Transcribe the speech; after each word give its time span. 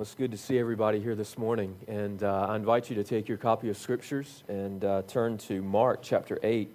It's 0.00 0.14
good 0.14 0.30
to 0.30 0.38
see 0.38 0.58
everybody 0.58 0.98
here 0.98 1.14
this 1.14 1.36
morning, 1.36 1.76
and 1.86 2.22
uh, 2.22 2.46
I 2.48 2.56
invite 2.56 2.88
you 2.88 2.96
to 2.96 3.04
take 3.04 3.28
your 3.28 3.36
copy 3.36 3.68
of 3.68 3.76
Scriptures 3.76 4.44
and 4.48 4.82
uh, 4.82 5.02
turn 5.02 5.36
to 5.36 5.60
Mark 5.60 6.00
chapter 6.00 6.38
8. 6.42 6.74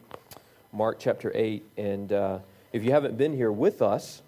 Mark 0.72 0.98
chapter 1.00 1.32
8. 1.34 1.66
And 1.76 2.14
uh, 2.14 2.38
if 2.72 2.84
you 2.84 2.92
haven't 2.92 3.18
been 3.18 3.36
here 3.36 3.52
with 3.52 3.82
us, 3.82 4.22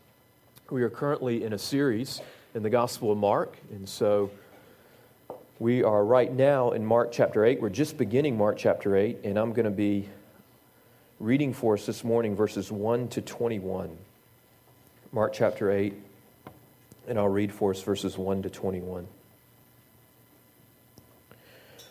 we 0.71 0.81
are 0.81 0.89
currently 0.89 1.43
in 1.43 1.53
a 1.53 1.59
series 1.59 2.21
in 2.55 2.63
the 2.63 2.71
Gospel 2.71 3.11
of 3.11 3.19
Mark. 3.19 3.55
And 3.69 3.87
so 3.87 4.31
we 5.59 5.83
are 5.83 6.03
right 6.03 6.33
now 6.33 6.71
in 6.71 6.83
Mark 6.83 7.11
chapter 7.11 7.45
8. 7.45 7.61
We're 7.61 7.69
just 7.69 7.99
beginning 7.99 8.35
Mark 8.35 8.57
chapter 8.57 8.95
8, 8.95 9.19
and 9.23 9.37
I'm 9.37 9.53
going 9.53 9.65
to 9.65 9.69
be 9.69 10.09
reading 11.19 11.53
for 11.53 11.75
us 11.75 11.85
this 11.85 12.03
morning 12.03 12.35
verses 12.35 12.71
1 12.71 13.09
to 13.09 13.21
21. 13.21 13.95
Mark 15.11 15.33
chapter 15.33 15.69
8 15.71 15.93
and 17.07 17.17
I'll 17.17 17.27
read 17.27 17.51
for 17.51 17.71
us 17.71 17.81
verses 17.81 18.17
1 18.17 18.43
to 18.43 18.49
21. 18.49 19.07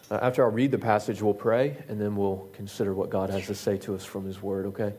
Uh, 0.09 0.19
after 0.23 0.45
I 0.45 0.49
read 0.49 0.71
the 0.71 0.79
passage, 0.79 1.21
we'll 1.21 1.35
pray, 1.35 1.77
and 1.89 2.01
then 2.01 2.15
we'll 2.15 2.49
consider 2.53 2.95
what 2.95 3.11
God 3.11 3.31
has 3.31 3.47
to 3.47 3.55
say 3.55 3.77
to 3.79 3.95
us 3.95 4.05
from 4.05 4.25
His 4.25 4.41
Word, 4.41 4.67
okay? 4.67 4.93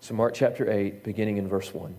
So, 0.00 0.14
Mark 0.14 0.34
chapter 0.34 0.70
8, 0.70 1.04
beginning 1.04 1.36
in 1.36 1.46
verse 1.48 1.74
1. 1.74 1.94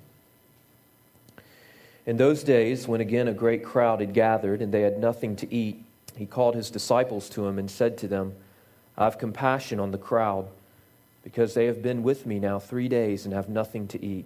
In 2.07 2.17
those 2.17 2.41
days, 2.41 2.87
when 2.87 3.01
again 3.01 3.27
a 3.27 3.33
great 3.33 3.63
crowd 3.63 3.99
had 3.99 4.13
gathered 4.13 4.61
and 4.61 4.73
they 4.73 4.81
had 4.81 4.97
nothing 4.97 5.35
to 5.35 5.53
eat, 5.53 5.83
he 6.15 6.25
called 6.25 6.55
his 6.55 6.71
disciples 6.71 7.29
to 7.29 7.45
him 7.45 7.59
and 7.59 7.69
said 7.69 7.97
to 7.99 8.07
them, 8.07 8.33
I 8.97 9.03
have 9.03 9.19
compassion 9.19 9.79
on 9.79 9.91
the 9.91 9.97
crowd, 9.97 10.47
because 11.21 11.53
they 11.53 11.65
have 11.65 11.81
been 11.83 12.01
with 12.01 12.25
me 12.25 12.39
now 12.39 12.57
three 12.57 12.87
days 12.87 13.25
and 13.25 13.33
have 13.33 13.49
nothing 13.49 13.87
to 13.89 14.03
eat. 14.03 14.25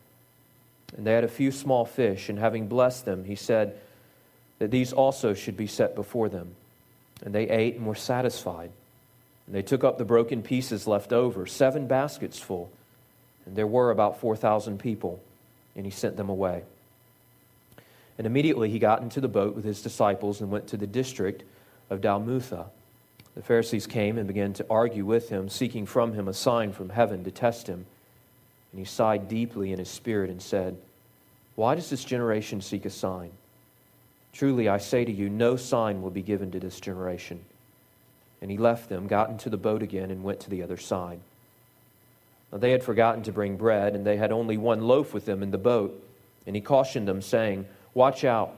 And 0.95 1.05
they 1.05 1.13
had 1.13 1.23
a 1.23 1.29
few 1.29 1.51
small 1.51 1.85
fish, 1.85 2.29
and 2.29 2.37
having 2.37 2.67
blessed 2.67 3.05
them, 3.05 3.23
he 3.23 3.35
said 3.35 3.79
that 4.59 4.71
these 4.71 4.93
also 4.93 5.33
should 5.33 5.57
be 5.57 5.67
set 5.67 5.95
before 5.95 6.29
them. 6.29 6.55
And 7.23 7.33
they 7.33 7.49
ate 7.49 7.75
and 7.75 7.85
were 7.85 7.95
satisfied. 7.95 8.71
And 9.45 9.55
they 9.55 9.61
took 9.61 9.83
up 9.83 9.97
the 9.97 10.05
broken 10.05 10.41
pieces 10.41 10.87
left 10.87 11.13
over, 11.13 11.45
seven 11.45 11.87
baskets 11.87 12.39
full. 12.39 12.71
And 13.45 13.55
there 13.55 13.67
were 13.67 13.91
about 13.91 14.19
4,000 14.19 14.79
people, 14.79 15.21
and 15.75 15.85
he 15.85 15.91
sent 15.91 16.17
them 16.17 16.29
away. 16.29 16.63
And 18.17 18.27
immediately 18.27 18.69
he 18.69 18.79
got 18.79 19.01
into 19.01 19.19
the 19.19 19.27
boat 19.27 19.55
with 19.55 19.65
his 19.65 19.81
disciples 19.81 20.41
and 20.41 20.51
went 20.51 20.67
to 20.67 20.77
the 20.77 20.87
district 20.87 21.43
of 21.89 22.01
Dalmanutha. 22.01 22.65
The 23.35 23.41
Pharisees 23.41 23.87
came 23.87 24.17
and 24.17 24.27
began 24.27 24.53
to 24.53 24.65
argue 24.69 25.05
with 25.05 25.29
him, 25.29 25.49
seeking 25.49 25.85
from 25.85 26.13
him 26.13 26.27
a 26.27 26.33
sign 26.33 26.71
from 26.73 26.89
heaven 26.89 27.23
to 27.23 27.31
test 27.31 27.67
him. 27.67 27.85
And 28.71 28.79
he 28.79 28.85
sighed 28.85 29.27
deeply 29.27 29.71
in 29.71 29.79
his 29.79 29.89
spirit 29.89 30.29
and 30.29 30.41
said, 30.41 30.77
Why 31.55 31.75
does 31.75 31.89
this 31.89 32.03
generation 32.03 32.61
seek 32.61 32.85
a 32.85 32.89
sign? 32.89 33.31
Truly, 34.33 34.69
I 34.69 34.77
say 34.77 35.03
to 35.03 35.11
you, 35.11 35.29
no 35.29 35.57
sign 35.57 36.01
will 36.01 36.09
be 36.09 36.21
given 36.21 36.51
to 36.51 36.59
this 36.59 36.79
generation. 36.79 37.41
And 38.41 38.49
he 38.49 38.57
left 38.57 38.89
them, 38.89 39.07
got 39.07 39.29
into 39.29 39.49
the 39.49 39.57
boat 39.57 39.83
again, 39.83 40.09
and 40.09 40.23
went 40.23 40.39
to 40.41 40.49
the 40.49 40.63
other 40.63 40.77
side. 40.77 41.19
Now, 42.51 42.57
they 42.57 42.71
had 42.71 42.83
forgotten 42.83 43.23
to 43.23 43.31
bring 43.31 43.57
bread, 43.57 43.93
and 43.93 44.05
they 44.05 44.17
had 44.17 44.31
only 44.31 44.57
one 44.57 44.81
loaf 44.81 45.13
with 45.13 45.25
them 45.25 45.43
in 45.43 45.51
the 45.51 45.57
boat. 45.57 46.01
And 46.47 46.55
he 46.55 46.61
cautioned 46.61 47.07
them, 47.07 47.21
saying, 47.21 47.67
Watch 47.93 48.23
out, 48.23 48.57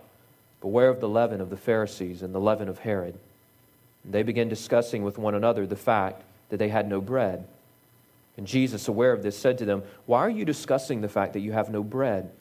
beware 0.62 0.90
of 0.90 1.00
the 1.00 1.09
leaven 1.09 1.41
of 1.41 1.50
the 1.50 1.57
Pharisees 1.57 2.22
and 2.22 2.34
the 2.34 2.40
leaven 2.40 2.69
of 2.69 2.79
Herod. 2.79 3.18
And 4.03 4.13
they 4.13 4.23
began 4.23 4.47
discussing 4.47 5.03
with 5.03 5.18
one 5.18 5.35
another 5.35 5.66
the 5.66 5.75
fact 5.75 6.23
that 6.50 6.57
they 6.57 6.69
had 6.69 6.88
no 6.88 7.02
bread. 7.02 7.47
And 8.38 8.47
Jesus, 8.47 8.88
aware 8.88 9.13
of 9.13 9.21
this, 9.21 9.38
said 9.38 9.57
to 9.59 9.66
them, 9.66 9.83
Why 10.05 10.19
are 10.19 10.29
you 10.29 10.45
discussing 10.45 11.01
the 11.01 11.09
fact 11.09 11.33
that 11.33 11.41
you 11.41 11.51
have 11.51 11.69
no 11.69 11.83
bread? 11.83 12.31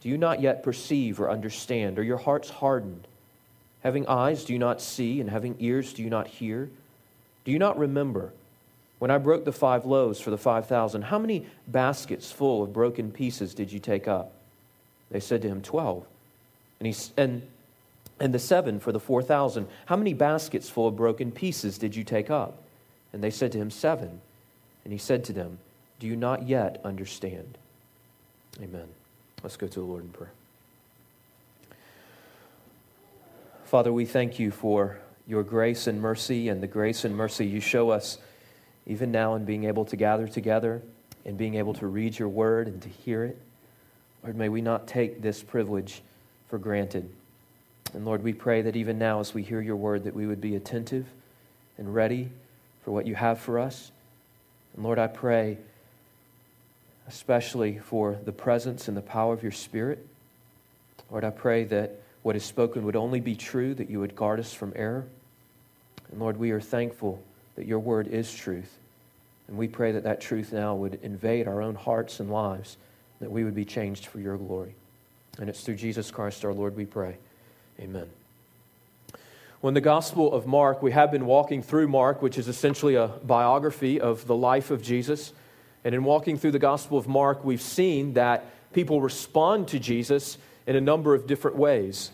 Do 0.00 0.08
you 0.08 0.18
not 0.18 0.40
yet 0.40 0.62
perceive 0.62 1.20
or 1.20 1.30
understand? 1.30 1.98
Are 1.98 2.02
your 2.02 2.16
hearts 2.16 2.50
hardened? 2.50 3.06
Having 3.82 4.08
eyes, 4.08 4.44
do 4.44 4.52
you 4.52 4.58
not 4.58 4.80
see? 4.80 5.20
And 5.20 5.30
having 5.30 5.56
ears, 5.58 5.92
do 5.92 6.02
you 6.02 6.10
not 6.10 6.26
hear? 6.26 6.68
Do 7.44 7.52
you 7.52 7.58
not 7.58 7.78
remember? 7.78 8.32
When 8.98 9.10
I 9.10 9.18
broke 9.18 9.44
the 9.44 9.52
five 9.52 9.86
loaves 9.86 10.20
for 10.20 10.30
the 10.30 10.38
five 10.38 10.66
thousand, 10.66 11.02
how 11.02 11.18
many 11.18 11.46
baskets 11.66 12.30
full 12.30 12.62
of 12.62 12.72
broken 12.72 13.10
pieces 13.10 13.54
did 13.54 13.72
you 13.72 13.78
take 13.78 14.06
up? 14.06 14.32
They 15.10 15.20
said 15.20 15.42
to 15.42 15.48
him, 15.48 15.62
Twelve. 15.62 16.06
And, 16.78 16.86
he, 16.86 16.94
and, 17.16 17.42
and 18.18 18.34
the 18.34 18.38
seven 18.38 18.80
for 18.80 18.92
the 18.92 19.00
four 19.00 19.22
thousand, 19.22 19.68
how 19.86 19.96
many 19.96 20.12
baskets 20.12 20.68
full 20.68 20.88
of 20.88 20.96
broken 20.96 21.32
pieces 21.32 21.78
did 21.78 21.96
you 21.96 22.04
take 22.04 22.30
up? 22.30 22.62
And 23.12 23.22
they 23.22 23.30
said 23.30 23.52
to 23.52 23.58
him, 23.58 23.70
Seven. 23.70 24.20
And 24.84 24.92
he 24.92 24.98
said 24.98 25.24
to 25.24 25.32
them, 25.32 25.58
Do 25.98 26.06
you 26.06 26.16
not 26.16 26.48
yet 26.48 26.80
understand? 26.84 27.58
Amen. 28.62 28.88
Let's 29.42 29.56
go 29.56 29.66
to 29.66 29.80
the 29.80 29.84
Lord 29.84 30.04
in 30.04 30.10
prayer. 30.10 30.32
Father, 33.64 33.92
we 33.92 34.04
thank 34.04 34.38
you 34.38 34.50
for 34.50 34.98
your 35.26 35.44
grace 35.44 35.86
and 35.86 36.00
mercy 36.00 36.48
and 36.48 36.62
the 36.62 36.66
grace 36.66 37.04
and 37.04 37.16
mercy 37.16 37.46
you 37.46 37.60
show 37.60 37.90
us 37.90 38.18
even 38.86 39.12
now 39.12 39.36
in 39.36 39.44
being 39.44 39.64
able 39.64 39.84
to 39.84 39.96
gather 39.96 40.26
together 40.26 40.82
and 41.24 41.38
being 41.38 41.54
able 41.54 41.74
to 41.74 41.86
read 41.86 42.18
your 42.18 42.28
word 42.28 42.66
and 42.66 42.82
to 42.82 42.88
hear 42.88 43.22
it. 43.24 43.38
Lord, 44.24 44.36
may 44.36 44.48
we 44.48 44.60
not 44.60 44.88
take 44.88 45.22
this 45.22 45.42
privilege 45.42 46.02
for 46.48 46.58
granted. 46.58 47.08
And 47.94 48.04
Lord, 48.04 48.22
we 48.22 48.32
pray 48.32 48.62
that 48.62 48.76
even 48.76 48.98
now 48.98 49.20
as 49.20 49.32
we 49.32 49.42
hear 49.42 49.60
your 49.60 49.76
word 49.76 50.04
that 50.04 50.14
we 50.14 50.26
would 50.26 50.40
be 50.40 50.56
attentive 50.56 51.06
and 51.78 51.94
ready 51.94 52.30
for 52.84 52.90
what 52.90 53.06
you 53.06 53.14
have 53.14 53.38
for 53.38 53.58
us. 53.58 53.92
And 54.74 54.84
Lord, 54.84 54.98
I 54.98 55.06
pray 55.06 55.58
especially 57.10 57.78
for 57.78 58.16
the 58.24 58.32
presence 58.32 58.86
and 58.86 58.96
the 58.96 59.02
power 59.02 59.34
of 59.34 59.42
your 59.42 59.52
Spirit. 59.52 60.06
Lord, 61.10 61.24
I 61.24 61.30
pray 61.30 61.64
that 61.64 62.00
what 62.22 62.36
is 62.36 62.44
spoken 62.44 62.84
would 62.84 62.96
only 62.96 63.20
be 63.20 63.34
true, 63.34 63.74
that 63.74 63.90
you 63.90 63.98
would 63.98 64.14
guard 64.14 64.38
us 64.38 64.54
from 64.54 64.72
error. 64.76 65.06
And 66.10 66.20
Lord, 66.20 66.36
we 66.36 66.52
are 66.52 66.60
thankful 66.60 67.20
that 67.56 67.66
your 67.66 67.80
word 67.80 68.06
is 68.06 68.32
truth. 68.32 68.78
And 69.48 69.58
we 69.58 69.66
pray 69.66 69.92
that 69.92 70.04
that 70.04 70.20
truth 70.20 70.52
now 70.52 70.76
would 70.76 71.00
invade 71.02 71.48
our 71.48 71.60
own 71.60 71.74
hearts 71.74 72.20
and 72.20 72.30
lives, 72.30 72.76
that 73.20 73.30
we 73.30 73.42
would 73.42 73.56
be 73.56 73.64
changed 73.64 74.06
for 74.06 74.20
your 74.20 74.36
glory. 74.36 74.74
And 75.38 75.48
it's 75.48 75.62
through 75.62 75.76
Jesus 75.76 76.12
Christ 76.12 76.44
our 76.44 76.52
Lord 76.54 76.76
we 76.76 76.84
pray. 76.84 77.16
Amen. 77.80 78.19
In 79.62 79.74
the 79.74 79.80
Gospel 79.82 80.32
of 80.32 80.46
Mark, 80.46 80.82
we 80.82 80.92
have 80.92 81.12
been 81.12 81.26
walking 81.26 81.62
through 81.62 81.86
Mark, 81.86 82.22
which 82.22 82.38
is 82.38 82.48
essentially 82.48 82.94
a 82.94 83.08
biography 83.08 84.00
of 84.00 84.26
the 84.26 84.34
life 84.34 84.70
of 84.70 84.80
Jesus. 84.80 85.34
And 85.84 85.94
in 85.94 86.02
walking 86.02 86.38
through 86.38 86.52
the 86.52 86.58
Gospel 86.58 86.96
of 86.96 87.06
Mark, 87.06 87.44
we've 87.44 87.60
seen 87.60 88.14
that 88.14 88.46
people 88.72 89.02
respond 89.02 89.68
to 89.68 89.78
Jesus 89.78 90.38
in 90.66 90.76
a 90.76 90.80
number 90.80 91.14
of 91.14 91.26
different 91.26 91.58
ways. 91.58 92.10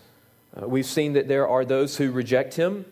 Uh, 0.61 0.67
we've 0.67 0.87
seen 0.87 1.12
that 1.12 1.29
there 1.29 1.47
are 1.47 1.65
those 1.65 1.97
who 1.97 2.11
reject 2.11 2.55
him, 2.55 2.85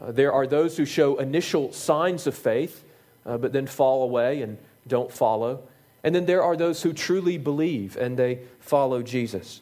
uh, 0.00 0.12
there 0.12 0.32
are 0.32 0.46
those 0.46 0.76
who 0.76 0.84
show 0.84 1.16
initial 1.16 1.72
signs 1.72 2.28
of 2.28 2.36
faith, 2.36 2.84
uh, 3.26 3.36
but 3.36 3.52
then 3.52 3.66
fall 3.66 4.04
away 4.04 4.42
and 4.42 4.58
don't 4.86 5.10
follow. 5.10 5.64
And 6.04 6.14
then 6.14 6.24
there 6.24 6.44
are 6.44 6.56
those 6.56 6.84
who 6.84 6.92
truly 6.92 7.36
believe 7.36 7.96
and 7.96 8.16
they 8.16 8.42
follow 8.60 9.02
Jesus. 9.02 9.60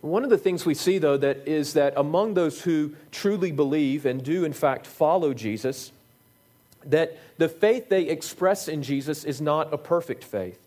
One 0.00 0.24
of 0.24 0.30
the 0.30 0.38
things 0.38 0.64
we 0.64 0.74
see, 0.74 0.98
though, 0.98 1.16
that 1.18 1.46
is 1.46 1.74
that 1.74 1.92
among 1.96 2.34
those 2.34 2.62
who 2.62 2.94
truly 3.12 3.52
believe 3.52 4.06
and 4.06 4.22
do, 4.22 4.44
in 4.44 4.52
fact, 4.52 4.86
follow 4.86 5.34
Jesus, 5.34 5.92
that 6.84 7.18
the 7.36 7.48
faith 7.48 7.88
they 7.88 8.04
express 8.04 8.66
in 8.68 8.82
Jesus 8.82 9.24
is 9.24 9.40
not 9.40 9.72
a 9.72 9.78
perfect 9.78 10.24
faith. 10.24 10.58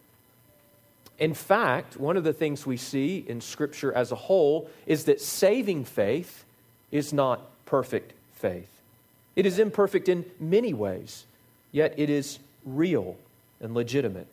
In 1.17 1.33
fact, 1.33 1.97
one 1.97 2.17
of 2.17 2.23
the 2.23 2.33
things 2.33 2.65
we 2.65 2.77
see 2.77 3.23
in 3.27 3.41
Scripture 3.41 3.93
as 3.93 4.11
a 4.11 4.15
whole 4.15 4.69
is 4.85 5.05
that 5.05 5.21
saving 5.21 5.85
faith 5.85 6.43
is 6.91 7.13
not 7.13 7.41
perfect 7.65 8.13
faith. 8.33 8.69
It 9.35 9.45
is 9.45 9.57
imperfect 9.57 10.09
in 10.09 10.25
many 10.39 10.73
ways, 10.73 11.25
yet 11.71 11.93
it 11.97 12.09
is 12.09 12.39
real 12.65 13.17
and 13.59 13.73
legitimate. 13.73 14.27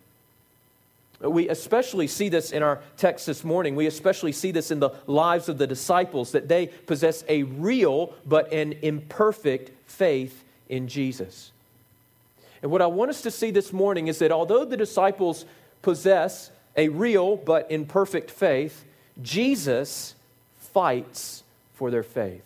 We 1.21 1.49
especially 1.51 2.07
see 2.07 2.31
this 2.31 2.51
in 2.51 2.63
our 2.63 2.81
text 2.97 3.27
this 3.27 3.45
morning. 3.45 3.77
We 3.77 3.87
especially 3.87 4.33
see 4.33 4.53
this 4.53 4.71
in 4.71 4.81
the 4.81 4.91
lives 5.07 5.49
of 5.51 5.59
the 5.59 5.67
disciples 5.67 6.33
that 6.33 6.49
they 6.49 6.69
possess 6.69 7.25
a 7.29 7.43
real 7.43 8.15
but 8.27 8.53
an 8.53 8.75
imperfect 8.81 9.71
faith 9.87 10.45
in 10.69 10.89
Jesus. 10.89 11.53
And 12.63 12.71
what 12.71 12.81
I 12.81 12.87
want 12.87 13.11
us 13.11 13.23
to 13.23 13.31
see 13.31 13.51
this 13.51 13.73
morning 13.73 14.09
is 14.09 14.19
that 14.21 14.33
although 14.33 14.65
the 14.65 14.77
disciples 14.77 15.45
possess 15.83 16.51
a 16.77 16.89
real 16.89 17.37
but 17.37 17.71
imperfect 17.71 18.31
faith, 18.31 18.85
Jesus 19.21 20.15
fights 20.59 21.43
for 21.75 21.91
their 21.91 22.03
faith. 22.03 22.45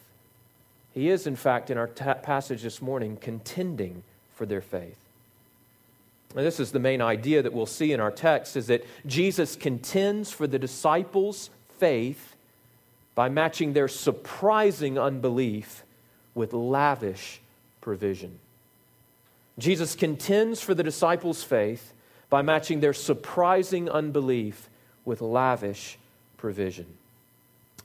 He 0.93 1.11
is, 1.11 1.27
in 1.27 1.37
fact, 1.37 1.71
in 1.71 1.79
our 1.79 1.89
passage 1.89 2.63
this 2.63 2.81
morning, 2.81 3.17
contending 3.17 4.03
for 4.35 4.47
their 4.47 4.61
faith. 4.61 5.04
And 6.35 6.45
this 6.45 6.59
is 6.59 6.73
the 6.73 6.81
main 6.81 7.01
idea 7.01 7.43
that 7.43 7.53
we'll 7.53 7.67
see 7.67 7.93
in 7.93 8.01
our 8.01 8.11
text 8.11 8.57
is 8.57 8.67
that 8.67 8.85
Jesus 9.07 9.55
contends 9.55 10.33
for 10.33 10.47
the 10.47 10.59
disciples' 10.59 11.51
faith 11.79 12.35
by 13.15 13.29
matching 13.29 13.73
their 13.73 13.87
surprising 13.87 14.99
unbelief 14.99 15.85
with 16.35 16.53
lavish 16.53 17.41
provision. 17.81 18.39
Jesus 19.59 19.95
contends 19.95 20.61
for 20.61 20.75
the 20.75 20.83
disciples' 20.83 21.45
faith 21.45 21.93
by 22.29 22.43
matching 22.43 22.81
their 22.81 22.93
surprising 22.93 23.89
unbelief 23.89 24.69
with 25.05 25.21
lavish 25.21 25.99
provision. 26.37 26.87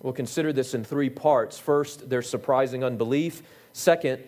We'll 0.02 0.14
consider 0.14 0.52
this 0.52 0.74
in 0.74 0.84
three 0.84 1.10
parts. 1.10 1.60
First, 1.60 2.10
their 2.10 2.22
surprising 2.24 2.84
unbelief. 2.84 3.44
Second, 3.74 4.24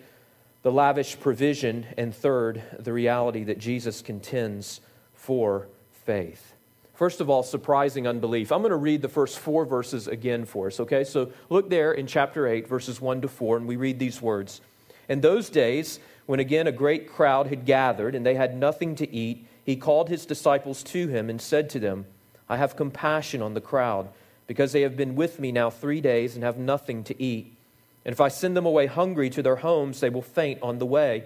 the 0.62 0.72
lavish 0.72 1.18
provision. 1.20 1.86
And 1.96 2.14
third, 2.14 2.62
the 2.78 2.92
reality 2.92 3.44
that 3.44 3.58
Jesus 3.58 4.00
contends 4.00 4.80
for 5.14 5.68
faith. 6.04 6.54
First 6.94 7.20
of 7.20 7.30
all, 7.30 7.42
surprising 7.42 8.06
unbelief. 8.06 8.52
I'm 8.52 8.60
going 8.60 8.70
to 8.70 8.76
read 8.76 9.02
the 9.02 9.08
first 9.08 9.38
four 9.38 9.64
verses 9.64 10.06
again 10.08 10.44
for 10.44 10.68
us, 10.68 10.78
okay? 10.78 11.04
So 11.04 11.32
look 11.48 11.68
there 11.70 11.92
in 11.92 12.06
chapter 12.06 12.46
8, 12.46 12.68
verses 12.68 13.00
1 13.00 13.22
to 13.22 13.28
4, 13.28 13.56
and 13.56 13.66
we 13.66 13.76
read 13.76 13.98
these 13.98 14.22
words. 14.22 14.60
In 15.08 15.20
those 15.20 15.50
days, 15.50 15.98
when 16.26 16.38
again 16.38 16.66
a 16.66 16.72
great 16.72 17.08
crowd 17.08 17.48
had 17.48 17.64
gathered 17.64 18.14
and 18.14 18.24
they 18.24 18.34
had 18.34 18.56
nothing 18.56 18.94
to 18.96 19.12
eat, 19.12 19.46
he 19.64 19.74
called 19.76 20.08
his 20.08 20.26
disciples 20.26 20.82
to 20.84 21.08
him 21.08 21.30
and 21.30 21.40
said 21.40 21.70
to 21.70 21.80
them, 21.80 22.06
I 22.48 22.56
have 22.56 22.76
compassion 22.76 23.42
on 23.42 23.54
the 23.54 23.60
crowd, 23.60 24.08
because 24.46 24.72
they 24.72 24.82
have 24.82 24.96
been 24.96 25.14
with 25.14 25.40
me 25.40 25.50
now 25.50 25.70
three 25.70 26.00
days 26.00 26.34
and 26.34 26.44
have 26.44 26.58
nothing 26.58 27.04
to 27.04 27.20
eat. 27.20 27.56
And 28.04 28.12
if 28.12 28.20
I 28.20 28.28
send 28.28 28.56
them 28.56 28.66
away 28.66 28.86
hungry 28.86 29.30
to 29.30 29.42
their 29.42 29.56
homes, 29.56 30.00
they 30.00 30.10
will 30.10 30.22
faint 30.22 30.60
on 30.62 30.78
the 30.78 30.86
way. 30.86 31.24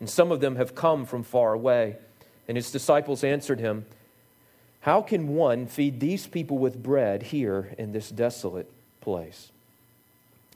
And 0.00 0.08
some 0.08 0.32
of 0.32 0.40
them 0.40 0.56
have 0.56 0.74
come 0.74 1.06
from 1.06 1.22
far 1.22 1.52
away. 1.52 1.96
And 2.48 2.56
his 2.56 2.70
disciples 2.70 3.24
answered 3.24 3.60
him, 3.60 3.86
How 4.80 5.02
can 5.02 5.28
one 5.28 5.66
feed 5.66 6.00
these 6.00 6.26
people 6.26 6.58
with 6.58 6.82
bread 6.82 7.22
here 7.24 7.74
in 7.78 7.92
this 7.92 8.10
desolate 8.10 8.70
place? 9.00 9.50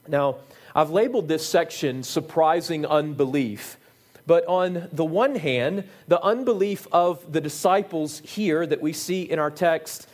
Now, 0.07 0.37
I've 0.75 0.91
labeled 0.91 1.27
this 1.27 1.47
section 1.47 2.03
Surprising 2.03 2.85
Unbelief. 2.85 3.77
But 4.27 4.45
on 4.47 4.87
the 4.91 5.05
one 5.05 5.35
hand, 5.35 5.83
the 6.07 6.21
unbelief 6.21 6.87
of 6.91 7.31
the 7.31 7.41
disciples 7.41 8.19
here 8.19 8.65
that 8.65 8.81
we 8.81 8.91
see 8.91 9.21
in 9.21 9.39
our 9.39 9.51
text, 9.51 10.07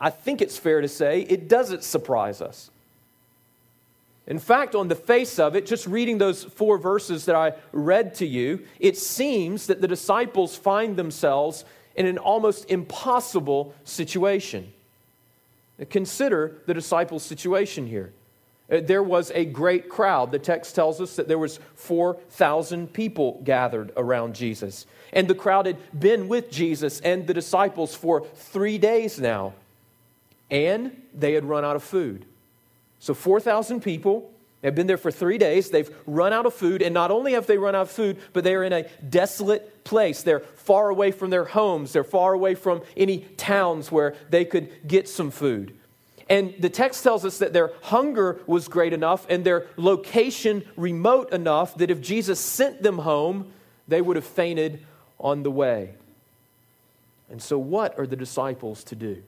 I 0.00 0.10
think 0.10 0.40
it's 0.40 0.56
fair 0.56 0.80
to 0.80 0.88
say, 0.88 1.20
it 1.20 1.48
doesn't 1.48 1.84
surprise 1.84 2.40
us. 2.40 2.70
In 4.28 4.38
fact, 4.38 4.74
on 4.74 4.88
the 4.88 4.94
face 4.94 5.38
of 5.38 5.56
it, 5.56 5.64
just 5.64 5.86
reading 5.86 6.18
those 6.18 6.44
four 6.44 6.76
verses 6.76 7.24
that 7.24 7.34
I 7.34 7.54
read 7.72 8.14
to 8.16 8.26
you, 8.26 8.60
it 8.78 8.98
seems 8.98 9.66
that 9.66 9.80
the 9.80 9.88
disciples 9.88 10.54
find 10.54 10.96
themselves 10.96 11.64
in 11.96 12.04
an 12.04 12.18
almost 12.18 12.70
impossible 12.70 13.74
situation. 13.84 14.70
Consider 15.88 16.58
the 16.66 16.74
disciples' 16.74 17.22
situation 17.22 17.86
here. 17.86 18.12
Uh, 18.70 18.80
there 18.82 19.02
was 19.02 19.32
a 19.34 19.46
great 19.46 19.88
crowd. 19.88 20.30
The 20.30 20.38
text 20.38 20.74
tells 20.74 21.00
us 21.00 21.16
that 21.16 21.26
there 21.26 21.38
was 21.38 21.58
4,000 21.76 22.92
people 22.92 23.40
gathered 23.44 23.92
around 23.96 24.34
Jesus. 24.34 24.84
And 25.14 25.26
the 25.26 25.34
crowd 25.34 25.64
had 25.64 25.78
been 25.98 26.28
with 26.28 26.50
Jesus 26.50 27.00
and 27.00 27.26
the 27.26 27.32
disciples 27.32 27.94
for 27.94 28.26
three 28.34 28.76
days 28.76 29.18
now. 29.18 29.54
And 30.50 31.00
they 31.14 31.32
had 31.32 31.46
run 31.46 31.64
out 31.64 31.76
of 31.76 31.82
food. 31.82 32.26
So 33.00 33.14
4,000 33.14 33.80
people 33.80 34.32
have 34.62 34.74
been 34.74 34.88
there 34.88 34.96
for 34.96 35.10
three 35.10 35.38
days. 35.38 35.70
They've 35.70 35.90
run 36.06 36.32
out 36.32 36.46
of 36.46 36.54
food. 36.54 36.82
And 36.82 36.92
not 36.92 37.10
only 37.10 37.32
have 37.32 37.46
they 37.46 37.58
run 37.58 37.74
out 37.74 37.82
of 37.82 37.90
food, 37.90 38.18
but 38.32 38.44
they 38.44 38.54
are 38.54 38.64
in 38.64 38.72
a 38.72 38.88
desolate 39.08 39.84
place. 39.84 40.22
They're 40.22 40.40
far 40.40 40.88
away 40.88 41.12
from 41.12 41.30
their 41.30 41.44
homes, 41.44 41.92
they're 41.92 42.04
far 42.04 42.32
away 42.32 42.54
from 42.54 42.82
any 42.96 43.20
towns 43.36 43.92
where 43.92 44.14
they 44.30 44.44
could 44.44 44.86
get 44.86 45.08
some 45.08 45.30
food. 45.30 45.74
And 46.30 46.54
the 46.58 46.68
text 46.68 47.02
tells 47.02 47.24
us 47.24 47.38
that 47.38 47.54
their 47.54 47.72
hunger 47.84 48.40
was 48.46 48.68
great 48.68 48.92
enough 48.92 49.26
and 49.30 49.44
their 49.44 49.66
location 49.76 50.62
remote 50.76 51.32
enough 51.32 51.74
that 51.76 51.90
if 51.90 52.02
Jesus 52.02 52.38
sent 52.38 52.82
them 52.82 52.98
home, 52.98 53.50
they 53.86 54.02
would 54.02 54.16
have 54.16 54.26
fainted 54.26 54.84
on 55.18 55.42
the 55.42 55.50
way. 55.50 55.94
And 57.30 57.40
so, 57.40 57.58
what 57.58 57.98
are 57.98 58.06
the 58.06 58.16
disciples 58.16 58.84
to 58.84 58.94
do? 58.94 59.22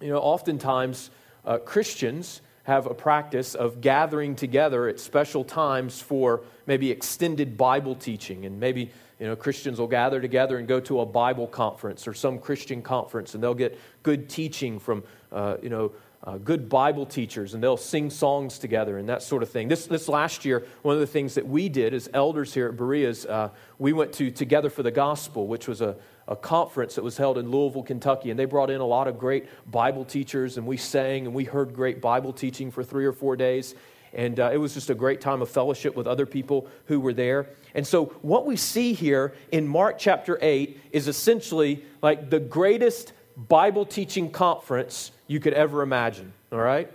You 0.00 0.08
know, 0.08 0.18
oftentimes 0.18 1.10
uh, 1.46 1.58
Christians 1.58 2.40
have 2.64 2.86
a 2.86 2.94
practice 2.94 3.54
of 3.54 3.80
gathering 3.80 4.34
together 4.34 4.88
at 4.88 4.98
special 4.98 5.44
times 5.44 6.00
for 6.00 6.42
maybe 6.66 6.90
extended 6.90 7.56
Bible 7.58 7.94
teaching. 7.94 8.46
And 8.46 8.58
maybe, 8.58 8.90
you 9.20 9.26
know, 9.26 9.36
Christians 9.36 9.78
will 9.78 9.86
gather 9.86 10.20
together 10.20 10.56
and 10.56 10.66
go 10.66 10.80
to 10.80 11.00
a 11.00 11.06
Bible 11.06 11.46
conference 11.46 12.08
or 12.08 12.14
some 12.14 12.38
Christian 12.38 12.80
conference, 12.80 13.34
and 13.34 13.42
they'll 13.42 13.54
get 13.54 13.78
good 14.02 14.30
teaching 14.30 14.78
from, 14.78 15.04
uh, 15.30 15.56
you 15.62 15.68
know, 15.68 15.92
uh, 16.26 16.38
good 16.38 16.70
Bible 16.70 17.04
teachers, 17.04 17.52
and 17.52 17.62
they'll 17.62 17.76
sing 17.76 18.08
songs 18.08 18.58
together 18.58 18.96
and 18.96 19.10
that 19.10 19.22
sort 19.22 19.42
of 19.42 19.50
thing. 19.50 19.68
This, 19.68 19.86
this 19.86 20.08
last 20.08 20.46
year, 20.46 20.64
one 20.80 20.94
of 20.94 21.00
the 21.00 21.06
things 21.06 21.34
that 21.34 21.46
we 21.46 21.68
did 21.68 21.92
as 21.92 22.08
elders 22.14 22.54
here 22.54 22.68
at 22.68 22.78
Berea's, 22.78 23.26
uh, 23.26 23.50
we 23.78 23.92
went 23.92 24.14
to 24.14 24.30
Together 24.30 24.70
for 24.70 24.82
the 24.82 24.90
Gospel, 24.90 25.46
which 25.46 25.68
was 25.68 25.82
a, 25.82 25.96
a 26.28 26.36
conference 26.36 26.94
that 26.94 27.04
was 27.04 27.16
held 27.16 27.38
in 27.38 27.50
Louisville, 27.50 27.82
Kentucky, 27.82 28.30
and 28.30 28.38
they 28.38 28.44
brought 28.44 28.70
in 28.70 28.80
a 28.80 28.86
lot 28.86 29.08
of 29.08 29.18
great 29.18 29.46
Bible 29.70 30.04
teachers, 30.04 30.56
and 30.56 30.66
we 30.66 30.76
sang 30.76 31.26
and 31.26 31.34
we 31.34 31.44
heard 31.44 31.74
great 31.74 32.00
Bible 32.00 32.32
teaching 32.32 32.70
for 32.70 32.82
three 32.82 33.04
or 33.04 33.12
four 33.12 33.36
days. 33.36 33.74
And 34.12 34.38
uh, 34.38 34.50
it 34.52 34.58
was 34.58 34.74
just 34.74 34.90
a 34.90 34.94
great 34.94 35.20
time 35.20 35.42
of 35.42 35.50
fellowship 35.50 35.96
with 35.96 36.06
other 36.06 36.24
people 36.24 36.68
who 36.86 37.00
were 37.00 37.12
there. 37.12 37.48
And 37.74 37.84
so, 37.84 38.06
what 38.22 38.46
we 38.46 38.56
see 38.56 38.92
here 38.92 39.34
in 39.50 39.66
Mark 39.66 39.98
chapter 39.98 40.38
8 40.40 40.80
is 40.92 41.08
essentially 41.08 41.84
like 42.00 42.30
the 42.30 42.38
greatest 42.38 43.12
Bible 43.36 43.84
teaching 43.84 44.30
conference 44.30 45.10
you 45.26 45.40
could 45.40 45.52
ever 45.52 45.82
imagine, 45.82 46.32
all 46.52 46.60
right? 46.60 46.90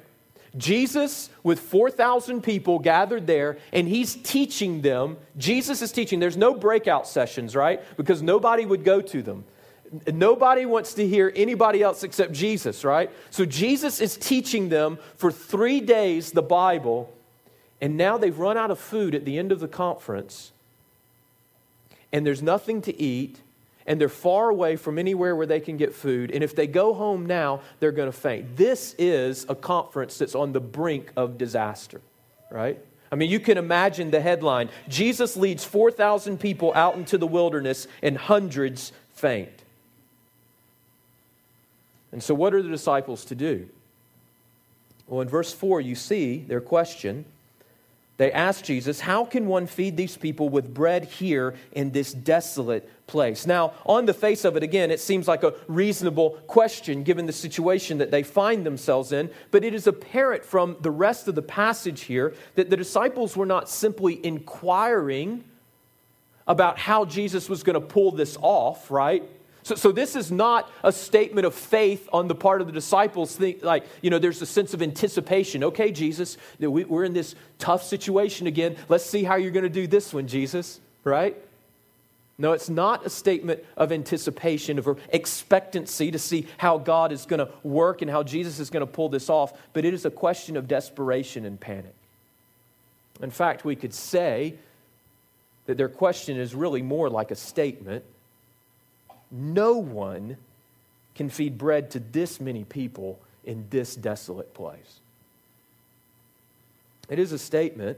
Jesus, 0.58 1.30
with 1.44 1.60
4,000 1.60 2.42
people 2.42 2.80
gathered 2.80 3.28
there, 3.28 3.58
and 3.72 3.88
he's 3.88 4.16
teaching 4.16 4.82
them. 4.82 5.18
Jesus 5.38 5.82
is 5.82 5.92
teaching. 5.92 6.20
There's 6.20 6.38
no 6.38 6.54
breakout 6.54 7.08
sessions, 7.08 7.56
right? 7.56 7.82
Because 7.98 8.22
nobody 8.22 8.66
would 8.66 8.84
go 8.84 9.02
to 9.02 9.22
them. 9.22 9.46
Nobody 10.12 10.66
wants 10.66 10.94
to 10.96 11.08
hear 11.08 11.32
anybody 11.36 11.82
else 11.82 12.04
except 12.04 12.32
Jesus, 12.32 12.84
right? 12.84 13.12
So 13.32 13.46
Jesus 13.46 14.00
is 14.02 14.18
teaching 14.18 14.70
them 14.70 15.00
for 15.16 15.32
three 15.32 15.82
days 15.82 16.32
the 16.32 16.44
Bible, 16.44 17.14
and 17.82 17.98
now 17.98 18.18
they've 18.18 18.38
run 18.38 18.58
out 18.58 18.72
of 18.72 18.80
food 18.80 19.16
at 19.16 19.26
the 19.26 19.38
end 19.40 19.52
of 19.52 19.60
the 19.60 19.68
conference, 19.68 20.52
and 22.12 22.26
there's 22.26 22.42
nothing 22.42 22.82
to 22.84 23.02
eat, 23.02 23.40
and 23.90 24.00
they're 24.00 24.08
far 24.08 24.50
away 24.50 24.76
from 24.76 25.00
anywhere 25.00 25.36
where 25.36 25.48
they 25.48 25.60
can 25.60 25.76
get 25.76 25.96
food. 25.96 26.30
And 26.30 26.44
if 26.44 26.56
they 26.56 26.68
go 26.68 26.94
home 26.94 27.26
now, 27.26 27.62
they're 27.80 27.92
going 27.92 28.10
to 28.10 28.18
faint. 28.18 28.56
This 28.56 28.96
is 29.00 29.48
a 29.50 29.56
conference 29.56 30.20
that's 30.20 30.36
on 30.36 30.54
the 30.54 30.60
brink 30.60 31.12
of 31.18 31.40
disaster, 31.40 32.00
right? 32.52 32.80
I 33.12 33.16
mean, 33.16 33.32
you 33.32 33.40
can 33.40 33.58
imagine 33.58 34.12
the 34.12 34.22
headline 34.22 34.70
Jesus 34.88 35.36
leads 35.36 35.66
4,000 35.66 36.40
people 36.40 36.72
out 36.76 36.96
into 36.96 37.18
the 37.18 37.26
wilderness, 37.26 37.88
and 38.04 38.16
hundreds 38.16 38.94
faint. 39.16 39.50
And 42.12 42.22
so, 42.22 42.36
what 42.36 42.54
are 42.54 42.62
the 42.62 42.70
disciples 42.70 43.26
to 43.26 43.36
do? 43.36 43.68
Well, 45.08 45.22
in 45.22 45.28
verse 45.28 45.52
4, 45.52 45.82
you 45.82 45.96
see 45.96 46.46
their 46.48 46.62
question 46.62 47.26
they 48.20 48.34
asked 48.34 48.66
Jesus, 48.66 49.00
How 49.00 49.24
can 49.24 49.48
one 49.48 49.66
feed 49.66 49.96
these 49.96 50.18
people 50.18 50.50
with 50.50 50.74
bread 50.74 51.06
here 51.06 51.56
in 51.72 51.92
this 51.92 52.12
desolate 52.12 52.90
place? 53.08 53.48
Now, 53.48 53.72
on 53.86 54.06
the 54.06 54.14
face 54.14 54.44
of 54.44 54.58
it, 54.58 54.62
again, 54.62 54.92
it 54.92 55.00
seems 55.00 55.26
like 55.26 55.44
a 55.44 55.54
reasonable 55.70 56.32
question 56.46 57.04
given 57.04 57.28
the 57.28 57.32
situation 57.32 57.98
that 58.00 58.12
they 58.12 58.24
find 58.24 58.66
themselves 58.66 59.14
in, 59.14 59.30
but 59.52 59.64
it 59.64 59.74
is 59.74 59.88
apparent 59.88 60.44
from 60.44 60.76
the 60.82 60.92
rest 60.92 61.30
of 61.30 61.36
the 61.36 61.42
passage 61.42 62.02
here 62.02 62.36
that 62.56 62.70
the 62.70 62.76
disciples 62.76 63.38
were 63.38 63.46
not 63.46 63.70
simply 63.70 64.24
inquiring 64.26 65.46
about 66.46 66.78
how 66.78 67.06
Jesus 67.06 67.48
was 67.48 67.64
going 67.64 67.76
to 67.76 67.80
pull 67.80 68.12
this 68.12 68.38
off, 68.42 68.92
right? 68.92 69.24
So, 69.70 69.76
so 69.76 69.92
this 69.92 70.16
is 70.16 70.32
not 70.32 70.72
a 70.82 70.92
statement 70.92 71.46
of 71.46 71.54
faith 71.54 72.10
on 72.12 72.28
the 72.28 72.34
part 72.34 72.60
of 72.62 72.66
the 72.66 72.74
disciples. 72.74 73.36
Think, 73.36 73.64
like, 73.64 73.86
you 74.02 74.10
know, 74.10 74.18
there's 74.18 74.42
a 74.42 74.46
sense 74.48 74.74
of 74.74 74.82
anticipation. 74.82 75.64
Okay, 75.64 75.92
Jesus, 75.92 76.38
we, 76.58 76.86
we're 76.86 77.04
in 77.04 77.14
this 77.14 77.36
tough 77.60 77.84
situation 77.84 78.48
again. 78.48 78.78
Let's 78.88 79.06
see 79.06 79.24
how 79.24 79.36
you're 79.36 79.52
going 79.52 79.62
to 79.62 79.70
do 79.70 79.86
this 79.86 80.12
one, 80.12 80.28
Jesus, 80.28 80.80
right? 81.04 81.38
No, 82.40 82.54
it's 82.54 82.68
not 82.68 83.06
a 83.06 83.12
statement 83.12 83.64
of 83.78 83.92
anticipation, 83.92 84.80
of 84.80 85.00
expectancy 85.10 86.10
to 86.10 86.18
see 86.18 86.48
how 86.58 86.80
God 86.80 87.12
is 87.12 87.28
going 87.28 87.46
to 87.46 87.52
work 87.62 88.02
and 88.02 88.10
how 88.10 88.24
Jesus 88.24 88.60
is 88.60 88.72
going 88.72 88.82
to 88.82 88.92
pull 88.92 89.10
this 89.10 89.30
off, 89.30 89.54
but 89.74 89.86
it 89.86 89.94
is 89.94 90.04
a 90.04 90.10
question 90.10 90.58
of 90.58 90.68
desperation 90.68 91.46
and 91.46 91.60
panic. 91.60 91.94
In 93.22 93.30
fact, 93.30 93.64
we 93.64 93.76
could 93.76 93.94
say 93.94 94.56
that 95.68 95.78
their 95.78 95.90
question 95.90 96.38
is 96.38 96.56
really 96.56 96.82
more 96.82 97.08
like 97.08 97.30
a 97.30 97.36
statement 97.36 98.04
no 99.32 99.78
one 99.78 100.38
can 101.16 101.30
feed 101.30 101.58
bread 101.58 101.92
to 101.92 102.00
this 102.00 102.40
many 102.40 102.64
people 102.64 103.20
in 103.44 103.66
this 103.70 103.96
desolate 103.96 104.54
place. 104.54 105.00
It 107.10 107.20
is 107.20 107.32
a 107.32 107.40
statement 107.40 107.98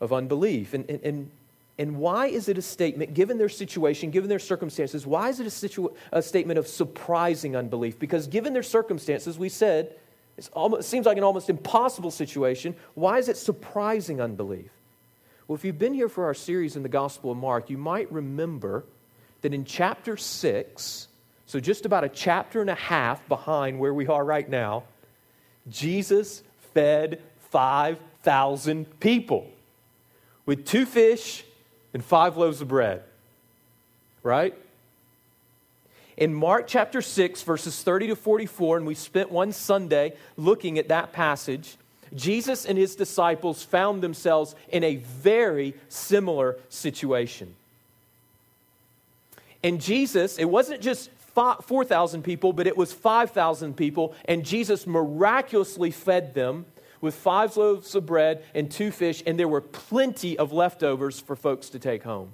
of 0.00 0.12
unbelief. 0.12 0.74
And, 0.74 0.88
and, 0.88 1.30
and, 1.78 1.96
why 1.96 2.26
is 2.26 2.48
it 2.48 2.58
a 2.58 2.62
statement, 2.62 3.14
given 3.14 3.38
their 3.38 3.48
situation, 3.48 4.10
given 4.10 4.28
their 4.28 4.38
circumstances, 4.38 5.06
why 5.06 5.28
is 5.28 5.40
it 5.40 5.46
a, 5.46 5.50
situ- 5.50 5.90
a 6.12 6.22
statement 6.22 6.58
of 6.58 6.66
surprising 6.66 7.56
unbelief? 7.56 7.98
Because 7.98 8.26
given 8.26 8.52
their 8.52 8.62
circumstances, 8.62 9.38
we 9.38 9.48
said, 9.48 9.94
almost, 10.52 10.80
it 10.80 10.84
seems 10.84 11.06
like 11.06 11.18
an 11.18 11.24
almost 11.24 11.50
impossible 11.50 12.10
situation. 12.10 12.74
Why 12.94 13.18
is 13.18 13.28
it 13.28 13.36
surprising 13.36 14.20
unbelief? 14.20 14.70
Well, 15.46 15.56
if 15.56 15.64
you've 15.64 15.78
been 15.78 15.94
here 15.94 16.08
for 16.08 16.24
our 16.24 16.34
series 16.34 16.76
in 16.76 16.82
the 16.82 16.88
Gospel 16.88 17.32
of 17.32 17.36
Mark, 17.36 17.68
you 17.68 17.78
might 17.78 18.10
remember 18.12 18.84
that 19.42 19.52
in 19.52 19.64
chapter 19.64 20.16
6, 20.16 21.08
so 21.46 21.60
just 21.60 21.84
about 21.84 22.04
a 22.04 22.08
chapter 22.08 22.60
and 22.60 22.70
a 22.70 22.74
half 22.74 23.26
behind 23.28 23.78
where 23.78 23.92
we 23.92 24.06
are 24.06 24.24
right 24.24 24.48
now, 24.48 24.84
Jesus 25.68 26.42
fed 26.72 27.20
5,000 27.50 28.98
people 29.00 29.48
with 30.46 30.66
two 30.66 30.86
fish 30.86 31.44
and 31.92 32.04
five 32.04 32.36
loaves 32.36 32.60
of 32.60 32.68
bread. 32.68 33.02
Right? 34.22 34.54
In 36.16 36.32
Mark 36.32 36.66
chapter 36.66 37.02
6, 37.02 37.42
verses 37.42 37.82
30 37.82 38.08
to 38.08 38.16
44, 38.16 38.78
and 38.78 38.86
we 38.86 38.94
spent 38.94 39.30
one 39.30 39.52
Sunday 39.52 40.14
looking 40.36 40.78
at 40.78 40.88
that 40.88 41.12
passage, 41.12 41.76
Jesus 42.14 42.66
and 42.66 42.76
his 42.76 42.94
disciples 42.94 43.62
found 43.62 44.02
themselves 44.02 44.54
in 44.68 44.84
a 44.84 44.96
very 44.96 45.74
similar 45.88 46.58
situation. 46.68 47.54
And 49.62 49.80
Jesus, 49.80 50.38
it 50.38 50.44
wasn't 50.44 50.80
just 50.80 51.10
4,000 51.34 52.22
people, 52.22 52.52
but 52.52 52.66
it 52.66 52.76
was 52.76 52.92
5,000 52.92 53.76
people, 53.76 54.14
and 54.26 54.44
Jesus 54.44 54.86
miraculously 54.86 55.90
fed 55.90 56.34
them 56.34 56.66
with 57.00 57.14
five 57.14 57.56
loaves 57.56 57.94
of 57.94 58.06
bread 58.06 58.44
and 58.54 58.70
two 58.70 58.90
fish, 58.90 59.22
and 59.26 59.38
there 59.38 59.48
were 59.48 59.60
plenty 59.60 60.38
of 60.38 60.52
leftovers 60.52 61.20
for 61.20 61.34
folks 61.34 61.70
to 61.70 61.78
take 61.78 62.02
home. 62.02 62.32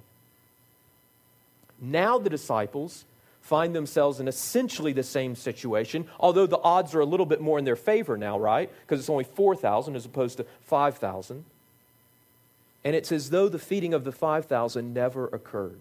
Now 1.81 2.17
the 2.19 2.29
disciples 2.29 3.05
find 3.41 3.73
themselves 3.73 4.19
in 4.19 4.27
essentially 4.27 4.91
the 4.93 5.01
same 5.01 5.33
situation, 5.33 6.05
although 6.19 6.45
the 6.45 6.59
odds 6.59 6.93
are 6.93 6.99
a 6.99 7.05
little 7.05 7.25
bit 7.25 7.41
more 7.41 7.57
in 7.57 7.65
their 7.65 7.75
favor 7.77 8.17
now, 8.17 8.37
right? 8.37 8.69
Because 8.81 8.99
it's 8.99 9.09
only 9.09 9.23
4,000 9.23 9.95
as 9.95 10.05
opposed 10.05 10.37
to 10.37 10.45
5,000. 10.61 11.45
And 12.83 12.95
it's 12.95 13.11
as 13.11 13.29
though 13.29 13.49
the 13.49 13.57
feeding 13.57 13.93
of 13.93 14.03
the 14.03 14.11
5,000 14.11 14.93
never 14.93 15.27
occurred. 15.27 15.79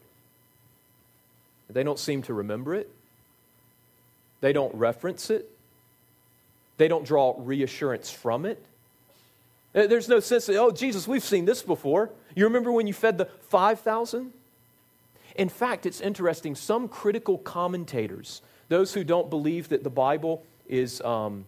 They 1.70 1.82
don't 1.82 1.98
seem 1.98 2.22
to 2.22 2.34
remember 2.34 2.74
it. 2.74 2.90
They 4.40 4.52
don't 4.52 4.74
reference 4.74 5.30
it. 5.30 5.50
They 6.76 6.88
don't 6.88 7.04
draw 7.04 7.34
reassurance 7.38 8.10
from 8.10 8.46
it. 8.46 8.64
There's 9.72 10.08
no 10.08 10.20
sense 10.20 10.48
of, 10.48 10.56
oh, 10.56 10.70
Jesus, 10.70 11.06
we've 11.06 11.24
seen 11.24 11.44
this 11.44 11.62
before. 11.62 12.10
You 12.34 12.44
remember 12.44 12.72
when 12.72 12.86
you 12.86 12.94
fed 12.94 13.18
the 13.18 13.26
5,000? 13.48 14.32
In 15.36 15.48
fact, 15.48 15.86
it's 15.86 16.00
interesting. 16.00 16.54
Some 16.54 16.88
critical 16.88 17.38
commentators, 17.38 18.42
those 18.68 18.94
who 18.94 19.04
don't 19.04 19.28
believe 19.28 19.68
that 19.68 19.84
the 19.84 19.90
Bible 19.90 20.44
is, 20.68 21.00
um, 21.02 21.44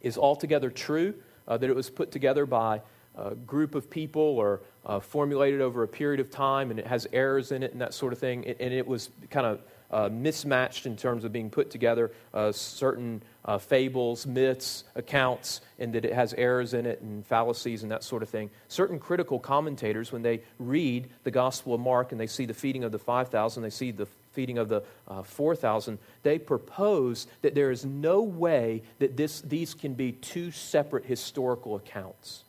is 0.00 0.16
altogether 0.16 0.70
true, 0.70 1.14
uh, 1.48 1.56
that 1.56 1.68
it 1.68 1.76
was 1.76 1.90
put 1.90 2.10
together 2.10 2.46
by 2.46 2.80
a 3.16 3.34
group 3.34 3.74
of 3.74 3.90
people 3.90 4.22
or 4.22 4.60
uh, 4.86 5.00
formulated 5.00 5.60
over 5.60 5.82
a 5.82 5.88
period 5.88 6.20
of 6.20 6.30
time 6.30 6.70
and 6.70 6.78
it 6.78 6.86
has 6.86 7.06
errors 7.12 7.52
in 7.52 7.62
it 7.62 7.72
and 7.72 7.80
that 7.80 7.94
sort 7.94 8.12
of 8.12 8.18
thing, 8.18 8.44
and 8.46 8.72
it 8.72 8.86
was 8.86 9.10
kind 9.30 9.46
of 9.46 9.60
uh, 9.92 10.08
mismatched 10.10 10.86
in 10.86 10.96
terms 10.96 11.22
of 11.24 11.32
being 11.32 11.50
put 11.50 11.70
together, 11.70 12.10
uh, 12.32 12.50
certain 12.50 13.22
uh, 13.44 13.58
fables, 13.58 14.26
myths, 14.26 14.84
accounts, 14.94 15.60
and 15.78 15.92
that 15.92 16.04
it 16.04 16.14
has 16.14 16.32
errors 16.34 16.72
in 16.72 16.86
it 16.86 17.00
and 17.02 17.26
fallacies 17.26 17.82
and 17.82 17.92
that 17.92 18.02
sort 18.02 18.22
of 18.22 18.28
thing. 18.28 18.48
Certain 18.68 18.98
critical 18.98 19.38
commentators, 19.38 20.10
when 20.10 20.22
they 20.22 20.40
read 20.58 21.10
the 21.24 21.30
Gospel 21.30 21.74
of 21.74 21.80
Mark 21.80 22.12
and 22.12 22.20
they 22.20 22.26
see 22.26 22.46
the 22.46 22.54
feeding 22.54 22.84
of 22.84 22.92
the 22.92 22.98
5,000, 22.98 23.62
they 23.62 23.70
see 23.70 23.90
the 23.90 24.06
feeding 24.32 24.56
of 24.56 24.68
the 24.68 24.82
uh, 25.08 25.22
4,000, 25.22 25.98
they 26.22 26.38
propose 26.38 27.26
that 27.42 27.54
there 27.54 27.70
is 27.70 27.84
no 27.84 28.22
way 28.22 28.82
that 28.98 29.16
this, 29.16 29.42
these 29.42 29.74
can 29.74 29.92
be 29.92 30.12
two 30.12 30.50
separate 30.50 31.04
historical 31.04 31.76
accounts. 31.76 32.44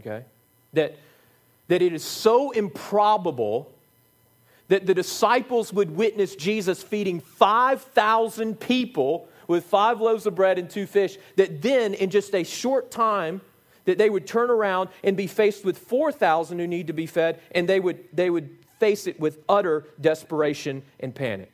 Okay? 0.00 0.24
That, 0.72 0.96
that 1.68 1.82
it 1.82 1.92
is 1.92 2.04
so 2.04 2.50
improbable 2.50 3.72
that 4.68 4.86
the 4.86 4.94
disciples 4.94 5.72
would 5.72 5.96
witness 5.96 6.36
Jesus 6.36 6.82
feeding 6.82 7.20
5,000 7.20 8.60
people 8.60 9.28
with 9.46 9.64
five 9.64 10.00
loaves 10.00 10.26
of 10.26 10.34
bread 10.34 10.58
and 10.58 10.68
two 10.68 10.86
fish, 10.86 11.16
that 11.36 11.62
then 11.62 11.94
in 11.94 12.10
just 12.10 12.34
a 12.34 12.44
short 12.44 12.90
time, 12.90 13.40
that 13.86 13.96
they 13.96 14.10
would 14.10 14.26
turn 14.26 14.50
around 14.50 14.90
and 15.02 15.16
be 15.16 15.26
faced 15.26 15.64
with 15.64 15.78
4,000 15.78 16.58
who 16.58 16.66
need 16.66 16.88
to 16.88 16.92
be 16.92 17.06
fed, 17.06 17.40
and 17.52 17.66
they 17.66 17.80
would, 17.80 18.04
they 18.12 18.28
would 18.28 18.58
face 18.78 19.06
it 19.06 19.18
with 19.18 19.38
utter 19.48 19.86
desperation 19.98 20.82
and 21.00 21.14
panic. 21.14 21.50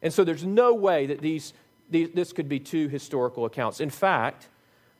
And 0.00 0.12
so 0.12 0.22
there's 0.22 0.44
no 0.44 0.72
way 0.74 1.06
that 1.06 1.20
these, 1.20 1.52
these 1.90 2.10
this 2.10 2.32
could 2.32 2.48
be 2.48 2.60
two 2.60 2.86
historical 2.86 3.44
accounts. 3.44 3.80
In 3.80 3.90
fact, 3.90 4.46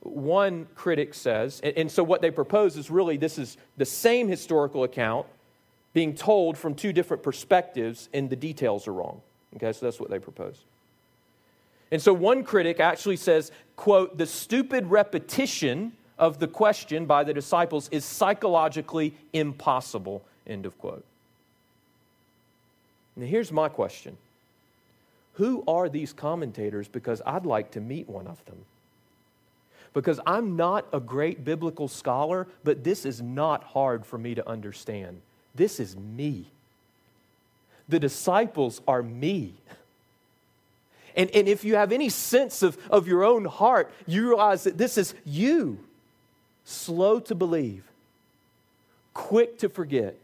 one 0.01 0.67
critic 0.75 1.15
says, 1.15 1.61
and, 1.63 1.77
and 1.77 1.91
so 1.91 2.03
what 2.03 2.23
they 2.23 2.31
propose 2.31 2.77
is 2.77 2.91
really 2.91 3.17
this 3.17 3.39
is 3.39 3.57
the 3.77 3.85
same 3.85 4.29
historical 4.29 4.85
account 4.85 5.27
being 5.93 6.15
told 6.15 6.57
from 6.57 6.75
two 6.75 6.93
different 6.93 7.23
perspectives, 7.23 8.09
and 8.13 8.31
the 8.31 8.37
details 8.37 8.87
are 8.87 8.93
wrong. 8.93 9.21
Okay, 9.57 9.73
so 9.73 9.87
that's 9.87 9.99
what 9.99 10.11
they 10.11 10.19
propose. 10.19 10.61
And 11.91 12.01
so 12.01 12.13
one 12.13 12.45
critic 12.45 12.81
actually 12.81 13.17
says, 13.17 13.51
quote, 13.77 14.19
the 14.19 14.27
stupid 14.27 14.87
repetition 14.89 15.93
of 16.19 16.39
the 16.39 16.49
question 16.49 17.07
by 17.07 17.25
the 17.25 17.33
disciples 17.33 17.89
is 17.91 18.05
psychologically 18.05 19.15
impossible, 19.33 20.23
end 20.47 20.67
of 20.67 20.79
quote. 20.79 21.05
Now 23.17 23.27
here's 23.27 23.51
my 23.51 23.69
question. 23.69 24.17
Who 25.35 25.65
are 25.67 25.89
these 25.89 26.13
commentators? 26.13 26.89
Because 26.89 27.23
I'd 27.25 27.47
like 27.47 27.71
to 27.73 27.81
meet 27.81 28.09
one 28.09 28.27
of 28.27 28.45
them. 28.45 28.59
Because 29.95 30.21
I'm 30.27 30.57
not 30.57 30.87
a 30.93 31.01
great 31.01 31.45
biblical 31.45 31.89
scholar, 31.89 32.47
but 32.65 32.85
this 32.85 33.05
is 33.05 33.21
not 33.21 33.65
hard 33.65 34.05
for 34.05 34.19
me 34.19 34.35
to 34.35 34.49
understand. 34.49 35.21
This 35.55 35.81
is 35.81 35.97
me. 35.97 36.47
The 37.89 37.99
disciples 37.99 38.81
are 38.87 39.03
me. 39.03 39.55
And, 41.17 41.31
and 41.35 41.49
if 41.49 41.65
you 41.65 41.75
have 41.75 41.91
any 41.91 42.11
sense 42.11 42.63
of, 42.63 42.79
of 42.91 43.09
your 43.09 43.25
own 43.25 43.45
heart, 43.45 43.91
you 44.07 44.29
realize 44.29 44.65
that 44.65 44.79
this 44.79 44.97
is 44.97 45.15
you. 45.25 45.79
Slow 46.65 47.19
to 47.21 47.35
believe, 47.35 47.83
quick 49.15 49.59
to 49.61 49.71
forget, 49.71 50.17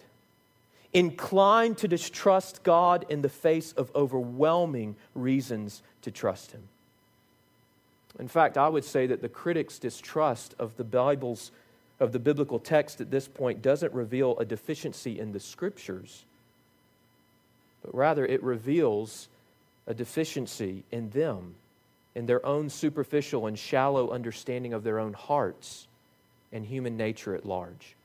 inclined 0.93 1.79
to 1.79 1.89
distrust 1.89 2.63
God 2.63 3.07
in 3.09 3.23
the 3.23 3.29
face 3.29 3.73
of 3.73 3.91
overwhelming 3.95 4.95
reasons 5.15 5.83
to 6.03 6.11
trust 6.11 6.53
Him. 6.53 6.63
In 8.19 8.29
fact, 8.29 8.57
I 8.57 8.69
would 8.69 8.85
say 8.85 9.07
that 9.07 9.23
the 9.23 9.29
critics' 9.29 9.79
distrust 9.79 10.55
of 10.59 10.77
the 10.77 10.85
Bible's 10.85 11.51
of 12.01 12.13
the 12.13 12.19
biblical 12.19 12.59
text 12.59 13.01
at 13.01 13.11
this 13.11 13.29
point 13.29 13.63
doesn't 13.63 13.93
reveal 13.93 14.37
a 14.39 14.45
deficiency 14.45 15.19
in 15.19 15.33
the 15.33 15.41
scriptures, 15.41 16.25
but 17.83 17.95
rather 17.95 18.27
it 18.27 18.43
reveals 18.43 19.29
a 19.87 19.95
deficiency 19.95 20.83
in 20.91 21.11
them, 21.11 21.55
in 22.15 22.27
their 22.27 22.45
own 22.45 22.69
superficial 22.69 23.47
and 23.47 23.59
shallow 23.59 24.11
understanding 24.11 24.73
of 24.73 24.83
their 24.83 24.99
own 24.99 25.13
hearts 25.13 25.87
and 26.53 26.65
human 26.65 26.97
nature 26.97 27.35
at 27.35 27.47
large. 27.47 27.97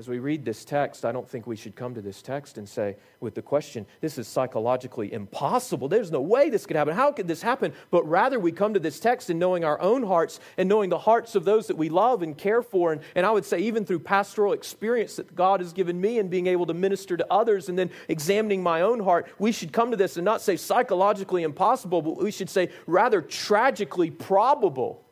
As 0.00 0.08
we 0.08 0.18
read 0.18 0.46
this 0.46 0.64
text, 0.64 1.04
I 1.04 1.12
don't 1.12 1.28
think 1.28 1.46
we 1.46 1.56
should 1.56 1.76
come 1.76 1.94
to 1.94 2.00
this 2.00 2.22
text 2.22 2.56
and 2.56 2.66
say, 2.66 2.96
with 3.20 3.34
the 3.34 3.42
question, 3.42 3.84
this 4.00 4.16
is 4.16 4.26
psychologically 4.26 5.12
impossible. 5.12 5.88
There's 5.88 6.10
no 6.10 6.22
way 6.22 6.48
this 6.48 6.64
could 6.64 6.76
happen. 6.76 6.94
How 6.94 7.12
could 7.12 7.28
this 7.28 7.42
happen? 7.42 7.74
But 7.90 8.08
rather, 8.08 8.40
we 8.40 8.50
come 8.50 8.72
to 8.72 8.80
this 8.80 8.98
text 8.98 9.28
and 9.28 9.38
knowing 9.38 9.62
our 9.62 9.78
own 9.78 10.02
hearts 10.02 10.40
and 10.56 10.70
knowing 10.70 10.88
the 10.88 10.96
hearts 10.96 11.34
of 11.34 11.44
those 11.44 11.66
that 11.66 11.76
we 11.76 11.90
love 11.90 12.22
and 12.22 12.34
care 12.34 12.62
for. 12.62 12.92
And, 12.92 13.02
and 13.14 13.26
I 13.26 13.30
would 13.30 13.44
say, 13.44 13.58
even 13.58 13.84
through 13.84 13.98
pastoral 13.98 14.54
experience 14.54 15.16
that 15.16 15.36
God 15.36 15.60
has 15.60 15.74
given 15.74 16.00
me 16.00 16.18
and 16.18 16.30
being 16.30 16.46
able 16.46 16.64
to 16.64 16.72
minister 16.72 17.18
to 17.18 17.26
others 17.30 17.68
and 17.68 17.78
then 17.78 17.90
examining 18.08 18.62
my 18.62 18.80
own 18.80 19.00
heart, 19.00 19.30
we 19.38 19.52
should 19.52 19.70
come 19.70 19.90
to 19.90 19.98
this 19.98 20.16
and 20.16 20.24
not 20.24 20.40
say 20.40 20.56
psychologically 20.56 21.42
impossible, 21.42 22.00
but 22.00 22.16
we 22.16 22.30
should 22.30 22.48
say 22.48 22.70
rather 22.86 23.20
tragically 23.20 24.10
probable. 24.10 25.04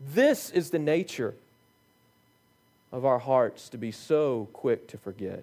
This 0.00 0.48
is 0.48 0.70
the 0.70 0.78
nature 0.78 1.34
of 2.92 3.06
our 3.06 3.18
hearts 3.18 3.70
to 3.70 3.78
be 3.78 3.90
so 3.90 4.48
quick 4.52 4.86
to 4.88 4.98
forget. 4.98 5.42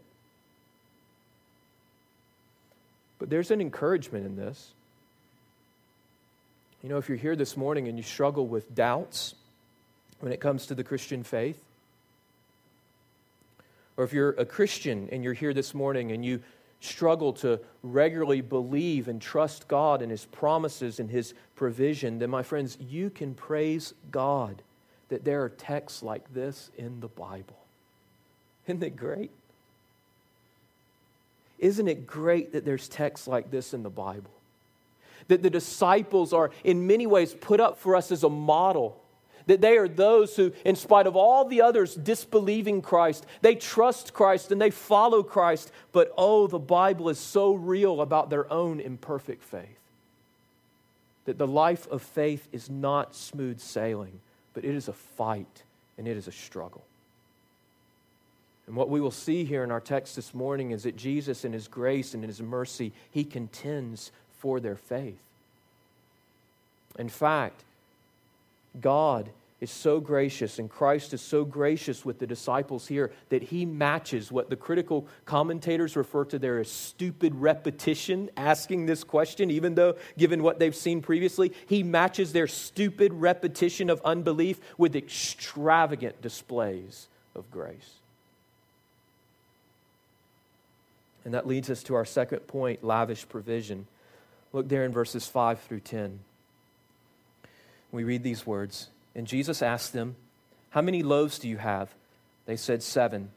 But 3.18 3.30
there's 3.30 3.52
an 3.52 3.60
encouragement 3.60 4.26
in 4.26 4.36
this. 4.36 4.72
You 6.84 6.90
know, 6.90 6.98
if 6.98 7.10
you're 7.10 7.18
here 7.18 7.36
this 7.36 7.58
morning 7.58 7.88
and 7.88 7.98
you 7.98 8.04
struggle 8.04 8.48
with 8.48 8.74
doubts 8.74 9.36
when 10.20 10.32
it 10.32 10.40
comes 10.40 10.68
to 10.68 10.76
the 10.76 10.84
Christian 10.84 11.24
faith, 11.24 11.62
or 13.98 14.06
if 14.06 14.14
you're 14.14 14.30
a 14.32 14.46
Christian 14.46 15.10
and 15.12 15.24
you're 15.24 15.34
here 15.34 15.54
this 15.54 15.74
morning 15.74 16.14
and 16.14 16.24
you 16.24 16.42
struggle 16.80 17.34
to 17.34 17.60
regularly 17.84 18.40
believe 18.40 19.10
and 19.10 19.22
trust 19.22 19.68
God 19.68 20.02
and 20.02 20.10
His 20.10 20.24
promises 20.24 21.02
and 21.02 21.10
His 21.10 21.34
provision, 21.58 22.20
then, 22.20 22.30
my 22.30 22.44
friends, 22.44 22.78
you 22.80 23.10
can 23.10 23.34
praise 23.34 23.94
God 24.12 24.62
that 25.10 25.26
there 25.26 25.44
are 25.44 25.50
texts 25.50 26.02
like 26.02 26.34
this 26.34 26.70
in 26.78 27.00
the 27.00 27.08
Bible. 27.08 27.58
Isn't 28.68 28.84
it 28.84 28.96
great? 28.96 29.32
Isn't 31.58 31.88
it 31.88 32.08
great 32.08 32.54
that 32.54 32.64
there's 32.64 32.88
texts 32.88 33.28
like 33.28 33.52
this 33.52 33.74
in 33.74 33.84
the 33.84 33.90
Bible? 33.90 34.32
That 35.28 35.44
the 35.44 35.50
disciples 35.50 36.32
are, 36.34 36.52
in 36.64 36.88
many 36.88 37.06
ways, 37.06 37.34
put 37.34 37.60
up 37.60 37.78
for 37.78 37.96
us 37.96 38.12
as 38.12 38.24
a 38.24 38.30
model. 38.30 39.02
That 39.48 39.62
they 39.62 39.78
are 39.78 39.88
those 39.88 40.36
who, 40.36 40.54
in 40.64 40.76
spite 40.76 41.08
of 41.08 41.16
all 41.16 41.46
the 41.46 41.62
others 41.62 41.96
disbelieving 41.96 42.82
Christ, 42.82 43.26
they 43.42 43.56
trust 43.56 44.14
Christ 44.14 44.52
and 44.52 44.62
they 44.62 44.70
follow 44.70 45.24
Christ. 45.24 45.72
But 45.92 46.14
oh, 46.18 46.48
the 46.48 46.60
Bible 46.60 47.10
is 47.10 47.20
so 47.20 47.54
real 47.54 48.02
about 48.02 48.30
their 48.30 48.52
own 48.52 48.80
imperfect 48.80 49.44
faith. 49.44 49.80
That 51.26 51.38
the 51.38 51.48
life 51.48 51.88
of 51.88 52.02
faith 52.02 52.48
is 52.52 52.70
not 52.70 53.16
smooth 53.16 53.60
sailing, 53.60 54.22
but 54.54 54.66
it 54.66 54.76
is 54.76 54.88
a 54.88 54.94
fight 54.94 55.64
and 55.98 56.08
it 56.08 56.18
is 56.18 56.28
a 56.28 56.32
struggle. 56.32 56.84
And 58.68 58.76
what 58.76 58.90
we 58.90 59.02
will 59.02 59.12
see 59.12 59.46
here 59.46 59.64
in 59.64 59.72
our 59.72 59.82
text 59.82 60.16
this 60.16 60.34
morning 60.34 60.72
is 60.72 60.84
that 60.84 60.96
Jesus, 60.96 61.44
in 61.44 61.54
his 61.54 61.68
grace 61.68 62.14
and 62.14 62.24
in 62.24 62.28
his 62.28 62.42
mercy, 62.42 62.92
he 63.10 63.24
contends 63.24 64.12
for 64.38 64.60
their 64.60 64.76
faith. 64.76 65.18
In 67.00 67.10
fact, 67.10 67.64
God 68.80 69.30
is 69.62 69.70
so 69.70 70.00
gracious 70.00 70.58
and 70.58 70.70
Christ 70.70 71.14
is 71.14 71.22
so 71.22 71.44
gracious 71.44 72.06
with 72.06 72.20
the 72.20 72.28
disciples 72.28 72.88
here 72.88 73.12
that 73.28 73.44
he 73.44 73.66
matches 73.66 74.32
what 74.32 74.50
the 74.50 74.56
critical 74.56 75.08
commentators 75.26 75.96
refer 75.98 76.24
to 76.26 76.40
there 76.40 76.60
as 76.60 76.72
stupid 76.72 77.36
repetition, 77.36 78.30
asking 78.38 78.86
this 78.86 79.04
question, 79.04 79.52
even 79.52 79.76
though 79.76 79.96
given 80.18 80.44
what 80.44 80.60
they've 80.60 80.76
seen 80.76 81.02
previously, 81.02 81.52
he 81.68 81.84
matches 81.84 82.32
their 82.32 82.48
stupid 82.48 83.14
repetition 83.14 83.90
of 83.90 84.02
unbelief 84.06 84.60
with 84.78 84.96
extravagant 84.96 86.22
displays 86.22 87.08
of 87.36 87.52
grace. 87.52 87.96
And 91.26 91.34
that 91.34 91.46
leads 91.46 91.70
us 91.70 91.84
to 91.84 91.96
our 91.96 92.06
second 92.06 92.48
point 92.48 92.82
lavish 92.82 93.28
provision. 93.28 93.88
Look 94.54 94.70
there 94.70 94.86
in 94.86 94.94
verses 94.94 95.28
5 95.28 95.60
through 95.60 95.82
10. 95.82 96.20
We 97.92 98.06
read 98.06 98.24
these 98.24 98.48
words 98.48 98.88
And 99.20 99.28
Jesus 99.28 99.62
asked 99.62 99.92
them, 99.92 100.16
How 100.70 100.82
many 100.82 101.04
loaves 101.04 101.40
do 101.40 101.50
you 101.50 101.58
have? 101.58 101.94
They 102.46 102.56
said, 102.56 102.82
Seven. 102.82 103.32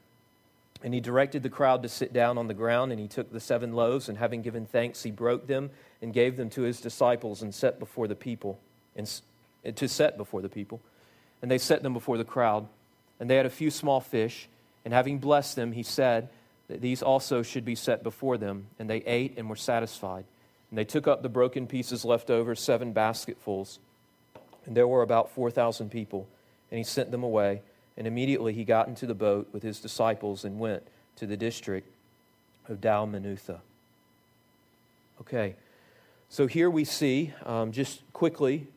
And 0.81 0.93
he 0.93 1.01
directed 1.01 1.43
the 1.43 1.49
crowd 1.49 1.83
to 1.83 1.89
sit 1.89 2.13
down 2.13 2.37
on 2.37 2.47
the 2.47 2.53
ground, 2.53 2.93
and 2.93 3.01
he 3.01 3.09
took 3.09 3.33
the 3.33 3.41
seven 3.41 3.73
loaves, 3.73 4.07
and 4.07 4.17
having 4.17 4.41
given 4.41 4.65
thanks, 4.65 5.03
he 5.03 5.11
broke 5.11 5.45
them 5.45 5.71
and 6.01 6.13
gave 6.13 6.37
them 6.37 6.49
to 6.51 6.61
his 6.61 6.79
disciples 6.79 7.41
and 7.41 7.53
set 7.53 7.79
before 7.79 8.07
the 8.07 8.15
people, 8.15 8.61
and 8.95 9.11
to 9.75 9.89
set 9.89 10.15
before 10.15 10.41
the 10.41 10.47
people. 10.47 10.79
And 11.41 11.51
they 11.51 11.57
set 11.57 11.83
them 11.83 11.91
before 11.91 12.17
the 12.17 12.23
crowd. 12.23 12.65
And 13.19 13.29
they 13.29 13.35
had 13.35 13.45
a 13.45 13.49
few 13.49 13.69
small 13.69 13.99
fish, 13.99 14.47
and 14.85 14.93
having 14.93 15.19
blessed 15.19 15.57
them, 15.57 15.73
he 15.73 15.83
said, 15.83 16.29
that 16.69 16.79
these 16.79 17.03
also 17.03 17.43
should 17.43 17.65
be 17.65 17.75
set 17.75 18.03
before 18.03 18.37
them. 18.37 18.67
And 18.79 18.89
they 18.89 18.99
ate 18.99 19.37
and 19.37 19.49
were 19.49 19.57
satisfied. 19.57 20.23
And 20.69 20.77
they 20.77 20.85
took 20.85 21.09
up 21.09 21.23
the 21.23 21.27
broken 21.27 21.67
pieces 21.67 22.05
left 22.05 22.29
over, 22.29 22.55
seven 22.55 22.93
basketfuls. 22.93 23.79
And 24.65 24.75
there 24.77 24.87
were 24.87 25.01
about 25.01 25.31
4,000 25.31 25.89
people. 25.89 26.27
And 26.71 26.77
he 26.77 26.83
sent 26.83 27.11
them 27.11 27.23
away. 27.23 27.61
And 27.97 28.07
immediately 28.07 28.53
he 28.53 28.63
got 28.63 28.87
into 28.87 29.05
the 29.05 29.13
boat 29.13 29.49
with 29.51 29.63
his 29.63 29.79
disciples 29.79 30.45
and 30.45 30.59
went 30.59 30.83
to 31.17 31.27
the 31.27 31.37
district 31.37 31.87
of 32.67 32.81
Dalmanutha. 32.81 33.59
Okay, 35.21 35.55
so 36.27 36.47
here 36.47 36.69
we 36.69 36.83
see, 36.83 37.33
um, 37.45 37.71
just 37.71 38.01
quickly, 38.13 38.67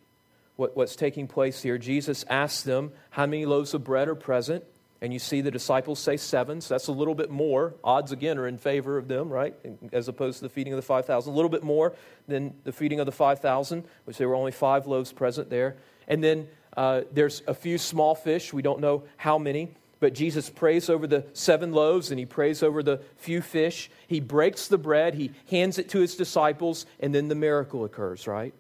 what, 0.57 0.77
what's 0.77 0.97
taking 0.97 1.27
place 1.27 1.63
here. 1.63 1.79
Jesus 1.79 2.25
asks 2.29 2.63
them 2.63 2.93
how 3.11 3.27
many 3.27 3.47
loaves 3.47 3.75
of 3.75 3.85
bread 3.85 4.09
are 4.09 4.15
present. 4.15 4.65
And 5.07 5.13
you 5.13 5.21
see 5.21 5.41
the 5.41 5.53
disciples 5.53 6.01
say 6.01 6.17
seven, 6.17 6.61
so 6.61 6.75
that's 6.75 6.89
a 6.89 6.93
little 6.93 7.15
bit 7.15 7.31
more. 7.31 7.75
Odds 7.85 8.11
again 8.11 8.39
are 8.39 8.49
in 8.49 8.59
favor 8.59 8.99
of 8.99 9.07
them, 9.07 9.29
right? 9.29 9.55
As 9.93 10.09
opposed 10.09 10.39
to 10.39 10.43
the 10.43 10.49
feeding 10.49 10.73
of 10.73 10.79
the 10.79 10.83
5,000. 10.83 11.33
A 11.33 11.37
little 11.37 11.49
bit 11.49 11.63
more 11.63 11.95
than 12.27 12.57
the 12.65 12.73
feeding 12.73 12.99
of 12.99 13.07
the 13.07 13.13
5,000, 13.13 13.85
which 14.03 14.19
there 14.19 14.29
were 14.29 14.35
only 14.35 14.51
five 14.51 14.89
loaves 14.89 15.13
present 15.13 15.49
there. 15.49 15.77
And 16.09 16.25
then 16.25 16.49
uh, 16.77 17.03
there's 17.13 17.45
a 17.47 17.55
few 17.55 17.79
small 17.79 18.17
fish. 18.17 18.53
We 18.53 18.63
don't 18.63 18.81
know 18.81 19.05
how 19.17 19.39
many. 19.39 19.77
But 20.01 20.13
Jesus 20.13 20.51
prays 20.51 20.91
over 20.91 21.07
the 21.07 21.25
seven 21.35 21.71
loaves 21.71 22.11
and 22.11 22.19
he 22.19 22.27
prays 22.27 22.65
over 22.65 22.83
the 22.83 23.01
few 23.17 23.43
fish. 23.43 23.89
He 24.09 24.19
breaks 24.19 24.67
the 24.67 24.77
bread, 24.77 25.15
he 25.15 25.31
hands 25.49 25.79
it 25.79 25.89
to 25.91 26.01
his 26.01 26.17
disciples, 26.17 26.85
and 26.99 27.15
then 27.15 27.29
the 27.29 27.37
miracle 27.37 27.85
occurs, 27.85 28.27
right? 28.27 28.53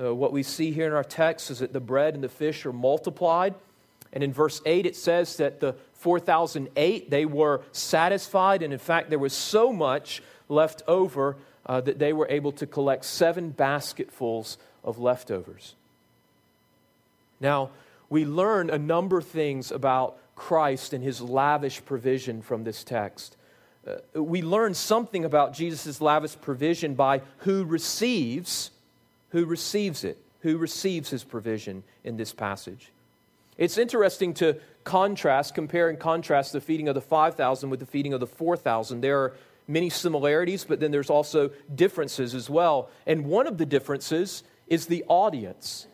Uh, 0.00 0.14
what 0.14 0.32
we 0.32 0.44
see 0.44 0.70
here 0.70 0.86
in 0.86 0.92
our 0.92 1.02
text 1.02 1.50
is 1.50 1.58
that 1.58 1.72
the 1.72 1.80
bread 1.80 2.14
and 2.14 2.22
the 2.22 2.28
fish 2.28 2.64
are 2.64 2.72
multiplied 2.72 3.56
and 4.12 4.24
in 4.24 4.32
verse 4.32 4.60
8, 4.66 4.86
it 4.86 4.96
says 4.96 5.36
that 5.36 5.60
the 5.60 5.74
4,008, 5.94 7.10
they 7.10 7.26
were 7.26 7.62
satisfied. 7.72 8.62
And 8.62 8.72
in 8.72 8.78
fact, 8.78 9.10
there 9.10 9.18
was 9.18 9.32
so 9.32 9.72
much 9.72 10.22
left 10.48 10.82
over 10.88 11.36
uh, 11.66 11.80
that 11.82 11.98
they 11.98 12.12
were 12.12 12.26
able 12.28 12.52
to 12.52 12.66
collect 12.66 13.04
seven 13.04 13.50
basketfuls 13.50 14.58
of 14.82 14.98
leftovers. 14.98 15.74
Now, 17.38 17.70
we 18.08 18.24
learn 18.24 18.70
a 18.70 18.78
number 18.78 19.18
of 19.18 19.26
things 19.26 19.70
about 19.70 20.18
Christ 20.34 20.92
and 20.92 21.04
his 21.04 21.20
lavish 21.20 21.84
provision 21.84 22.42
from 22.42 22.64
this 22.64 22.82
text. 22.82 23.36
Uh, 23.86 24.20
we 24.20 24.42
learn 24.42 24.74
something 24.74 25.24
about 25.24 25.52
Jesus' 25.54 26.00
lavish 26.00 26.38
provision 26.40 26.94
by 26.94 27.22
who 27.38 27.64
receives, 27.64 28.70
who 29.30 29.44
receives 29.44 30.02
it, 30.02 30.18
who 30.40 30.58
receives 30.58 31.10
his 31.10 31.22
provision 31.22 31.84
in 32.02 32.16
this 32.16 32.32
passage. 32.32 32.90
It's 33.60 33.76
interesting 33.76 34.32
to 34.34 34.56
contrast, 34.84 35.54
compare 35.54 35.90
and 35.90 36.00
contrast 36.00 36.54
the 36.54 36.62
feeding 36.62 36.88
of 36.88 36.94
the 36.94 37.02
5,000 37.02 37.68
with 37.68 37.78
the 37.78 37.86
feeding 37.86 38.14
of 38.14 38.20
the 38.20 38.26
4,000. 38.26 39.02
There 39.02 39.18
are 39.18 39.36
many 39.68 39.90
similarities, 39.90 40.64
but 40.64 40.80
then 40.80 40.90
there's 40.90 41.10
also 41.10 41.50
differences 41.74 42.34
as 42.34 42.48
well. 42.48 42.88
And 43.06 43.26
one 43.26 43.46
of 43.46 43.58
the 43.58 43.66
differences 43.66 44.44
is 44.66 44.86
the 44.86 45.04
audience. 45.08 45.86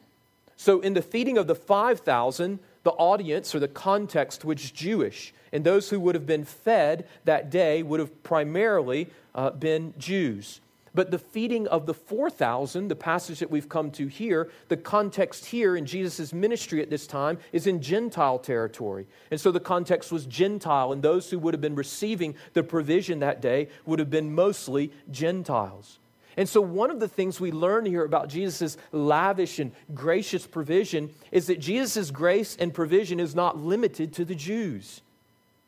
So 0.55 0.81
in 0.81 0.95
the 0.95 1.03
feeding 1.03 1.37
of 1.37 1.49
the 1.49 1.57
5,000, 1.57 2.61
the 2.85 2.93
audience 2.93 3.53
or 3.53 3.59
the 3.59 3.67
context 3.67 4.45
was 4.45 4.71
Jewish. 4.71 5.35
And 5.53 5.65
those 5.65 5.91
who 5.91 5.99
would 5.99 6.15
have 6.15 6.25
been 6.25 6.45
fed 6.45 7.09
that 7.25 7.51
day 7.51 7.83
would 7.83 7.99
have 7.99 8.23
primarily 8.23 9.11
uh, 9.35 9.51
been 9.51 9.93
Jews. 9.99 10.61
But 10.97 11.11
the 11.11 11.19
feeding 11.19 11.69
of 11.69 11.85
the 11.85 11.93
4,000, 11.93 12.89
the 12.89 12.97
passage 12.97 13.41
that 13.41 13.51
we've 13.51 13.69
come 13.69 13.91
to 13.93 14.07
here, 14.07 14.51
the 14.69 14.79
context 14.79 15.45
here 15.45 15.77
in 15.77 15.85
Jesus' 15.85 16.33
ministry 16.33 16.81
at 16.81 16.89
this 16.89 17.07
time 17.07 17.37
is 17.53 17.67
in 17.67 17.83
Gentile 17.83 18.39
territory. 18.39 19.07
And 19.31 19.39
so 19.39 19.53
the 19.53 19.61
context 19.61 20.11
was 20.11 20.25
Gentile, 20.25 20.93
and 20.93 21.03
those 21.03 21.29
who 21.31 21.39
would 21.39 21.53
have 21.53 21.61
been 21.61 21.75
receiving 21.75 22.35
the 22.55 22.63
provision 22.63 23.19
that 23.19 23.43
day 23.43 23.69
would 23.85 23.99
have 23.99 24.09
been 24.09 24.35
mostly 24.35 24.91
Gentiles. 25.11 25.99
And 26.39 26.49
so, 26.49 26.63
one 26.63 26.91
of 26.91 26.99
the 26.99 27.09
things 27.09 27.41
we 27.41 27.53
learn 27.53 27.85
here 27.85 28.05
about 28.05 28.31
Jesus' 28.31 28.79
lavish 28.91 29.59
and 29.59 29.73
gracious 29.95 30.47
provision 30.47 31.11
is 31.31 31.47
that 31.49 31.61
Jesus' 31.61 32.11
grace 32.11 32.57
and 32.57 32.73
provision 32.73 33.21
is 33.21 33.35
not 33.35 33.59
limited 33.59 34.15
to 34.15 34.25
the 34.25 34.35
Jews. 34.35 35.03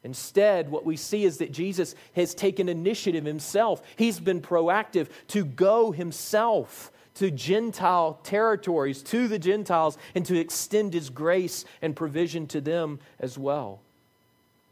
Instead, 0.04 0.70
what 0.70 0.86
we 0.86 0.96
see 0.96 1.24
is 1.24 1.38
that 1.38 1.52
Jesus 1.52 1.94
has 2.14 2.34
taken 2.34 2.68
initiative 2.68 3.24
himself. 3.24 3.82
He's 3.96 4.20
been 4.20 4.40
proactive 4.40 5.08
to 5.28 5.44
go 5.44 5.90
himself 5.90 6.92
to 7.14 7.32
Gentile 7.32 8.20
territories, 8.22 9.02
to 9.02 9.26
the 9.26 9.40
Gentiles, 9.40 9.98
and 10.14 10.24
to 10.26 10.38
extend 10.38 10.94
his 10.94 11.10
grace 11.10 11.64
and 11.82 11.96
provision 11.96 12.46
to 12.48 12.60
them 12.60 13.00
as 13.18 13.36
well. 13.36 13.80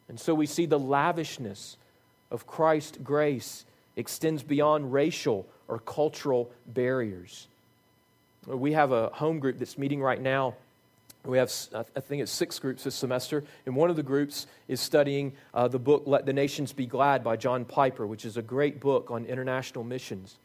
And 0.09 0.19
so 0.19 0.33
we 0.33 0.47
see 0.47 0.67
the 0.67 0.79
lavishness 0.79 1.77
of 2.31 2.47
Christ's 2.47 2.99
grace 3.03 3.65
extends 3.97 4.45
beyond 4.45 4.93
racial 4.93 5.47
or 5.67 5.81
cultural 5.81 6.53
barriers. 6.69 7.49
We 8.47 8.73
have 8.75 8.93
a 8.93 9.09
home 9.09 9.41
group 9.41 9.59
that's 9.59 9.77
meeting 9.77 10.01
right 10.01 10.21
now 10.21 10.55
we 11.27 11.39
have, 11.39 11.53
I 11.75 12.01
think 12.01 12.23
it's 12.23 12.33
six 12.33 12.59
groups 12.59 12.85
this 12.85 12.95
semester, 12.95 13.45
and 13.65 13.75
one 13.75 13.91
of 13.91 13.97
the 13.97 14.03
groups 14.03 14.47
is 14.69 14.81
studying 14.81 15.33
uh, 15.55 15.69
the 15.69 15.79
book 15.79 16.05
Let 16.07 16.27
the 16.27 16.33
Nations 16.33 16.73
Be 16.73 16.87
Glad 16.87 17.25
by 17.25 17.37
John 17.37 17.65
Piper, 17.65 18.07
which 18.07 18.25
is 18.25 18.37
a 18.37 18.43
great 18.43 18.81
book 18.81 19.11
on 19.11 19.25
international 19.25 19.85
missions. 19.85 20.39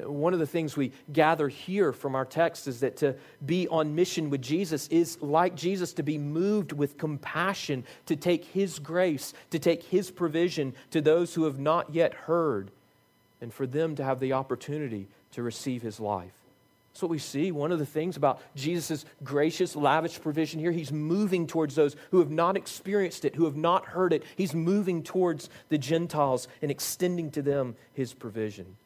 Uh, 0.00 0.10
one 0.10 0.32
of 0.32 0.38
the 0.38 0.46
things 0.46 0.76
we 0.76 0.92
gather 1.12 1.48
here 1.48 1.92
from 1.92 2.14
our 2.14 2.24
text 2.24 2.68
is 2.68 2.80
that 2.80 2.96
to 2.98 3.14
be 3.44 3.68
on 3.68 3.94
mission 3.94 4.30
with 4.30 4.42
Jesus 4.42 4.88
is 4.88 5.20
like 5.20 5.54
Jesus 5.54 5.92
to 5.94 6.02
be 6.02 6.18
moved 6.18 6.72
with 6.72 6.98
compassion, 6.98 7.84
to 8.06 8.16
take 8.16 8.44
his 8.44 8.78
grace, 8.78 9.34
to 9.50 9.58
take 9.58 9.82
his 9.82 10.10
provision 10.10 10.74
to 10.90 11.00
those 11.00 11.34
who 11.34 11.44
have 11.44 11.58
not 11.58 11.94
yet 11.94 12.14
heard, 12.14 12.70
and 13.40 13.52
for 13.52 13.66
them 13.66 13.96
to 13.96 14.04
have 14.04 14.20
the 14.20 14.32
opportunity 14.32 15.08
to 15.32 15.42
receive 15.42 15.82
his 15.82 16.00
life. 16.00 16.32
That's 17.00 17.08
what 17.08 17.12
we 17.12 17.18
see. 17.18 17.50
One 17.50 17.72
of 17.72 17.78
the 17.78 17.86
things 17.86 18.18
about 18.18 18.42
Jesus' 18.54 19.06
gracious, 19.24 19.74
lavish 19.74 20.20
provision 20.20 20.60
here, 20.60 20.70
he's 20.70 20.92
moving 20.92 21.46
towards 21.46 21.74
those 21.74 21.96
who 22.10 22.18
have 22.18 22.30
not 22.30 22.58
experienced 22.58 23.24
it, 23.24 23.36
who 23.36 23.46
have 23.46 23.56
not 23.56 23.86
heard 23.86 24.12
it. 24.12 24.22
He's 24.36 24.52
moving 24.52 25.02
towards 25.02 25.48
the 25.70 25.78
Gentiles 25.78 26.46
and 26.60 26.70
extending 26.70 27.30
to 27.30 27.40
them 27.40 27.74
his 27.94 28.12
provision. 28.12 28.76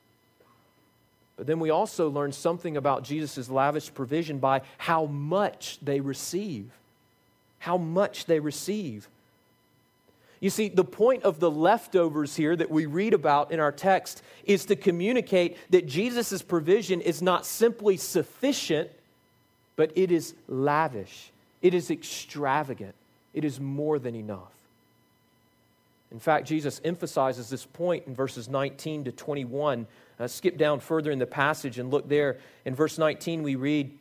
But 1.36 1.48
then 1.48 1.58
we 1.58 1.70
also 1.70 2.08
learn 2.08 2.30
something 2.30 2.76
about 2.76 3.02
Jesus' 3.02 3.48
lavish 3.48 3.92
provision 3.92 4.38
by 4.38 4.60
how 4.78 5.06
much 5.06 5.80
they 5.82 5.98
receive. 5.98 6.70
how 7.64 7.78
much 7.78 8.26
they 8.26 8.40
receive. 8.40 9.08
You 10.44 10.50
see, 10.50 10.68
the 10.68 10.84
point 10.84 11.22
of 11.22 11.40
the 11.40 11.50
leftovers 11.50 12.36
here 12.36 12.54
that 12.54 12.70
we 12.70 12.84
read 12.84 13.14
about 13.14 13.50
in 13.50 13.60
our 13.60 13.72
text 13.72 14.20
is 14.44 14.66
to 14.66 14.76
communicate 14.76 15.56
that 15.70 15.86
Jesus' 15.86 16.42
provision 16.42 17.00
is 17.00 17.22
not 17.22 17.46
simply 17.46 17.96
sufficient, 17.96 18.90
but 19.74 19.90
it 19.96 20.10
is 20.10 20.34
lavish, 20.46 21.32
it 21.62 21.72
is 21.72 21.90
extravagant, 21.90 22.94
it 23.32 23.42
is 23.42 23.58
more 23.58 23.98
than 23.98 24.14
enough. 24.14 24.52
In 26.12 26.20
fact, 26.20 26.46
Jesus 26.46 26.78
emphasizes 26.84 27.48
this 27.48 27.64
point 27.64 28.06
in 28.06 28.14
verses 28.14 28.46
19 28.46 29.04
to 29.04 29.12
21. 29.12 29.86
Uh, 30.20 30.26
skip 30.26 30.58
down 30.58 30.78
further 30.78 31.10
in 31.10 31.18
the 31.18 31.24
passage 31.24 31.78
and 31.78 31.90
look 31.90 32.06
there. 32.06 32.36
In 32.66 32.74
verse 32.74 32.98
19, 32.98 33.42
we 33.42 33.54
read, 33.54 33.96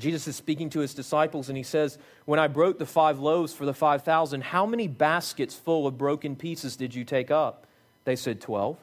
Jesus 0.00 0.28
is 0.28 0.36
speaking 0.36 0.70
to 0.70 0.80
his 0.80 0.94
disciples 0.94 1.48
and 1.48 1.56
he 1.56 1.62
says, 1.62 1.98
When 2.24 2.38
I 2.38 2.48
broke 2.48 2.78
the 2.78 2.86
five 2.86 3.18
loaves 3.18 3.52
for 3.52 3.64
the 3.64 3.74
5,000, 3.74 4.42
how 4.42 4.66
many 4.66 4.88
baskets 4.88 5.54
full 5.54 5.86
of 5.86 5.98
broken 5.98 6.36
pieces 6.36 6.76
did 6.76 6.94
you 6.94 7.04
take 7.04 7.30
up? 7.30 7.66
They 8.04 8.16
said, 8.16 8.40
12. 8.40 8.76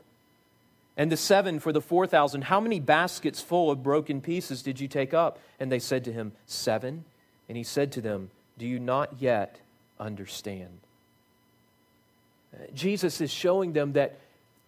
And 0.98 1.12
the 1.12 1.18
seven 1.18 1.60
for 1.60 1.74
the 1.74 1.82
4,000, 1.82 2.44
how 2.44 2.60
many 2.60 2.80
baskets 2.80 3.42
full 3.42 3.70
of 3.70 3.84
broken 3.84 4.22
pieces 4.22 4.62
did 4.62 4.80
you 4.80 4.88
take 4.88 5.14
up? 5.14 5.40
And 5.60 5.72
they 5.72 5.80
said 5.80 6.04
to 6.06 6.14
him, 6.14 6.32
Seven. 6.46 7.06
And 7.48 7.58
he 7.58 7.64
said 7.64 7.92
to 7.94 8.02
them, 8.02 8.32
Do 8.58 8.66
you 8.66 8.80
not 8.80 9.20
yet 9.20 9.60
understand? 10.00 10.80
Uh, 12.54 12.66
Jesus 12.74 13.20
is 13.20 13.32
showing 13.32 13.74
them 13.74 13.94
that 13.94 14.18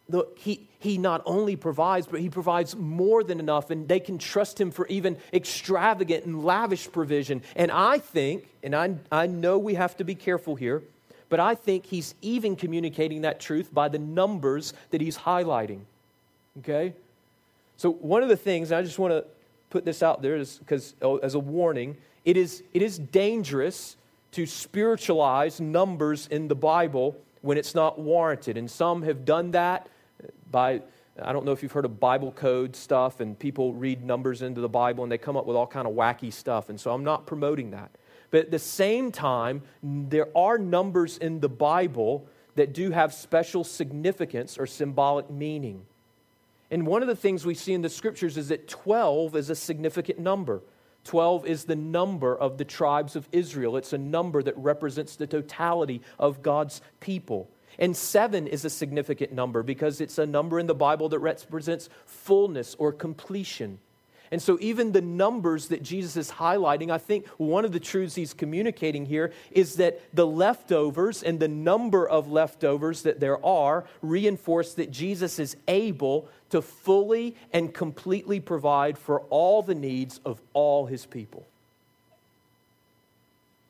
the, 0.10 0.26
he, 0.36 0.68
he 0.80 0.98
not 0.98 1.22
only 1.26 1.56
provides, 1.56 2.08
but 2.08 2.20
he 2.20 2.30
provides 2.30 2.76
more 2.76 3.24
than 3.24 3.40
enough, 3.40 3.70
and 3.70 3.88
they 3.88 4.00
can 4.00 4.18
trust 4.18 4.60
him 4.60 4.72
for 4.72 4.88
even 4.88 5.18
extravagant 5.34 6.26
and 6.26 6.44
lavish 6.44 6.92
provision. 6.92 7.42
And 7.56 7.72
I 7.72 8.00
think, 8.00 8.48
and 8.64 8.76
I, 8.76 8.96
I 9.12 9.28
know 9.28 9.58
we 9.58 9.74
have 9.74 9.98
to 9.98 10.04
be 10.04 10.16
careful 10.16 10.56
here, 10.56 10.84
but 11.30 11.40
I 11.40 11.56
think 11.56 11.86
he's 11.86 12.16
even 12.22 12.56
communicating 12.56 13.22
that 13.22 13.40
truth 13.40 13.74
by 13.74 13.90
the 13.90 14.00
numbers 14.00 14.74
that 14.92 15.02
he's 15.02 15.18
highlighting. 15.18 15.82
Okay? 16.60 16.94
So, 17.76 17.92
one 17.92 18.24
of 18.24 18.30
the 18.30 18.38
things, 18.38 18.72
I 18.72 18.82
just 18.82 18.98
want 18.98 19.12
to 19.12 19.26
put 19.70 19.84
this 19.84 20.02
out 20.02 20.22
there 20.22 20.38
is 20.38 20.58
because 20.58 20.96
oh, 21.02 21.18
as 21.18 21.36
a 21.36 21.40
warning, 21.40 21.98
it 22.24 22.38
is, 22.38 22.64
it 22.74 22.82
is 22.82 22.98
dangerous 22.98 23.98
to 24.32 24.46
spiritualize 24.46 25.60
numbers 25.60 26.28
in 26.28 26.48
the 26.48 26.56
Bible 26.56 27.18
when 27.42 27.58
it's 27.58 27.76
not 27.76 28.00
warranted. 28.00 28.58
And 28.58 28.72
some 28.72 29.04
have 29.04 29.26
done 29.26 29.52
that 29.52 29.88
by 30.52 30.82
I 31.22 31.34
don't 31.34 31.46
know 31.46 31.52
if 31.52 31.64
you've 31.64 31.72
heard 31.72 31.86
of 31.86 32.00
Bible 32.00 32.32
code 32.32 32.76
stuff 32.76 33.22
and 33.22 33.38
people 33.38 33.74
read 33.74 34.04
numbers 34.04 34.44
into 34.44 34.62
the 34.62 34.70
Bible 34.70 35.04
and 35.04 35.12
they 35.12 35.18
come 35.18 35.36
up 35.36 35.48
with 35.48 35.58
all 35.58 35.66
kind 35.66 35.88
of 35.88 35.94
wacky 35.94 36.32
stuff. 36.32 36.70
And 36.70 36.80
so 36.80 36.94
I'm 36.94 37.04
not 37.04 37.26
promoting 37.26 37.72
that. 37.72 37.92
But 38.30 38.42
at 38.42 38.52
the 38.52 38.60
same 38.60 39.12
time, 39.12 39.64
there 39.82 40.28
are 40.38 40.58
numbers 40.58 41.18
in 41.18 41.40
the 41.40 41.50
Bible 41.50 42.28
that 42.56 42.74
do 42.74 42.92
have 42.92 43.14
special 43.14 43.64
significance 43.64 44.58
or 44.58 44.68
symbolic 44.68 45.30
meaning. 45.30 45.86
And 46.70 46.86
one 46.86 47.02
of 47.02 47.08
the 47.08 47.16
things 47.16 47.46
we 47.46 47.56
see 47.56 47.74
in 47.74 47.82
the 47.82 47.90
scriptures 47.90 48.38
is 48.38 48.50
that 48.50 48.68
12 48.68 49.36
is 49.36 49.50
a 49.50 49.56
significant 49.56 50.20
number. 50.20 50.62
12 51.06 51.48
is 51.48 51.64
the 51.64 51.76
number 51.76 52.38
of 52.38 52.58
the 52.58 52.66
tribes 52.66 53.16
of 53.16 53.30
Israel. 53.32 53.78
It's 53.78 53.94
a 53.94 53.98
number 53.98 54.44
that 54.44 54.58
represents 54.58 55.16
the 55.16 55.26
totality 55.26 56.02
of 56.20 56.44
God's 56.44 56.82
people. 57.00 57.50
And 57.80 57.96
seven 57.96 58.48
is 58.48 58.66
a 58.66 58.70
significant 58.70 59.32
number 59.32 59.64
because 59.64 60.02
it's 60.02 60.18
a 60.18 60.26
number 60.26 60.60
in 60.60 60.68
the 60.68 60.76
Bible 60.76 61.10
that 61.10 61.20
represents 61.20 61.90
fullness 62.06 62.76
or 62.80 62.92
completion. 62.92 63.80
And 64.32 64.42
so, 64.42 64.58
even 64.60 64.92
the 64.92 65.02
numbers 65.02 65.70
that 65.70 65.84
Jesus 65.84 66.18
is 66.18 66.32
highlighting, 66.32 66.90
I 66.90 66.98
think 66.98 67.28
one 67.38 67.64
of 67.64 67.72
the 67.72 67.80
truths 67.80 68.16
he's 68.16 68.34
communicating 68.34 69.06
here 69.06 69.32
is 69.52 69.76
that 69.76 70.02
the 70.14 70.28
leftovers 70.28 71.24
and 71.24 71.40
the 71.40 71.48
number 71.48 72.08
of 72.08 72.30
leftovers 72.30 73.04
that 73.04 73.20
there 73.20 73.44
are 73.46 73.86
reinforce 74.02 74.74
that 74.74 74.92
Jesus 74.92 75.40
is 75.40 75.56
able 75.68 76.28
to 76.50 76.62
fully 76.62 77.36
and 77.54 77.74
completely 77.74 78.40
provide 78.40 78.98
for 78.98 79.22
all 79.30 79.62
the 79.62 79.76
needs 79.76 80.20
of 80.26 80.42
all 80.54 80.88
his 80.88 81.06
people. 81.06 81.46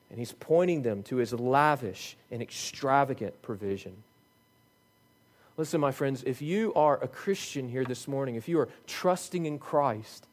And 0.09 0.19
he's 0.19 0.31
pointing 0.31 0.83
them 0.83 1.03
to 1.03 1.17
his 1.17 1.33
lavish 1.33 2.15
and 2.31 2.41
extravagant 2.41 3.41
provision. 3.41 4.03
Listen, 5.57 5.81
my 5.81 5.91
friends, 5.91 6.23
if 6.25 6.41
you 6.41 6.73
are 6.75 7.03
a 7.03 7.07
Christian 7.07 7.67
here 7.67 7.83
this 7.83 8.07
morning, 8.07 8.35
if 8.35 8.47
you 8.47 8.59
are 8.59 8.69
trusting 8.85 9.45
in 9.45 9.59
Christ 9.59 10.25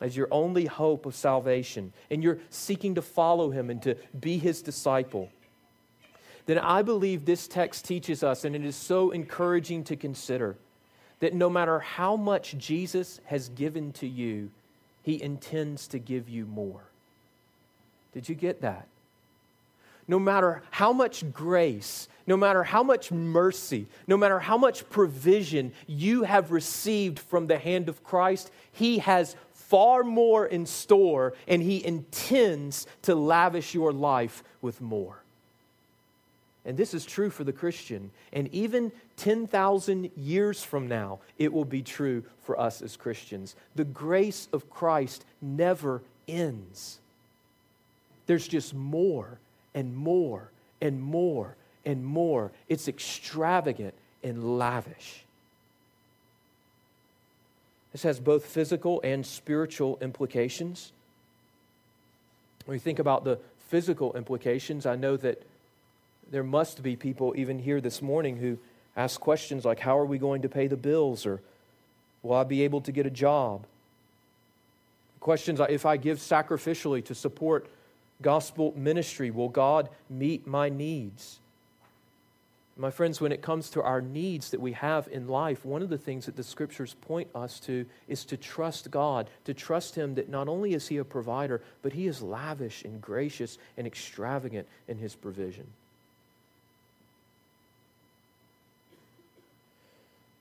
as 0.00 0.16
your 0.16 0.28
only 0.30 0.66
hope 0.66 1.06
of 1.06 1.14
salvation, 1.14 1.92
and 2.10 2.22
you're 2.22 2.38
seeking 2.50 2.96
to 2.96 3.02
follow 3.02 3.50
him 3.50 3.70
and 3.70 3.82
to 3.82 3.96
be 4.18 4.38
his 4.38 4.60
disciple, 4.60 5.30
then 6.46 6.58
I 6.58 6.82
believe 6.82 7.24
this 7.24 7.48
text 7.48 7.84
teaches 7.84 8.22
us, 8.22 8.44
and 8.44 8.54
it 8.54 8.64
is 8.64 8.76
so 8.76 9.12
encouraging 9.12 9.84
to 9.84 9.96
consider, 9.96 10.56
that 11.20 11.32
no 11.32 11.48
matter 11.48 11.78
how 11.78 12.16
much 12.16 12.58
Jesus 12.58 13.20
has 13.26 13.48
given 13.50 13.92
to 13.94 14.06
you, 14.06 14.50
he 15.02 15.22
intends 15.22 15.86
to 15.88 15.98
give 15.98 16.28
you 16.28 16.44
more. 16.44 16.82
Did 18.14 18.28
you 18.28 18.34
get 18.34 18.62
that? 18.62 18.86
No 20.06 20.18
matter 20.18 20.62
how 20.70 20.92
much 20.92 21.30
grace, 21.32 22.08
no 22.26 22.36
matter 22.36 22.62
how 22.62 22.82
much 22.82 23.10
mercy, 23.10 23.86
no 24.06 24.16
matter 24.16 24.38
how 24.38 24.56
much 24.56 24.88
provision 24.88 25.72
you 25.86 26.22
have 26.22 26.52
received 26.52 27.18
from 27.18 27.46
the 27.46 27.58
hand 27.58 27.88
of 27.88 28.04
Christ, 28.04 28.50
He 28.72 28.98
has 28.98 29.34
far 29.52 30.04
more 30.04 30.46
in 30.46 30.66
store 30.66 31.34
and 31.48 31.62
He 31.62 31.84
intends 31.84 32.86
to 33.02 33.14
lavish 33.14 33.74
your 33.74 33.92
life 33.92 34.44
with 34.62 34.80
more. 34.80 35.18
And 36.66 36.76
this 36.76 36.94
is 36.94 37.04
true 37.04 37.30
for 37.30 37.44
the 37.44 37.52
Christian. 37.52 38.10
And 38.32 38.48
even 38.54 38.92
10,000 39.16 40.10
years 40.16 40.62
from 40.62 40.88
now, 40.88 41.20
it 41.38 41.52
will 41.52 41.64
be 41.64 41.82
true 41.82 42.24
for 42.42 42.58
us 42.58 42.80
as 42.80 42.96
Christians. 42.96 43.54
The 43.74 43.84
grace 43.84 44.48
of 44.52 44.70
Christ 44.70 45.24
never 45.42 46.02
ends. 46.26 47.00
There's 48.26 48.48
just 48.48 48.74
more 48.74 49.38
and 49.74 49.96
more 49.96 50.50
and 50.80 51.02
more 51.02 51.56
and 51.84 52.04
more. 52.04 52.52
It's 52.68 52.88
extravagant 52.88 53.94
and 54.22 54.58
lavish. 54.58 55.24
This 57.92 58.02
has 58.02 58.18
both 58.18 58.46
physical 58.46 59.00
and 59.04 59.24
spiritual 59.24 59.98
implications. 60.00 60.92
When 62.64 62.74
we 62.74 62.78
think 62.80 62.98
about 62.98 63.24
the 63.24 63.38
physical 63.68 64.14
implications, 64.14 64.86
I 64.86 64.96
know 64.96 65.16
that 65.18 65.42
there 66.30 66.42
must 66.42 66.82
be 66.82 66.96
people, 66.96 67.34
even 67.36 67.58
here 67.58 67.80
this 67.80 68.00
morning, 68.02 68.36
who 68.36 68.58
ask 68.96 69.20
questions 69.20 69.64
like 69.64 69.78
How 69.78 69.98
are 69.98 70.06
we 70.06 70.18
going 70.18 70.42
to 70.42 70.48
pay 70.48 70.66
the 70.66 70.76
bills? 70.76 71.26
or 71.26 71.40
Will 72.22 72.34
I 72.34 72.44
be 72.44 72.62
able 72.62 72.80
to 72.80 72.92
get 72.92 73.06
a 73.06 73.10
job? 73.10 73.66
Questions 75.20 75.60
if 75.68 75.86
I 75.86 75.96
give 75.96 76.18
sacrificially 76.18 77.04
to 77.04 77.14
support 77.14 77.66
gospel 78.24 78.72
ministry? 78.74 79.30
Will 79.30 79.50
God 79.50 79.90
meet 80.10 80.46
my 80.48 80.68
needs? 80.68 81.38
My 82.76 82.90
friends, 82.90 83.20
when 83.20 83.30
it 83.30 83.42
comes 83.42 83.70
to 83.70 83.82
our 83.82 84.00
needs 84.00 84.50
that 84.50 84.60
we 84.60 84.72
have 84.72 85.06
in 85.12 85.28
life, 85.28 85.64
one 85.64 85.82
of 85.82 85.90
the 85.90 85.98
things 85.98 86.26
that 86.26 86.34
the 86.34 86.42
scriptures 86.42 86.96
point 87.02 87.28
us 87.32 87.60
to 87.60 87.86
is 88.08 88.24
to 88.24 88.36
trust 88.36 88.90
God, 88.90 89.30
to 89.44 89.54
trust 89.54 89.94
Him 89.94 90.16
that 90.16 90.28
not 90.28 90.48
only 90.48 90.74
is 90.74 90.88
He 90.88 90.96
a 90.96 91.04
provider, 91.04 91.62
but 91.82 91.92
He 91.92 92.08
is 92.08 92.20
lavish 92.20 92.82
and 92.82 93.00
gracious 93.00 93.58
and 93.76 93.86
extravagant 93.86 94.66
in 94.88 94.98
His 94.98 95.14
provision. 95.14 95.68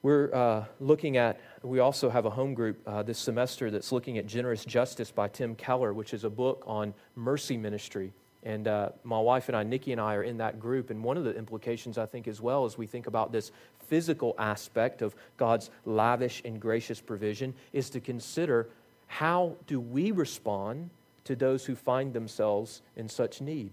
We're 0.04 0.34
uh, 0.34 0.66
looking 0.82 1.16
at, 1.16 1.40
we 1.62 1.80
also 1.80 2.10
have 2.10 2.26
a 2.26 2.30
home 2.30 2.54
group 2.54 2.78
uh, 2.86 3.04
this 3.04 3.18
semester 3.18 3.72
that's 3.72 3.94
looking 3.94 4.18
at 4.18 4.28
Generous 4.28 4.66
Justice 4.66 5.12
by 5.12 5.30
Tim 5.30 5.56
Keller, 5.56 5.94
which 5.94 6.14
is 6.14 6.26
a 6.26 6.30
book 6.30 6.62
on 6.68 6.94
mercy 7.16 7.56
ministry. 7.56 8.12
And 8.44 8.68
uh, 8.68 8.90
my 9.06 9.20
wife 9.22 9.48
and 9.48 9.56
I, 9.56 9.64
Nikki 9.64 9.94
and 9.94 10.02
I, 10.02 10.16
are 10.16 10.24
in 10.24 10.38
that 10.40 10.60
group. 10.60 10.90
And 10.90 11.02
one 11.02 11.16
of 11.16 11.24
the 11.24 11.34
implications, 11.34 11.98
I 11.98 12.06
think, 12.06 12.28
as 12.28 12.42
well, 12.42 12.66
as 12.66 12.78
we 12.78 12.86
think 12.86 13.08
about 13.08 13.32
this 13.32 13.54
physical 13.88 14.36
aspect 14.38 15.02
of 15.02 15.16
God's 15.38 15.70
lavish 15.86 16.42
and 16.44 16.60
gracious 16.60 17.00
provision, 17.00 17.54
is 17.72 17.90
to 17.92 18.02
consider 18.02 18.68
how 19.08 19.56
do 19.68 19.80
we 19.80 20.12
respond 20.12 20.90
to 21.24 21.34
those 21.34 21.66
who 21.66 21.76
find 21.76 22.12
themselves 22.12 22.82
in 22.98 23.08
such 23.08 23.40
need? 23.40 23.72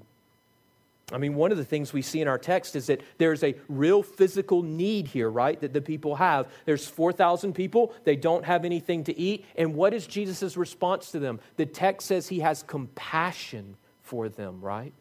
I 1.12 1.18
mean, 1.18 1.34
one 1.34 1.52
of 1.52 1.58
the 1.58 1.64
things 1.64 1.92
we 1.92 2.02
see 2.02 2.20
in 2.20 2.28
our 2.28 2.38
text 2.38 2.76
is 2.76 2.86
that 2.86 3.00
there's 3.18 3.42
a 3.42 3.54
real 3.68 4.02
physical 4.02 4.62
need 4.62 5.08
here, 5.08 5.28
right? 5.28 5.60
That 5.60 5.72
the 5.72 5.80
people 5.80 6.16
have. 6.16 6.48
There's 6.64 6.86
4,000 6.86 7.52
people, 7.52 7.94
they 8.04 8.16
don't 8.16 8.44
have 8.44 8.64
anything 8.64 9.04
to 9.04 9.18
eat. 9.18 9.44
And 9.56 9.74
what 9.74 9.94
is 9.94 10.06
Jesus' 10.06 10.56
response 10.56 11.10
to 11.12 11.18
them? 11.18 11.40
The 11.56 11.66
text 11.66 12.08
says 12.08 12.28
he 12.28 12.40
has 12.40 12.62
compassion 12.62 13.76
for 14.02 14.28
them, 14.28 14.60
right? 14.60 14.92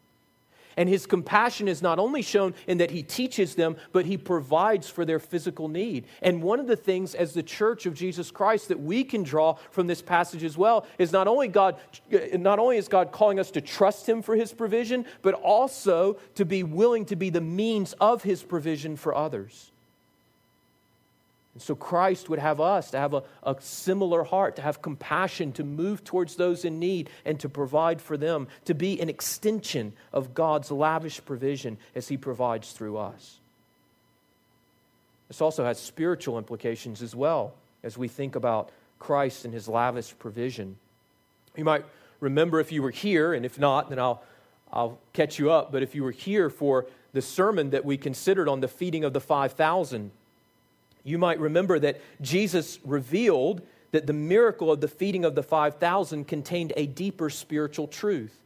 And 0.80 0.88
his 0.88 1.06
compassion 1.06 1.68
is 1.68 1.82
not 1.82 2.00
only 2.00 2.22
shown 2.22 2.54
in 2.66 2.78
that 2.78 2.90
he 2.90 3.04
teaches 3.04 3.54
them, 3.54 3.76
but 3.92 4.06
he 4.06 4.16
provides 4.16 4.88
for 4.88 5.04
their 5.04 5.20
physical 5.20 5.68
need. 5.68 6.06
And 6.22 6.42
one 6.42 6.58
of 6.58 6.68
the 6.68 6.78
things 6.78 7.14
as 7.14 7.34
the 7.34 7.44
church 7.44 7.86
of 7.86 7.94
Jesus 7.94 8.32
Christ 8.32 8.70
that 8.70 8.80
we 8.80 9.04
can 9.04 9.24
draw 9.24 9.56
from 9.72 9.88
this 9.88 10.02
passage 10.02 10.42
as 10.42 10.58
well 10.58 10.88
is 10.98 11.12
not 11.12 11.28
only 11.28 11.50
God 11.50 11.76
not 12.32 12.60
only 12.60 12.78
is 12.78 12.88
God 12.88 13.12
calling 13.12 13.42
us 13.42 13.52
to 13.52 13.62
trust 13.62 14.08
him 14.08 14.22
for 14.22 14.38
his 14.38 14.54
provision, 14.54 15.06
but 15.22 15.34
also 15.34 16.14
to 16.36 16.46
be 16.46 16.64
willing 16.64 17.04
to 17.08 17.18
be 17.18 17.30
the 17.30 17.42
means 17.42 17.92
of 18.00 18.24
his 18.24 18.42
provision 18.42 18.96
for 18.96 19.14
others. 19.14 19.74
And 21.60 21.64
so 21.66 21.76
Christ 21.76 22.30
would 22.30 22.40
have 22.40 22.62
us 22.62 22.92
to 22.92 22.98
have 22.98 23.14
a, 23.14 23.22
a, 23.44 23.54
similar 23.60 24.24
heart, 24.24 24.56
to 24.56 24.62
have 24.62 24.82
compassion, 24.82 25.52
to 25.52 25.66
move 25.66 26.06
towards 26.06 26.38
those 26.38 26.64
in 26.64 26.80
need, 26.80 27.10
and 27.26 27.38
to 27.42 27.50
provide 27.50 28.02
for 28.02 28.16
them, 28.16 28.48
to 28.64 28.74
be 28.74 29.02
an 29.02 29.10
extension 29.10 29.92
of 30.14 30.34
God's 30.34 30.72
lavish 30.72 31.20
provision 31.26 31.78
as 31.96 32.08
He 32.08 32.16
provides 32.16 32.72
through 32.72 32.96
us. 32.96 33.40
This 35.28 35.42
also 35.42 35.66
has 35.66 35.78
spiritual 35.78 36.38
implications 36.38 37.02
as 37.02 37.14
well 37.14 37.54
as 37.84 37.98
we 37.98 38.08
think 38.08 38.38
about 38.38 38.70
Christ 38.98 39.44
and 39.44 39.54
His 39.54 39.68
lavish 39.68 40.18
provision. 40.18 40.78
You 41.58 41.66
might 41.66 41.84
remember 42.22 42.62
if 42.62 42.72
you 42.72 42.82
were 42.82 42.90
here, 42.90 43.34
and 43.34 43.46
if 43.46 43.60
not, 43.60 43.90
then 43.90 44.00
I'll, 44.00 44.24
I'll 44.72 44.98
catch 45.12 45.38
you 45.38 45.52
up. 45.52 45.74
But 45.74 45.84
if 45.84 45.94
you 45.94 46.06
were 46.06 46.12
here 46.12 46.50
for 46.50 46.86
the 47.12 47.22
sermon 47.22 47.72
that 47.72 47.84
we 47.84 47.98
considered 47.98 48.48
on 48.48 48.62
the 48.62 48.70
feeding 48.70 49.04
of 49.04 49.12
the 49.12 49.20
5,000, 49.20 50.12
you 51.10 51.18
might 51.18 51.40
remember 51.40 51.80
that 51.80 52.00
Jesus 52.22 52.80
revealed 52.86 53.62
that 53.92 54.08
the 54.08 54.14
miracle 54.14 54.72
of 54.72 54.82
the 54.82 54.88
feeding 54.88 55.26
of 55.26 55.36
the 55.36 55.44
5,000 55.44 56.26
contained 56.26 56.74
a 56.78 56.86
deeper 56.86 57.30
spiritual 57.30 57.88
truth. 57.88 58.40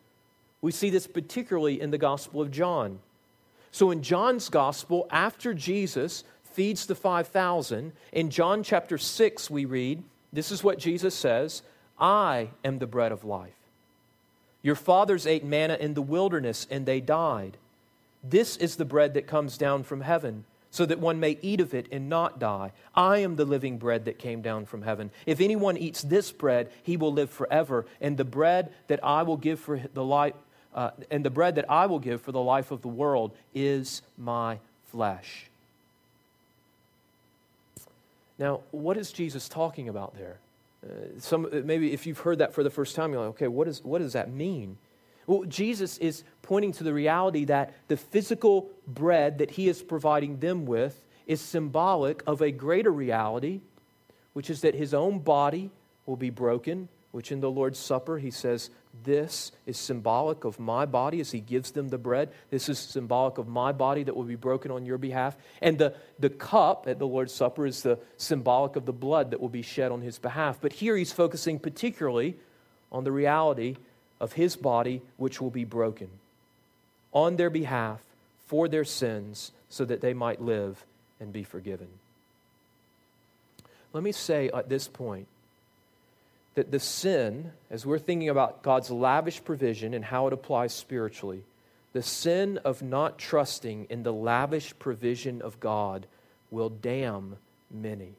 We 0.61 0.71
see 0.71 0.89
this 0.89 1.07
particularly 1.07 1.81
in 1.81 1.91
the 1.91 1.97
Gospel 1.97 2.41
of 2.41 2.51
John. 2.51 2.99
So, 3.71 3.91
in 3.91 4.01
John's 4.01 4.49
Gospel, 4.49 5.07
after 5.11 5.53
Jesus 5.53 6.23
feeds 6.43 6.85
the 6.85 6.95
5,000, 6.95 7.91
in 8.13 8.29
John 8.29 8.63
chapter 8.63 8.97
6, 8.97 9.49
we 9.49 9.65
read, 9.65 10.03
This 10.31 10.51
is 10.51 10.63
what 10.63 10.79
Jesus 10.79 11.15
says 11.15 11.63
I 11.99 12.49
am 12.63 12.79
the 12.79 12.87
bread 12.87 13.11
of 13.11 13.25
life. 13.25 13.51
Your 14.61 14.75
fathers 14.75 15.27
ate 15.27 15.43
manna 15.43 15.75
in 15.77 15.95
the 15.95 16.01
wilderness, 16.01 16.65
and 16.71 16.85
they 16.85 17.01
died. 17.01 17.57
This 18.23 18.55
is 18.55 18.77
the 18.77 18.85
bread 18.85 19.15
that 19.15 19.27
comes 19.27 19.57
down 19.57 19.83
from 19.83 20.01
heaven 20.01 20.45
so 20.73 20.87
that 20.87 20.97
one 20.97 21.19
may 21.19 21.37
eat 21.43 21.61
of 21.61 21.75
it 21.75 21.87
and 21.91 22.09
not 22.09 22.39
die. 22.39 22.71
I 22.95 23.19
am 23.19 23.35
the 23.35 23.45
living 23.45 23.77
bread 23.77 24.05
that 24.05 24.17
came 24.17 24.41
down 24.41 24.65
from 24.65 24.81
heaven. 24.81 25.11
If 25.27 25.39
anyone 25.39 25.77
eats 25.77 26.01
this 26.01 26.31
bread, 26.31 26.71
he 26.81 26.97
will 26.97 27.13
live 27.13 27.29
forever. 27.29 27.85
And 28.01 28.17
the 28.17 28.25
bread 28.25 28.73
that 28.87 28.99
I 29.03 29.21
will 29.21 29.37
give 29.37 29.59
for 29.59 29.79
the 29.93 30.03
life, 30.03 30.33
uh, 30.73 30.89
and 31.11 31.23
the 31.23 31.29
bread 31.29 31.55
that 31.55 31.69
I 31.69 31.85
will 31.85 31.99
give 31.99 32.23
for 32.23 32.31
the 32.31 32.41
life 32.41 32.71
of 32.71 32.81
the 32.81 32.87
world 32.87 33.35
is 33.53 34.01
my 34.17 34.57
flesh. 34.91 35.45
Now, 38.39 38.61
what 38.71 38.97
is 38.97 39.11
Jesus 39.11 39.47
talking 39.47 39.87
about 39.87 40.17
there? 40.17 40.37
Uh, 40.83 41.19
some, 41.19 41.47
maybe 41.67 41.93
if 41.93 42.07
you've 42.07 42.19
heard 42.19 42.39
that 42.39 42.51
for 42.51 42.63
the 42.63 42.71
first 42.71 42.95
time, 42.95 43.11
you're 43.13 43.21
like, 43.21 43.35
okay, 43.35 43.47
what, 43.47 43.67
is, 43.67 43.83
what 43.83 43.99
does 43.99 44.13
that 44.13 44.31
mean? 44.31 44.77
Well, 45.27 45.43
Jesus 45.45 45.97
is 45.97 46.23
pointing 46.41 46.73
to 46.73 46.83
the 46.83 46.93
reality 46.93 47.45
that 47.45 47.73
the 47.87 47.97
physical 47.97 48.69
bread 48.87 49.37
that 49.37 49.51
he 49.51 49.67
is 49.67 49.81
providing 49.81 50.39
them 50.39 50.65
with 50.65 51.03
is 51.25 51.41
symbolic 51.41 52.21
of 52.27 52.41
a 52.41 52.51
greater 52.51 52.91
reality, 52.91 53.61
which 54.33 54.49
is 54.49 54.61
that 54.61 54.75
his 54.75 54.93
own 54.93 55.19
body 55.19 55.71
will 56.05 56.17
be 56.17 56.29
broken, 56.29 56.89
which 57.11 57.31
in 57.31 57.39
the 57.39 57.49
Lord's 57.49 57.79
Supper 57.79 58.17
he 58.17 58.31
says, 58.31 58.69
This 59.03 59.51
is 59.65 59.77
symbolic 59.77 60.43
of 60.43 60.59
my 60.59 60.85
body 60.85 61.21
as 61.21 61.31
he 61.31 61.39
gives 61.39 61.71
them 61.71 61.87
the 61.87 61.97
bread. 61.97 62.31
This 62.49 62.67
is 62.67 62.79
symbolic 62.79 63.37
of 63.37 63.47
my 63.47 63.71
body 63.71 64.03
that 64.03 64.15
will 64.15 64.23
be 64.23 64.35
broken 64.35 64.71
on 64.71 64.85
your 64.85 64.97
behalf. 64.97 65.37
And 65.61 65.77
the, 65.77 65.95
the 66.19 66.29
cup 66.29 66.85
at 66.87 66.99
the 66.99 67.07
Lord's 67.07 67.33
Supper 67.33 67.65
is 67.65 67.83
the 67.83 67.99
symbolic 68.17 68.75
of 68.75 68.85
the 68.85 68.93
blood 68.93 69.31
that 69.31 69.39
will 69.39 69.49
be 69.49 69.61
shed 69.61 69.91
on 69.91 70.01
his 70.01 70.19
behalf. 70.19 70.57
But 70.59 70.73
here 70.73 70.97
he's 70.97 71.13
focusing 71.13 71.59
particularly 71.59 72.35
on 72.91 73.03
the 73.05 73.11
reality 73.11 73.77
of 74.23 74.33
his 74.33 74.55
body, 74.55 75.01
which 75.17 75.41
will 75.41 75.49
be 75.49 75.65
broken 75.65 76.07
on 77.11 77.35
their 77.35 77.49
behalf 77.49 77.99
for 78.47 78.69
their 78.69 78.85
sins, 78.85 79.51
so 79.69 79.83
that 79.83 79.99
they 79.99 80.13
might 80.13 80.41
live 80.41 80.85
and 81.19 81.33
be 81.33 81.43
forgiven. 81.43 81.87
Let 83.91 84.01
me 84.01 84.13
say 84.13 84.49
at 84.53 84.69
this 84.69 84.87
point 84.87 85.27
that 86.55 86.71
the 86.71 86.79
sin, 86.79 87.51
as 87.69 87.85
we're 87.85 87.99
thinking 87.99 88.29
about 88.29 88.63
God's 88.63 88.89
lavish 88.89 89.43
provision 89.43 89.93
and 89.93 90.05
how 90.05 90.27
it 90.27 90.33
applies 90.33 90.73
spiritually, 90.73 91.43
the 91.91 92.01
sin 92.01 92.59
of 92.63 92.81
not 92.81 93.17
trusting 93.17 93.87
in 93.89 94.03
the 94.03 94.13
lavish 94.13 94.73
provision 94.79 95.41
of 95.41 95.59
God 95.59 96.07
will 96.49 96.69
damn 96.69 97.35
many. 97.69 98.13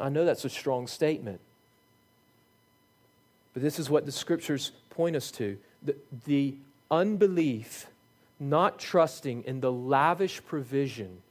I 0.00 0.08
know 0.10 0.24
that's 0.24 0.44
a 0.44 0.50
strong 0.50 0.86
statement. 0.86 1.40
But 3.54 3.62
this 3.62 3.78
is 3.78 3.88
what 3.88 4.04
the 4.04 4.12
scriptures 4.12 4.72
point 4.90 5.16
us 5.16 5.30
to 5.32 5.56
the, 5.82 5.96
the 6.26 6.54
unbelief, 6.90 7.86
not 8.38 8.78
trusting 8.78 9.44
in 9.44 9.60
the 9.60 9.72
lavish 9.72 10.44
provision 10.44 11.22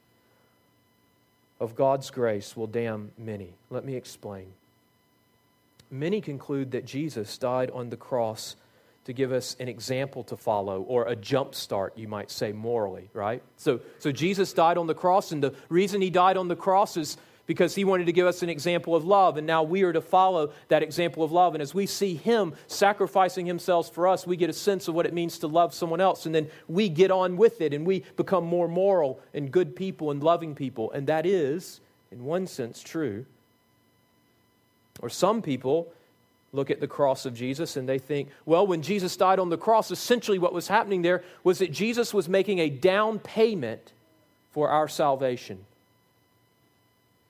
of 1.60 1.76
God's 1.76 2.10
grace 2.10 2.58
will 2.58 2.68
damn 2.68 3.12
many. 3.18 3.54
Let 3.70 3.86
me 3.86 3.96
explain. 3.96 4.48
Many 5.92 6.22
conclude 6.22 6.72
that 6.72 6.86
Jesus 6.86 7.38
died 7.38 7.70
on 7.72 7.90
the 7.90 7.98
cross 7.98 8.56
to 9.06 9.14
give 9.14 9.32
us 9.32 9.56
an 9.60 9.68
example 9.68 10.24
to 10.24 10.38
follow 10.38 10.82
or 10.82 11.08
a 11.08 11.16
jump 11.16 11.54
start, 11.54 11.98
you 11.98 12.08
might 12.08 12.32
say, 12.32 12.52
morally, 12.52 13.10
right? 13.14 13.44
So, 13.58 13.82
so 14.00 14.12
Jesus 14.12 14.54
died 14.54 14.78
on 14.78 14.88
the 14.88 14.96
cross, 14.96 15.32
and 15.32 15.44
the 15.44 15.54
reason 15.70 16.02
he 16.02 16.10
died 16.10 16.38
on 16.38 16.48
the 16.48 16.56
cross 16.56 16.96
is 16.96 17.18
because 17.46 17.76
he 17.76 17.84
wanted 17.84 18.06
to 18.06 18.14
give 18.14 18.26
us 18.26 18.42
an 18.42 18.50
example 18.50 18.96
of 18.96 19.04
love, 19.04 19.38
and 19.38 19.46
now 19.46 19.64
we 19.64 19.84
are 19.84 19.92
to 19.92 20.02
follow 20.02 20.52
that 20.70 20.82
example 20.82 21.24
of 21.24 21.32
love. 21.32 21.56
And 21.56 21.62
as 21.62 21.74
we 21.74 21.86
see 21.86 22.16
him 22.16 22.54
sacrificing 22.68 23.46
himself 23.46 23.94
for 23.94 24.08
us, 24.08 24.26
we 24.26 24.38
get 24.38 24.50
a 24.50 24.54
sense 24.54 24.88
of 24.88 24.96
what 24.96 25.06
it 25.06 25.14
means 25.14 25.38
to 25.40 25.48
love 25.48 25.74
someone 25.74 26.00
else, 26.00 26.26
and 26.26 26.34
then 26.34 26.48
we 26.68 26.88
get 26.88 27.12
on 27.12 27.36
with 27.36 27.60
it, 27.60 27.74
and 27.74 27.86
we 27.86 28.04
become 28.16 28.46
more 28.46 28.68
moral 28.68 29.20
and 29.34 29.52
good 29.52 29.76
people 29.76 30.12
and 30.12 30.24
loving 30.24 30.56
people. 30.56 30.92
And 30.92 31.08
that 31.08 31.26
is, 31.26 31.82
in 32.12 32.24
one 32.24 32.48
sense, 32.48 32.82
true. 32.82 33.26
Or 35.02 35.10
some 35.10 35.42
people 35.42 35.92
look 36.54 36.70
at 36.70 36.80
the 36.80 36.88
cross 36.88 37.26
of 37.26 37.34
Jesus 37.34 37.76
and 37.76 37.90
they 37.90 37.98
think, 37.98 38.30
well, 38.46 38.66
when 38.66 38.84
Jesus 38.84 39.18
died 39.18 39.40
on 39.40 39.50
the 39.50 39.58
cross, 39.58 39.90
essentially 39.90 40.38
what 40.38 40.54
was 40.54 40.68
happening 40.68 41.02
there 41.02 41.24
was 41.44 41.58
that 41.58 41.72
Jesus 41.72 42.14
was 42.14 42.30
making 42.30 42.60
a 42.60 42.70
down 42.70 43.18
payment 43.20 43.92
for 44.52 44.70
our 44.70 44.88
salvation. 44.88 45.66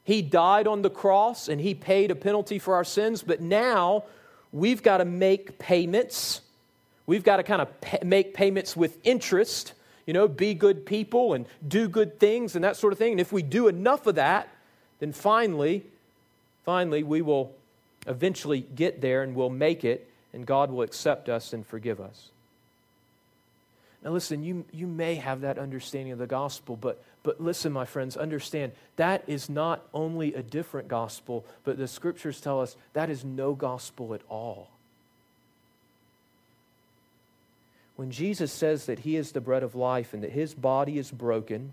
He 0.04 0.22
died 0.22 0.68
on 0.68 0.82
the 0.82 0.90
cross 0.90 1.48
and 1.48 1.62
he 1.62 1.74
paid 1.74 2.12
a 2.12 2.16
penalty 2.16 2.60
for 2.60 2.76
our 2.76 2.84
sins, 2.84 3.24
but 3.24 3.42
now 3.42 4.04
we've 4.52 4.84
got 4.84 4.98
to 4.98 5.06
make 5.06 5.58
payments. 5.60 6.42
We've 7.06 7.24
got 7.24 7.38
to 7.38 7.44
kind 7.44 7.62
of 7.62 7.82
pay, 7.82 8.00
make 8.04 8.34
payments 8.34 8.76
with 8.76 8.98
interest, 9.04 9.74
you 10.06 10.14
know, 10.14 10.28
be 10.28 10.54
good 10.54 10.86
people 10.86 11.34
and 11.34 11.46
do 11.66 11.88
good 11.88 12.20
things 12.20 12.56
and 12.56 12.64
that 12.64 12.76
sort 12.76 12.92
of 12.92 13.00
thing. 13.00 13.14
And 13.14 13.22
if 13.22 13.32
we 13.32 13.42
do 13.42 13.68
enough 13.68 14.06
of 14.08 14.16
that, 14.16 14.50
then 15.00 15.14
finally, 15.14 15.86
finally, 16.66 17.04
we 17.04 17.22
will 17.22 17.54
eventually 18.06 18.62
get 18.62 19.00
there 19.00 19.24
and 19.24 19.36
we'll 19.36 19.50
make 19.50 19.86
it, 19.86 20.10
and 20.34 20.46
God 20.46 20.72
will 20.72 20.82
accept 20.82 21.30
us 21.30 21.54
and 21.54 21.66
forgive 21.66 22.02
us. 22.02 22.30
Now, 24.04 24.12
listen, 24.12 24.44
you, 24.44 24.66
you 24.74 24.86
may 24.86 25.16
have 25.16 25.42
that 25.42 25.58
understanding 25.58 26.12
of 26.12 26.20
the 26.20 26.28
gospel, 26.28 26.76
but, 26.76 27.02
but 27.24 27.40
listen, 27.42 27.72
my 27.72 27.86
friends, 27.86 28.18
understand 28.18 28.74
that 28.98 29.24
is 29.28 29.50
not 29.50 29.88
only 29.94 30.34
a 30.34 30.44
different 30.44 30.90
gospel, 30.90 31.46
but 31.64 31.78
the 31.78 31.88
scriptures 31.88 32.42
tell 32.42 32.60
us 32.62 32.76
that 32.92 33.10
is 33.10 33.24
no 33.24 33.54
gospel 33.54 34.14
at 34.14 34.22
all. 34.30 34.70
When 37.96 38.12
Jesus 38.12 38.52
says 38.52 38.88
that 38.88 39.00
he 39.00 39.16
is 39.16 39.32
the 39.32 39.42
bread 39.42 39.64
of 39.64 39.76
life 39.76 40.14
and 40.14 40.24
that 40.24 40.32
his 40.32 40.54
body 40.54 40.98
is 40.98 41.12
broken, 41.12 41.72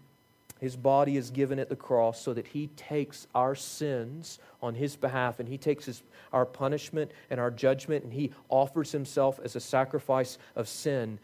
his 0.60 0.76
body 0.76 1.16
is 1.16 1.30
given 1.30 1.58
at 1.58 1.70
the 1.70 1.76
cross 1.76 2.20
so 2.20 2.34
that 2.34 2.48
he 2.48 2.68
takes 2.76 3.26
our 3.34 3.54
sins 3.54 4.38
on 4.62 4.74
his 4.74 4.94
behalf 4.94 5.40
and 5.40 5.48
he 5.48 5.56
takes 5.56 5.86
his, 5.86 6.02
our 6.32 6.44
punishment 6.44 7.10
and 7.30 7.40
our 7.40 7.50
judgment 7.50 8.04
and 8.04 8.12
he 8.12 8.30
offers 8.50 8.92
himself 8.92 9.40
as 9.42 9.56
a 9.56 9.60
sacrifice 9.60 10.38
of 10.54 10.68
sin 10.68 11.18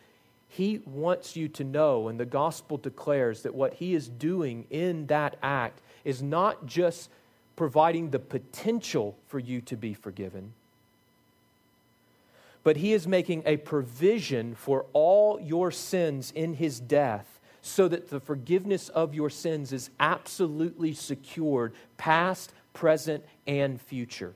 he 0.56 0.80
wants 0.86 1.36
you 1.36 1.48
to 1.48 1.64
know, 1.64 2.08
and 2.08 2.18
the 2.18 2.24
gospel 2.24 2.78
declares 2.78 3.42
that 3.42 3.54
what 3.54 3.74
he 3.74 3.94
is 3.94 4.08
doing 4.08 4.64
in 4.70 5.06
that 5.08 5.36
act 5.42 5.82
is 6.02 6.22
not 6.22 6.64
just 6.64 7.10
providing 7.56 8.08
the 8.08 8.18
potential 8.18 9.18
for 9.28 9.38
you 9.38 9.60
to 9.60 9.76
be 9.76 9.92
forgiven, 9.92 10.54
but 12.64 12.78
he 12.78 12.94
is 12.94 13.06
making 13.06 13.42
a 13.44 13.58
provision 13.58 14.54
for 14.54 14.86
all 14.94 15.38
your 15.38 15.70
sins 15.70 16.32
in 16.34 16.54
his 16.54 16.80
death 16.80 17.38
so 17.60 17.86
that 17.86 18.08
the 18.08 18.20
forgiveness 18.20 18.88
of 18.88 19.14
your 19.14 19.28
sins 19.28 19.74
is 19.74 19.90
absolutely 20.00 20.94
secured, 20.94 21.74
past, 21.98 22.54
present, 22.72 23.22
and 23.46 23.78
future. 23.78 24.32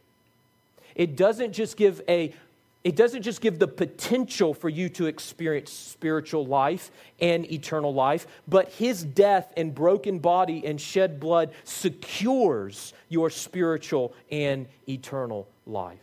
It 0.95 1.17
doesn't 1.17 1.55
just 1.55 1.79
give 1.79 2.03
a 2.11 2.35
It 2.83 2.97
doesn't 2.97 3.23
just 3.23 3.43
give 3.43 3.59
the 3.59 3.69
potential 3.69 4.55
for 4.55 4.71
you 4.71 4.89
to 4.91 5.07
experience 5.07 5.71
spiritual 5.71 6.47
life 6.47 6.91
and 7.21 7.51
eternal 7.53 7.93
life, 7.93 8.27
but 8.49 8.71
his 8.71 9.05
death 9.05 9.53
and 9.57 9.75
broken 9.75 10.19
body 10.19 10.65
and 10.65 10.81
shed 10.81 11.21
blood 11.21 11.51
secures 11.65 12.95
your 13.11 13.29
spiritual 13.29 14.15
and 14.31 14.67
eternal 14.89 15.47
life. 15.67 15.99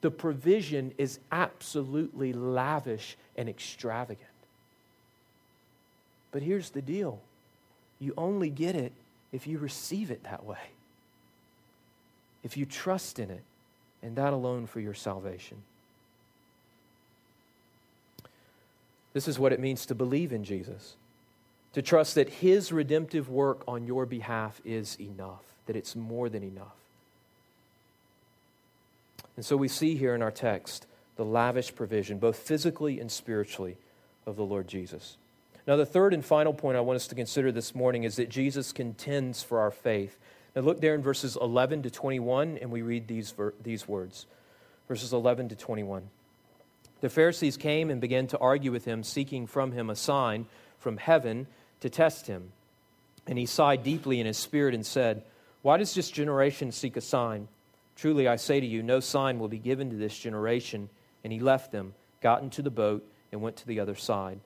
The 0.00 0.10
provision 0.10 0.92
is 0.98 1.20
absolutely 1.30 2.32
lavish 2.32 3.16
and 3.36 3.48
extravagant. 3.48 4.26
But 6.32 6.42
here's 6.42 6.70
the 6.70 6.82
deal 6.82 7.20
you 8.00 8.14
only 8.16 8.50
get 8.50 8.74
it 8.74 8.92
if 9.32 9.46
you 9.46 9.58
receive 9.58 10.10
it 10.10 10.24
that 10.24 10.44
way, 10.44 10.58
if 12.42 12.56
you 12.56 12.66
trust 12.66 13.20
in 13.20 13.30
it, 13.30 13.42
and 14.02 14.16
that 14.16 14.32
alone 14.32 14.66
for 14.66 14.80
your 14.80 14.94
salvation. 14.94 15.58
This 19.12 19.28
is 19.28 19.38
what 19.38 19.52
it 19.52 19.60
means 19.60 19.86
to 19.86 19.94
believe 19.94 20.32
in 20.32 20.44
Jesus, 20.44 20.96
to 21.72 21.82
trust 21.82 22.14
that 22.14 22.28
his 22.28 22.72
redemptive 22.72 23.28
work 23.28 23.62
on 23.66 23.86
your 23.86 24.06
behalf 24.06 24.60
is 24.64 24.98
enough, 25.00 25.42
that 25.66 25.76
it's 25.76 25.96
more 25.96 26.28
than 26.28 26.42
enough. 26.42 26.74
And 29.36 29.44
so 29.44 29.56
we 29.56 29.68
see 29.68 29.94
here 29.94 30.14
in 30.14 30.22
our 30.22 30.30
text 30.30 30.86
the 31.16 31.24
lavish 31.24 31.74
provision, 31.74 32.18
both 32.18 32.36
physically 32.36 33.00
and 33.00 33.10
spiritually, 33.10 33.76
of 34.28 34.36
the 34.36 34.44
Lord 34.44 34.68
Jesus. 34.68 35.16
Now, 35.66 35.76
the 35.76 35.86
third 35.86 36.14
and 36.14 36.24
final 36.24 36.52
point 36.52 36.76
I 36.76 36.80
want 36.80 36.96
us 36.96 37.08
to 37.08 37.14
consider 37.14 37.50
this 37.50 37.74
morning 37.74 38.04
is 38.04 38.16
that 38.16 38.28
Jesus 38.28 38.72
contends 38.72 39.42
for 39.42 39.58
our 39.58 39.70
faith. 39.70 40.16
Now, 40.54 40.62
look 40.62 40.80
there 40.80 40.94
in 40.94 41.02
verses 41.02 41.36
11 41.40 41.82
to 41.82 41.90
21, 41.90 42.58
and 42.58 42.70
we 42.70 42.82
read 42.82 43.06
these, 43.08 43.32
ver- 43.32 43.54
these 43.62 43.88
words. 43.88 44.26
Verses 44.86 45.12
11 45.12 45.50
to 45.50 45.56
21. 45.56 46.08
The 47.00 47.08
Pharisees 47.08 47.56
came 47.56 47.90
and 47.90 48.00
began 48.00 48.26
to 48.28 48.38
argue 48.38 48.72
with 48.72 48.84
him, 48.84 49.02
seeking 49.02 49.46
from 49.46 49.72
him 49.72 49.90
a 49.90 49.96
sign 49.96 50.46
from 50.78 50.96
heaven 50.96 51.46
to 51.80 51.90
test 51.90 52.26
him. 52.26 52.52
And 53.26 53.38
he 53.38 53.46
sighed 53.46 53.82
deeply 53.82 54.20
in 54.20 54.26
his 54.26 54.38
spirit 54.38 54.74
and 54.74 54.84
said, 54.84 55.22
Why 55.62 55.76
does 55.76 55.94
this 55.94 56.10
generation 56.10 56.72
seek 56.72 56.96
a 56.96 57.00
sign? 57.00 57.48
Truly 57.94 58.26
I 58.26 58.36
say 58.36 58.60
to 58.60 58.66
you, 58.66 58.82
no 58.82 59.00
sign 59.00 59.38
will 59.38 59.48
be 59.48 59.58
given 59.58 59.90
to 59.90 59.96
this 59.96 60.16
generation. 60.18 60.88
And 61.24 61.32
he 61.32 61.40
left 61.40 61.72
them, 61.72 61.94
got 62.22 62.42
into 62.42 62.62
the 62.62 62.70
boat, 62.70 63.04
and 63.30 63.42
went 63.42 63.56
to 63.56 63.66
the 63.66 63.80
other 63.80 63.96
side. 63.96 64.40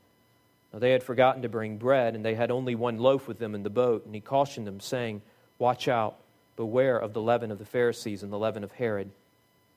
Now 0.72 0.78
they 0.78 0.90
had 0.90 1.02
forgotten 1.02 1.42
to 1.42 1.48
bring 1.48 1.76
bread, 1.76 2.14
and 2.14 2.24
they 2.24 2.34
had 2.34 2.50
only 2.50 2.74
one 2.74 2.98
loaf 2.98 3.28
with 3.28 3.38
them 3.38 3.54
in 3.54 3.62
the 3.62 3.70
boat. 3.70 4.04
And 4.04 4.14
he 4.14 4.20
cautioned 4.20 4.66
them, 4.66 4.80
saying, 4.80 5.22
Watch 5.58 5.86
out, 5.86 6.16
beware 6.56 6.98
of 6.98 7.12
the 7.12 7.20
leaven 7.20 7.50
of 7.50 7.58
the 7.58 7.64
Pharisees 7.64 8.22
and 8.22 8.32
the 8.32 8.38
leaven 8.38 8.64
of 8.64 8.72
Herod. 8.72 9.10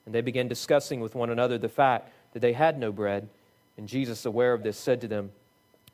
And 0.04 0.14
they 0.14 0.20
began 0.20 0.48
discussing 0.48 1.00
with 1.00 1.14
one 1.14 1.30
another 1.30 1.58
the 1.58 1.68
fact 1.68 2.10
that 2.32 2.40
they 2.40 2.52
had 2.52 2.78
no 2.78 2.92
bread. 2.92 3.28
And 3.76 3.88
Jesus, 3.88 4.24
aware 4.24 4.52
of 4.52 4.62
this, 4.62 4.78
said 4.78 5.00
to 5.02 5.08
them, 5.08 5.30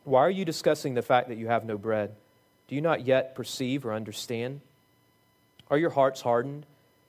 Why 0.04 0.20
are 0.20 0.30
you 0.30 0.44
discussing 0.44 0.94
the 0.94 1.02
fact 1.02 1.28
that 1.28 1.38
you 1.38 1.48
have 1.48 1.64
no 1.64 1.76
bread? 1.76 2.14
Do 2.68 2.74
you 2.74 2.80
not 2.80 3.06
yet 3.06 3.34
perceive 3.34 3.84
or 3.84 3.92
understand? 3.92 4.60
Are 5.70 5.78
your 5.78 5.90
hearts 5.90 6.20
hardened? 6.20 6.66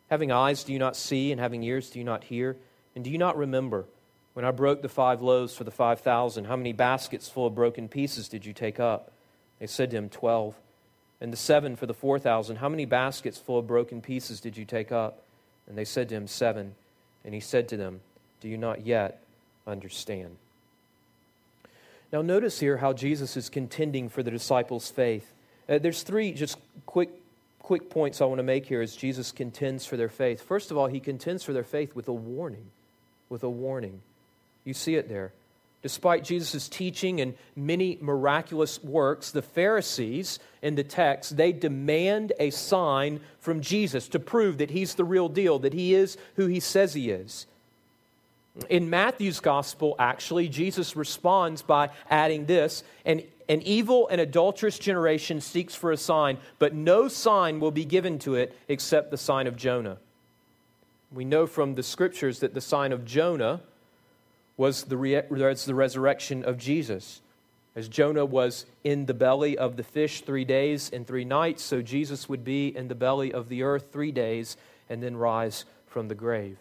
Having 0.10 0.32
eyes, 0.32 0.64
do 0.64 0.74
you 0.74 0.80
not 0.80 0.96
see? 0.96 1.32
And 1.32 1.40
having 1.40 1.64
ears, 1.64 1.90
do 1.90 2.00
you 2.00 2.06
not 2.06 2.24
hear? 2.24 2.56
And 2.96 3.04
do 3.04 3.10
you 3.10 3.18
not 3.18 3.38
remember? 3.38 3.86
When 4.34 4.46
I 4.46 4.52
broke 4.52 4.82
the 4.82 4.90
five 4.90 5.22
loaves 5.22 5.56
for 5.56 5.64
the 5.64 5.72
five 5.72 6.02
thousand, 6.02 6.46
how 6.46 6.56
many 6.56 6.74
baskets 6.74 7.30
full 7.30 7.48
of 7.48 7.56
broken 7.56 7.88
pieces 7.88 8.28
did 8.28 8.46
you 8.46 8.54
take 8.54 8.80
up? 8.80 9.12
They 9.60 9.68
said 9.68 9.92
to 9.92 9.98
him, 9.98 10.10
Twelve. 10.10 10.56
And 11.22 11.32
the 11.32 11.38
seven 11.38 11.76
for 11.76 11.86
the 11.86 11.94
four 11.94 12.20
thousand, 12.20 12.58
how 12.58 12.70
many 12.70 12.86
baskets 12.86 13.38
full 13.38 13.60
of 13.60 13.68
broken 13.68 14.02
pieces 14.02 14.42
did 14.42 14.58
you 14.58 14.66
take 14.66 14.92
up? 14.92 15.24
And 15.68 15.78
they 15.78 15.86
said 15.86 16.10
to 16.10 16.16
him, 16.16 16.28
Seven. 16.28 16.76
And 17.24 17.34
he 17.34 17.40
said 17.40 17.70
to 17.70 17.78
them, 17.78 18.02
Do 18.44 18.50
you 18.50 18.58
not 18.58 18.86
yet 18.86 19.24
understand. 19.66 20.36
Now, 22.12 22.22
notice 22.22 22.60
here 22.60 22.76
how 22.76 22.92
Jesus 22.92 23.38
is 23.38 23.48
contending 23.48 24.10
for 24.10 24.22
the 24.22 24.32
disciples' 24.32 24.92
faith. 24.92 25.32
Uh, 25.70 25.78
there's 25.78 26.04
three 26.04 26.34
just 26.34 26.58
quick, 26.86 27.10
quick 27.60 27.90
points 27.90 28.20
I 28.20 28.26
want 28.26 28.40
to 28.40 28.44
make 28.44 28.66
here 28.66 28.82
as 28.82 28.98
Jesus 28.98 29.32
contends 29.32 29.86
for 29.86 29.96
their 29.96 30.10
faith. 30.10 30.42
First 30.42 30.72
of 30.72 30.78
all, 30.78 30.88
he 30.88 31.00
contends 31.00 31.46
for 31.46 31.54
their 31.54 31.64
faith 31.64 31.96
with 31.96 32.10
a 32.10 32.14
warning. 32.14 32.66
With 33.30 33.44
a 33.44 33.50
warning. 33.50 34.02
You 34.66 34.74
see 34.74 34.96
it 34.96 35.08
there. 35.08 35.32
Despite 35.82 36.26
Jesus' 36.26 36.68
teaching 36.68 37.22
and 37.22 37.36
many 37.56 37.98
miraculous 38.02 38.84
works, 38.84 39.32
the 39.32 39.42
Pharisees 39.42 40.40
in 40.62 40.76
the 40.76 40.84
text, 40.84 41.38
they 41.38 41.54
demand 41.54 42.34
a 42.42 42.50
sign 42.50 43.22
from 43.40 43.62
Jesus 43.62 44.10
to 44.10 44.20
prove 44.20 44.58
that 44.58 44.72
he's 44.72 44.96
the 44.96 45.06
real 45.06 45.30
deal, 45.30 45.60
that 45.60 45.74
he 45.74 45.96
is 45.96 46.18
who 46.36 46.48
he 46.48 46.60
says 46.60 46.94
he 46.94 47.10
is. 47.10 47.48
In 48.70 48.90
Matthew's 48.90 49.40
gospel, 49.40 49.96
actually, 49.98 50.48
Jesus 50.48 50.96
responds 50.96 51.64
by 51.64 51.90
adding 52.10 52.46
this 52.46 52.84
an, 53.04 53.24
an 53.50 53.62
evil 53.64 54.08
and 54.10 54.22
adulterous 54.22 54.78
generation 54.78 55.42
seeks 55.42 55.74
for 55.74 55.92
a 55.92 55.98
sign, 55.98 56.38
but 56.60 56.74
no 56.74 57.08
sign 57.08 57.60
will 57.60 57.72
be 57.72 57.86
given 57.86 58.20
to 58.20 58.36
it 58.36 58.56
except 58.68 59.10
the 59.10 59.18
sign 59.18 59.48
of 59.48 59.56
Jonah. 59.56 59.98
We 61.12 61.26
know 61.26 61.48
from 61.48 61.76
the 61.76 61.84
scriptures 61.84 62.40
that 62.40 62.54
the 62.54 62.62
sign 62.62 62.92
of 62.92 63.06
Jonah 63.06 63.62
was 64.56 64.84
the, 64.84 64.98
re- 64.98 65.22
the 65.30 65.76
resurrection 65.76 66.44
of 66.44 66.58
Jesus. 66.58 67.22
As 67.76 67.88
Jonah 67.88 68.26
was 68.26 68.68
in 68.84 69.08
the 69.08 69.16
belly 69.16 69.58
of 69.58 69.78
the 69.78 69.84
fish 69.84 70.22
three 70.22 70.46
days 70.46 70.92
and 70.94 71.08
three 71.08 71.26
nights, 71.26 71.64
so 71.64 71.82
Jesus 71.82 72.30
would 72.30 72.44
be 72.44 72.68
in 72.76 72.88
the 72.88 72.94
belly 72.94 73.34
of 73.34 73.50
the 73.50 73.64
earth 73.64 73.88
three 73.92 74.12
days 74.12 74.58
and 74.90 75.02
then 75.02 75.18
rise 75.18 75.66
from 75.88 76.08
the 76.08 76.16
grave. 76.16 76.58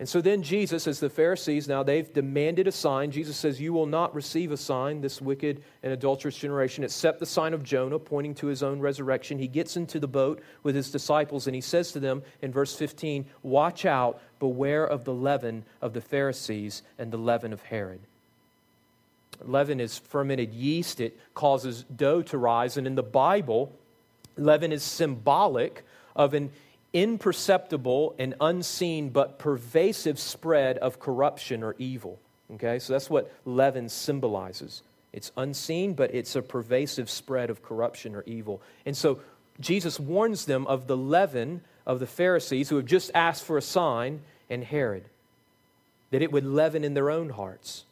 And 0.00 0.08
so 0.08 0.20
then 0.20 0.42
Jesus, 0.42 0.88
as 0.88 0.98
the 0.98 1.08
Pharisees, 1.08 1.68
now 1.68 1.84
they've 1.84 2.12
demanded 2.12 2.66
a 2.66 2.72
sign. 2.72 3.12
Jesus 3.12 3.36
says, 3.36 3.60
You 3.60 3.72
will 3.72 3.86
not 3.86 4.12
receive 4.12 4.50
a 4.50 4.56
sign, 4.56 5.00
this 5.00 5.22
wicked 5.22 5.62
and 5.84 5.92
adulterous 5.92 6.36
generation, 6.36 6.82
except 6.82 7.20
the 7.20 7.26
sign 7.26 7.54
of 7.54 7.62
Jonah, 7.62 8.00
pointing 8.00 8.34
to 8.36 8.48
his 8.48 8.64
own 8.64 8.80
resurrection. 8.80 9.38
He 9.38 9.46
gets 9.46 9.76
into 9.76 10.00
the 10.00 10.08
boat 10.08 10.42
with 10.64 10.74
his 10.74 10.90
disciples 10.90 11.46
and 11.46 11.54
he 11.54 11.60
says 11.60 11.92
to 11.92 12.00
them 12.00 12.22
in 12.42 12.50
verse 12.50 12.74
15, 12.74 13.24
Watch 13.44 13.86
out, 13.86 14.20
beware 14.40 14.84
of 14.84 15.04
the 15.04 15.14
leaven 15.14 15.64
of 15.80 15.92
the 15.92 16.00
Pharisees 16.00 16.82
and 16.98 17.12
the 17.12 17.16
leaven 17.16 17.52
of 17.52 17.62
Herod. 17.62 18.00
Leaven 19.42 19.78
is 19.78 19.98
fermented 19.98 20.52
yeast, 20.52 21.00
it 21.00 21.18
causes 21.34 21.84
dough 21.94 22.22
to 22.22 22.38
rise. 22.38 22.76
And 22.76 22.86
in 22.88 22.96
the 22.96 23.02
Bible, 23.04 23.72
leaven 24.36 24.72
is 24.72 24.82
symbolic 24.82 25.84
of 26.16 26.34
an 26.34 26.50
imperceptible 26.94 28.14
and 28.18 28.34
unseen 28.40 29.10
but 29.10 29.38
pervasive 29.38 30.18
spread 30.18 30.78
of 30.78 31.00
corruption 31.00 31.62
or 31.62 31.74
evil. 31.78 32.18
Okay, 32.54 32.78
so 32.78 32.92
that's 32.92 33.10
what 33.10 33.30
leaven 33.44 33.88
symbolizes. 33.88 34.82
It's 35.12 35.32
unseen, 35.36 35.94
but 35.94 36.14
it's 36.14 36.36
a 36.36 36.42
pervasive 36.42 37.10
spread 37.10 37.50
of 37.50 37.62
corruption 37.62 38.14
or 38.14 38.22
evil. 38.26 38.62
And 38.86 38.96
so 38.96 39.20
Jesus 39.60 40.00
warns 40.00 40.44
them 40.44 40.66
of 40.66 40.86
the 40.86 40.96
leaven 40.96 41.60
of 41.86 42.00
the 42.00 42.06
Pharisees 42.06 42.68
who 42.68 42.76
have 42.76 42.86
just 42.86 43.10
asked 43.14 43.44
for 43.44 43.58
a 43.58 43.62
sign 43.62 44.20
and 44.48 44.64
Herod, 44.64 45.04
that 46.10 46.22
it 46.22 46.32
would 46.32 46.44
leaven 46.44 46.84
in 46.84 46.94
their 46.94 47.10
own 47.10 47.30
hearts. 47.30 47.84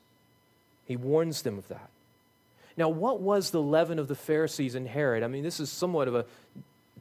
He 0.87 0.97
warns 0.97 1.43
them 1.43 1.59
of 1.59 1.69
that. 1.69 1.89
Now, 2.77 2.89
what 2.89 3.21
was 3.21 3.51
the 3.51 3.63
leaven 3.63 3.99
of 3.99 4.09
the 4.09 4.15
Pharisees 4.15 4.75
and 4.75 4.89
Herod? 4.89 5.23
I 5.23 5.29
mean, 5.29 5.43
this 5.43 5.61
is 5.61 5.71
somewhat 5.71 6.09
of 6.09 6.15
a 6.15 6.25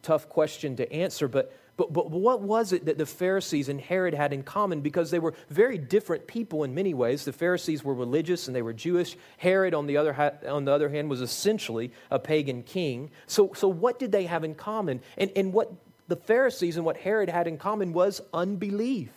tough 0.02 0.30
question 0.30 0.76
to 0.78 0.92
answer, 0.92 1.28
but 1.28 1.54
but, 1.78 1.94
but 1.94 2.12
what 2.12 2.42
was 2.42 2.74
it 2.74 2.86
that 2.86 2.98
the 2.98 3.06
Pharisees 3.06 3.70
and 3.70 3.80
Herod 3.80 4.14
had 4.14 4.34
in 4.34 4.44
common? 4.44 4.82
Because 4.82 5.10
they 5.10 5.20
were 5.20 5.34
very 5.50 5.78
different 5.78 6.28
people 6.28 6.64
in 6.64 6.76
many 6.76 6.94
ways. 6.94 7.26
The 7.26 7.34
Pharisees 7.34 7.84
were 7.84 7.94
religious 7.94 8.48
and 8.48 8.56
they 8.56 8.62
were 8.62 8.74
Jewish. 8.74 9.16
Herod, 9.38 9.74
on 9.74 9.88
the 9.88 9.98
other, 9.98 10.14
ha- 10.14 10.34
on 10.48 10.66
the 10.66 10.72
other 10.72 10.90
hand, 10.90 11.10
was 11.10 11.22
essentially 11.22 11.92
a 12.12 12.20
pagan 12.20 12.64
king. 12.64 13.10
So, 13.26 13.54
so 13.56 13.68
what 13.68 14.00
did 14.00 14.12
they 14.12 14.26
have 14.26 14.44
in 14.44 14.54
common? 14.54 15.02
And, 15.18 15.32
and 15.36 15.54
what 15.54 15.72
the 16.08 16.18
Pharisees 16.18 16.76
and 16.76 16.86
what 16.86 16.98
Herod 16.98 17.30
had 17.30 17.48
in 17.48 17.58
common 17.58 17.94
was 17.94 18.22
unbelief. 18.34 19.10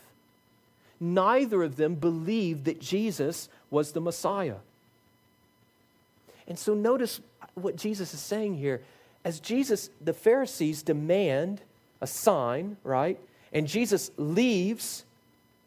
Neither 1.00 1.62
of 1.62 1.76
them 1.76 1.96
believed 1.96 2.66
that 2.66 2.80
Jesus 2.80 3.48
was 3.68 3.92
the 3.92 4.00
Messiah. 4.00 4.56
And 6.46 6.58
so 6.58 6.72
notice 6.72 7.20
what 7.54 7.76
Jesus 7.76 8.14
is 8.14 8.20
saying 8.20 8.54
here. 8.54 8.82
As 9.24 9.40
Jesus, 9.40 9.90
the 10.00 10.12
Pharisees 10.12 10.82
demand 10.82 11.62
a 12.04 12.06
sign, 12.06 12.76
right? 12.84 13.18
And 13.52 13.66
Jesus 13.66 14.10
leaves 14.18 15.06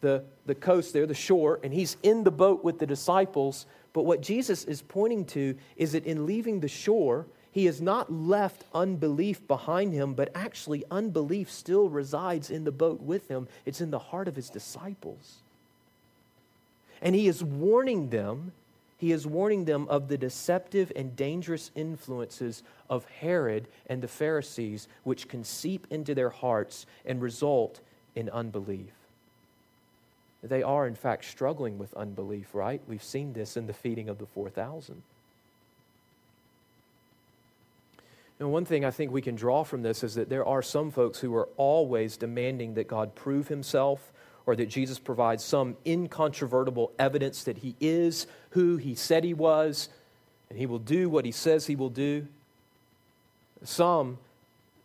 the, 0.01 0.23
the 0.45 0.53
coast 0.53 0.93
there, 0.93 1.07
the 1.07 1.15
shore, 1.15 1.59
and 1.63 1.73
he's 1.73 1.97
in 2.03 2.23
the 2.23 2.31
boat 2.31 2.63
with 2.63 2.77
the 2.77 2.85
disciples. 2.85 3.65
But 3.91 4.03
what 4.03 4.21
Jesus 4.21 4.63
is 4.63 4.83
pointing 4.83 5.25
to 5.25 5.57
is 5.77 5.93
that 5.93 6.05
in 6.05 6.27
leaving 6.27 6.59
the 6.59 6.67
shore, 6.67 7.25
he 7.51 7.65
has 7.65 7.81
not 7.81 8.13
left 8.13 8.65
unbelief 8.71 9.47
behind 9.47 9.93
him, 9.93 10.13
but 10.13 10.29
actually, 10.35 10.83
unbelief 10.91 11.49
still 11.49 11.89
resides 11.89 12.51
in 12.51 12.65
the 12.65 12.71
boat 12.71 13.01
with 13.01 13.27
him. 13.27 13.47
It's 13.65 13.81
in 13.81 13.89
the 13.89 13.97
heart 13.97 14.27
of 14.27 14.35
his 14.35 14.51
disciples. 14.51 15.37
And 17.01 17.15
he 17.15 17.27
is 17.27 17.43
warning 17.43 18.11
them 18.11 18.51
he 18.97 19.11
is 19.11 19.27
warning 19.27 19.65
them 19.65 19.87
of 19.89 20.07
the 20.07 20.17
deceptive 20.17 20.91
and 20.95 21.15
dangerous 21.15 21.69
influences 21.75 22.63
of 22.89 23.05
Herod 23.05 23.67
and 23.85 24.01
the 24.01 24.07
Pharisees, 24.07 24.87
which 25.03 25.27
can 25.27 25.43
seep 25.43 25.85
into 25.91 26.15
their 26.15 26.31
hearts 26.31 26.85
and 27.05 27.21
result 27.21 27.79
in 28.15 28.29
unbelief. 28.29 28.93
they 30.41 30.63
are, 30.63 30.87
in 30.87 30.95
fact, 30.95 31.25
struggling 31.25 31.77
with 31.77 31.93
unbelief, 31.93 32.55
right? 32.55 32.81
We've 32.87 33.03
seen 33.03 33.33
this 33.33 33.57
in 33.57 33.67
the 33.67 33.73
feeding 33.73 34.07
of 34.07 34.17
the 34.17 34.25
4,000. 34.25 35.01
And 38.39 38.51
one 38.51 38.65
thing 38.65 38.85
I 38.85 38.91
think 38.91 39.11
we 39.11 39.21
can 39.21 39.35
draw 39.35 39.63
from 39.63 39.81
this 39.81 40.03
is 40.03 40.15
that 40.15 40.29
there 40.29 40.45
are 40.45 40.61
some 40.61 40.91
folks 40.91 41.19
who 41.19 41.35
are 41.35 41.49
always 41.57 42.17
demanding 42.17 42.75
that 42.75 42.87
God 42.87 43.15
prove 43.15 43.47
himself 43.47 44.11
or 44.47 44.55
that 44.55 44.67
Jesus 44.67 44.97
provides 44.97 45.43
some 45.43 45.77
incontrovertible 45.85 46.91
evidence 46.97 47.43
that 47.43 47.59
he 47.59 47.75
is 47.79 48.25
who 48.51 48.77
he 48.77 48.95
said 48.95 49.23
he 49.23 49.35
was 49.35 49.89
and 50.49 50.57
he 50.57 50.65
will 50.65 50.79
do 50.79 51.07
what 51.07 51.25
he 51.25 51.31
says 51.31 51.67
he 51.67 51.75
will 51.75 51.91
do. 51.91 52.25
Some, 53.63 54.17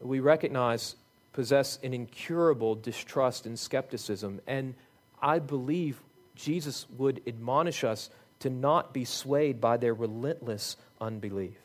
we 0.01 0.21
recognize, 0.21 0.97
possess 1.33 1.79
an 1.83 1.95
incurable 1.95 2.75
distrust 2.75 3.47
and 3.47 3.59
skepticism. 3.59 4.41
And 4.47 4.75
I 5.23 5.39
believe 5.39 6.03
Jesus 6.35 6.87
would 6.99 7.23
admonish 7.27 7.85
us 7.85 8.11
to 8.41 8.51
not 8.51 8.93
be 8.93 9.07
swayed 9.07 9.61
by 9.61 9.79
their 9.79 9.95
relentless 9.95 10.77
unbelief 11.01 11.57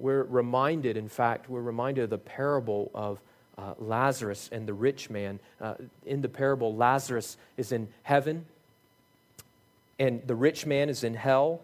we're 0.00 0.22
reminded, 0.24 0.96
in 0.96 1.08
fact, 1.08 1.48
we're 1.48 1.60
reminded 1.60 2.04
of 2.04 2.10
the 2.10 2.18
parable 2.18 2.90
of 2.94 3.20
uh, 3.60 3.74
Lazarus 3.78 4.48
and 4.52 4.66
the 4.66 4.74
rich 4.74 5.10
man. 5.10 5.40
Uh, 5.60 5.74
in 6.06 6.22
the 6.22 6.28
parable, 6.28 6.74
Lazarus 6.74 7.36
is 7.56 7.72
in 7.72 7.88
heaven, 8.02 8.46
and 9.98 10.22
the 10.26 10.34
rich 10.34 10.66
man 10.66 10.88
is 10.88 11.04
in 11.04 11.14
hell. 11.14 11.60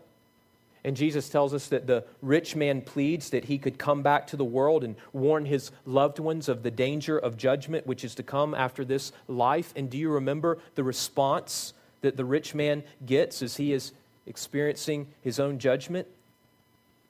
And 0.84 0.96
Jesus 0.96 1.28
tells 1.28 1.52
us 1.52 1.66
that 1.68 1.88
the 1.88 2.04
rich 2.22 2.54
man 2.54 2.80
pleads 2.80 3.30
that 3.30 3.46
he 3.46 3.58
could 3.58 3.76
come 3.76 4.02
back 4.02 4.28
to 4.28 4.36
the 4.36 4.44
world 4.44 4.84
and 4.84 4.94
warn 5.12 5.44
his 5.44 5.72
loved 5.84 6.20
ones 6.20 6.48
of 6.48 6.62
the 6.62 6.70
danger 6.70 7.18
of 7.18 7.36
judgment 7.36 7.88
which 7.88 8.04
is 8.04 8.14
to 8.14 8.22
come 8.22 8.54
after 8.54 8.84
this 8.84 9.10
life. 9.26 9.72
And 9.74 9.90
do 9.90 9.98
you 9.98 10.10
remember 10.10 10.58
the 10.76 10.84
response 10.84 11.72
that 12.02 12.16
the 12.16 12.24
rich 12.24 12.54
man 12.54 12.84
gets 13.04 13.42
as 13.42 13.56
he 13.56 13.72
is 13.72 13.90
experiencing 14.26 15.08
his 15.22 15.40
own 15.40 15.58
judgment? 15.58 16.06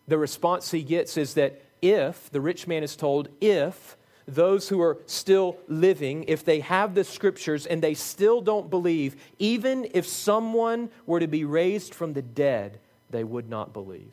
the 0.08 0.18
response 0.18 0.70
he 0.70 0.82
gets 0.82 1.16
is 1.16 1.34
that 1.34 1.60
if, 1.82 2.30
the 2.30 2.40
rich 2.40 2.66
man 2.66 2.82
is 2.82 2.96
told, 2.96 3.28
if 3.40 3.96
those 4.28 4.68
who 4.68 4.80
are 4.80 4.98
still 5.06 5.56
living, 5.68 6.24
if 6.24 6.44
they 6.44 6.60
have 6.60 6.94
the 6.94 7.04
scriptures 7.04 7.66
and 7.66 7.80
they 7.80 7.94
still 7.94 8.40
don't 8.40 8.68
believe, 8.68 9.16
even 9.38 9.88
if 9.94 10.06
someone 10.06 10.90
were 11.06 11.20
to 11.20 11.28
be 11.28 11.44
raised 11.44 11.94
from 11.94 12.12
the 12.12 12.22
dead, 12.22 12.78
they 13.10 13.22
would 13.22 13.48
not 13.48 13.72
believe. 13.72 14.10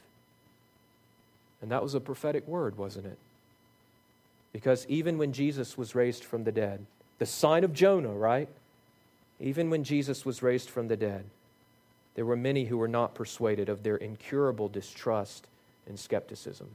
And 1.61 1.71
that 1.71 1.81
was 1.81 1.95
a 1.95 1.99
prophetic 1.99 2.47
word, 2.47 2.77
wasn't 2.77 3.07
it? 3.07 3.17
Because 4.51 4.85
even 4.87 5.17
when 5.17 5.33
Jesus 5.33 5.77
was 5.77 5.95
raised 5.95 6.23
from 6.23 6.43
the 6.43 6.51
dead, 6.51 6.85
the 7.17 7.25
sign 7.25 7.63
of 7.63 7.73
Jonah, 7.73 8.13
right? 8.13 8.49
Even 9.39 9.69
when 9.69 9.83
Jesus 9.83 10.25
was 10.25 10.43
raised 10.43 10.69
from 10.69 10.87
the 10.87 10.97
dead, 10.97 11.25
there 12.15 12.25
were 12.25 12.35
many 12.35 12.65
who 12.65 12.77
were 12.77 12.87
not 12.87 13.15
persuaded 13.15 13.67
of 13.67 13.81
their 13.81 13.95
incurable 13.95 14.69
distrust 14.69 15.47
and 15.87 15.99
skepticism. 15.99 16.67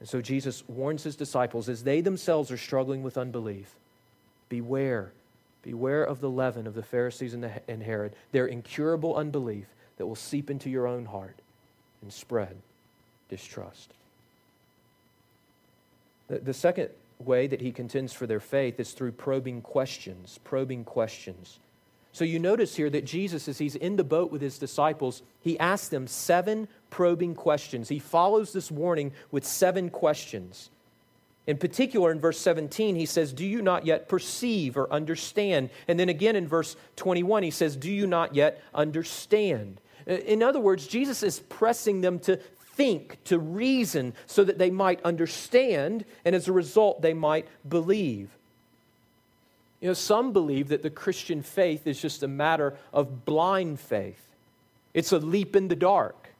And 0.00 0.08
so 0.08 0.20
Jesus 0.20 0.62
warns 0.68 1.02
his 1.02 1.16
disciples 1.16 1.68
as 1.68 1.84
they 1.84 2.00
themselves 2.00 2.50
are 2.50 2.58
struggling 2.58 3.02
with 3.02 3.16
unbelief 3.16 3.74
beware, 4.48 5.12
beware 5.62 6.04
of 6.04 6.20
the 6.20 6.30
leaven 6.30 6.66
of 6.66 6.74
the 6.74 6.82
Pharisees 6.82 7.34
and, 7.34 7.42
the, 7.42 7.50
and 7.68 7.82
Herod, 7.82 8.12
their 8.32 8.46
incurable 8.46 9.16
unbelief 9.16 9.66
that 9.96 10.06
will 10.06 10.14
seep 10.14 10.50
into 10.50 10.70
your 10.70 10.86
own 10.86 11.06
heart 11.06 11.36
and 12.02 12.12
spread 12.12 12.56
distrust. 13.28 13.92
The, 16.28 16.38
the 16.38 16.54
second 16.54 16.90
way 17.18 17.46
that 17.46 17.60
he 17.60 17.72
contends 17.72 18.12
for 18.12 18.26
their 18.26 18.40
faith 18.40 18.78
is 18.78 18.92
through 18.92 19.12
probing 19.12 19.62
questions, 19.62 20.38
probing 20.44 20.84
questions. 20.84 21.58
So 22.16 22.24
you 22.24 22.38
notice 22.38 22.74
here 22.74 22.88
that 22.88 23.04
Jesus, 23.04 23.46
as 23.46 23.58
he's 23.58 23.76
in 23.76 23.96
the 23.96 24.02
boat 24.02 24.32
with 24.32 24.40
his 24.40 24.56
disciples, 24.56 25.20
he 25.38 25.58
asks 25.58 25.88
them 25.88 26.06
seven 26.06 26.66
probing 26.88 27.34
questions. 27.34 27.90
He 27.90 27.98
follows 27.98 28.54
this 28.54 28.70
warning 28.70 29.12
with 29.30 29.44
seven 29.44 29.90
questions. 29.90 30.70
In 31.46 31.58
particular, 31.58 32.10
in 32.10 32.18
verse 32.18 32.38
17, 32.38 32.96
he 32.96 33.04
says, 33.04 33.34
Do 33.34 33.44
you 33.44 33.60
not 33.60 33.84
yet 33.84 34.08
perceive 34.08 34.78
or 34.78 34.90
understand? 34.90 35.68
And 35.88 36.00
then 36.00 36.08
again 36.08 36.36
in 36.36 36.48
verse 36.48 36.74
21, 36.96 37.42
he 37.42 37.50
says, 37.50 37.76
Do 37.76 37.92
you 37.92 38.06
not 38.06 38.34
yet 38.34 38.62
understand? 38.72 39.78
Uh, 40.08 40.12
in 40.14 40.42
other 40.42 40.58
words, 40.58 40.86
Jesus 40.86 41.22
is 41.22 41.40
pressing 41.40 42.00
them 42.00 42.18
to 42.20 42.36
think, 42.76 43.22
to 43.24 43.38
reason, 43.38 44.14
so 44.24 44.42
that 44.42 44.56
they 44.56 44.70
might 44.70 45.02
understand, 45.02 46.06
and 46.24 46.34
as 46.34 46.48
a 46.48 46.52
result, 46.52 47.02
they 47.02 47.12
might 47.12 47.46
believe. 47.68 48.30
You 49.80 49.88
know, 49.88 49.94
some 49.94 50.32
believe 50.32 50.68
that 50.68 50.82
the 50.82 50.90
Christian 50.90 51.42
faith 51.42 51.86
is 51.86 52.00
just 52.00 52.22
a 52.22 52.28
matter 52.28 52.76
of 52.92 53.24
blind 53.24 53.80
faith, 53.80 54.22
it's 54.94 55.12
a 55.12 55.18
leap 55.18 55.54
in 55.56 55.68
the 55.68 55.76
dark. 55.76 56.30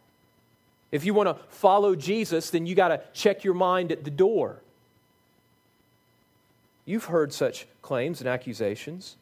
If 0.93 1.05
you 1.05 1.15
want 1.15 1.29
to 1.29 1.45
follow 1.49 1.97
Jesus, 1.97 2.51
then 2.51 2.65
you 2.65 2.75
got 2.75 2.89
to 2.89 3.03
check 3.13 3.45
your 3.45 3.55
mind 3.55 3.91
at 3.91 4.05
the 4.05 4.11
door. 4.11 4.61
You've 6.85 7.07
heard 7.07 7.33
such 7.33 7.67
claims 7.83 8.21
and 8.21 8.29
accusations. 8.29 9.17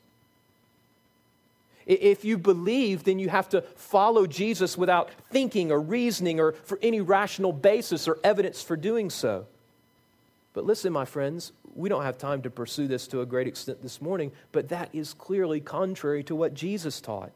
If 1.87 2.25
you 2.25 2.39
believe, 2.39 3.05
then 3.05 3.19
you 3.19 3.29
have 3.29 3.49
to 3.51 3.63
follow 3.63 4.27
Jesus 4.27 4.77
without 4.79 5.11
thinking 5.31 5.73
or 5.73 5.81
reasoning 5.81 6.39
or 6.39 6.53
for 6.53 6.79
any 6.83 7.01
rational 7.01 7.53
basis 7.53 8.07
or 8.07 8.19
evidence 8.23 8.63
for 8.63 8.77
doing 8.77 9.11
so. 9.11 9.47
But 10.55 10.65
listen, 10.65 10.93
my 10.93 11.05
friends, 11.05 11.53
we 11.75 11.89
don't 11.89 12.05
have 12.05 12.17
time 12.17 12.41
to 12.43 12.51
pursue 12.51 12.87
this 12.87 13.09
to 13.09 13.21
a 13.21 13.27
great 13.27 13.49
extent 13.49 13.83
this 13.83 14.01
morning, 14.01 14.33
but 14.53 14.69
that 14.69 14.89
is 14.93 15.13
clearly 15.13 15.61
contrary 15.61 16.23
to 16.25 16.35
what 16.35 16.55
Jesus 16.55 17.01
taught. 17.01 17.33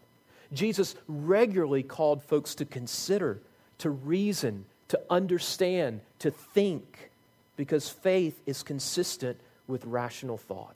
Jesus 0.52 0.94
regularly 1.08 1.82
called 1.82 2.22
folks 2.22 2.54
to 2.54 2.64
consider, 2.64 3.40
to 3.78 3.90
reason, 3.90 4.64
to 4.86 5.00
understand, 5.10 6.00
to 6.20 6.30
think, 6.30 7.10
because 7.56 7.88
faith 7.88 8.40
is 8.46 8.62
consistent 8.62 9.38
with 9.66 9.84
rational 9.84 10.38
thought. 10.38 10.74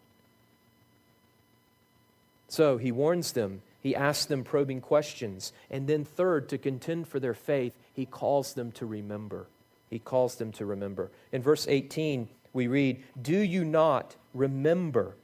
So 2.49 2.77
he 2.77 2.93
warns 2.93 3.33
them, 3.33 3.63
he 3.81 3.97
asks 3.97 4.27
them 4.27 4.45
probing 4.45 4.83
questions, 4.83 5.53
and 5.71 5.87
then, 5.87 6.05
third, 6.05 6.49
to 6.51 6.59
contend 6.59 7.09
for 7.09 7.19
their 7.19 7.35
faith, 7.35 7.73
he 7.95 8.05
calls 8.05 8.53
them 8.53 8.73
to 8.73 8.85
remember. 8.85 9.47
He 9.93 9.99
calls 9.99 10.37
them 10.37 10.53
to 10.53 10.65
remember. 10.65 11.11
In 11.33 11.43
verse 11.43 11.69
18, 11.69 12.27
we 12.55 12.67
read, 12.67 13.05
Do 13.21 13.37
you 13.37 13.63
not 13.63 14.17
remember? 14.33 15.17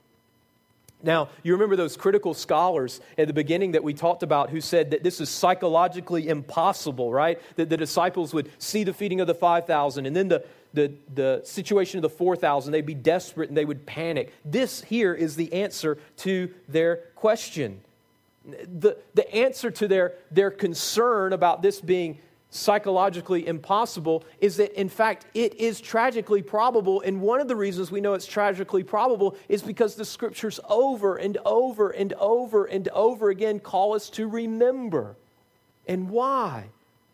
Now, 1.02 1.30
you 1.42 1.54
remember 1.54 1.74
those 1.74 1.96
critical 1.96 2.34
scholars 2.34 3.00
at 3.16 3.28
the 3.28 3.32
beginning 3.32 3.72
that 3.72 3.82
we 3.82 3.94
talked 3.94 4.22
about 4.22 4.50
who 4.50 4.60
said 4.60 4.90
that 4.90 5.02
this 5.02 5.22
is 5.22 5.30
psychologically 5.30 6.28
impossible, 6.28 7.10
right? 7.10 7.40
That 7.56 7.70
the 7.70 7.78
disciples 7.78 8.34
would 8.34 8.50
see 8.58 8.84
the 8.84 8.92
feeding 8.92 9.22
of 9.22 9.26
the 9.26 9.34
5,000 9.34 10.04
and 10.04 10.14
then 10.14 10.28
the, 10.28 10.44
the, 10.74 10.92
the 11.14 11.40
situation 11.44 11.96
of 11.96 12.02
the 12.02 12.10
4,000. 12.10 12.70
They'd 12.70 12.84
be 12.84 12.92
desperate 12.92 13.48
and 13.48 13.56
they 13.56 13.64
would 13.64 13.86
panic. 13.86 14.34
This 14.44 14.82
here 14.82 15.14
is 15.14 15.34
the 15.34 15.50
answer 15.54 15.96
to 16.18 16.52
their 16.68 16.96
question. 17.14 17.80
The, 18.44 18.98
the 19.14 19.34
answer 19.34 19.70
to 19.70 19.88
their, 19.88 20.12
their 20.30 20.50
concern 20.50 21.32
about 21.32 21.62
this 21.62 21.80
being 21.80 22.18
psychologically 22.50 23.46
impossible 23.46 24.24
is 24.40 24.56
that, 24.56 24.72
in 24.78 24.88
fact, 24.88 25.26
it 25.34 25.54
is 25.54 25.80
tragically 25.80 26.42
probable. 26.42 27.02
And 27.02 27.20
one 27.20 27.40
of 27.40 27.48
the 27.48 27.56
reasons 27.56 27.90
we 27.90 28.00
know 28.00 28.14
it's 28.14 28.26
tragically 28.26 28.82
probable 28.82 29.36
is 29.48 29.62
because 29.62 29.94
the 29.94 30.04
scriptures 30.04 30.58
over 30.68 31.16
and 31.16 31.36
over 31.44 31.90
and 31.90 32.12
over 32.14 32.64
and 32.64 32.88
over 32.88 33.30
again 33.30 33.60
call 33.60 33.94
us 33.94 34.08
to 34.10 34.26
remember. 34.26 35.16
And 35.86 36.08
why? 36.08 36.66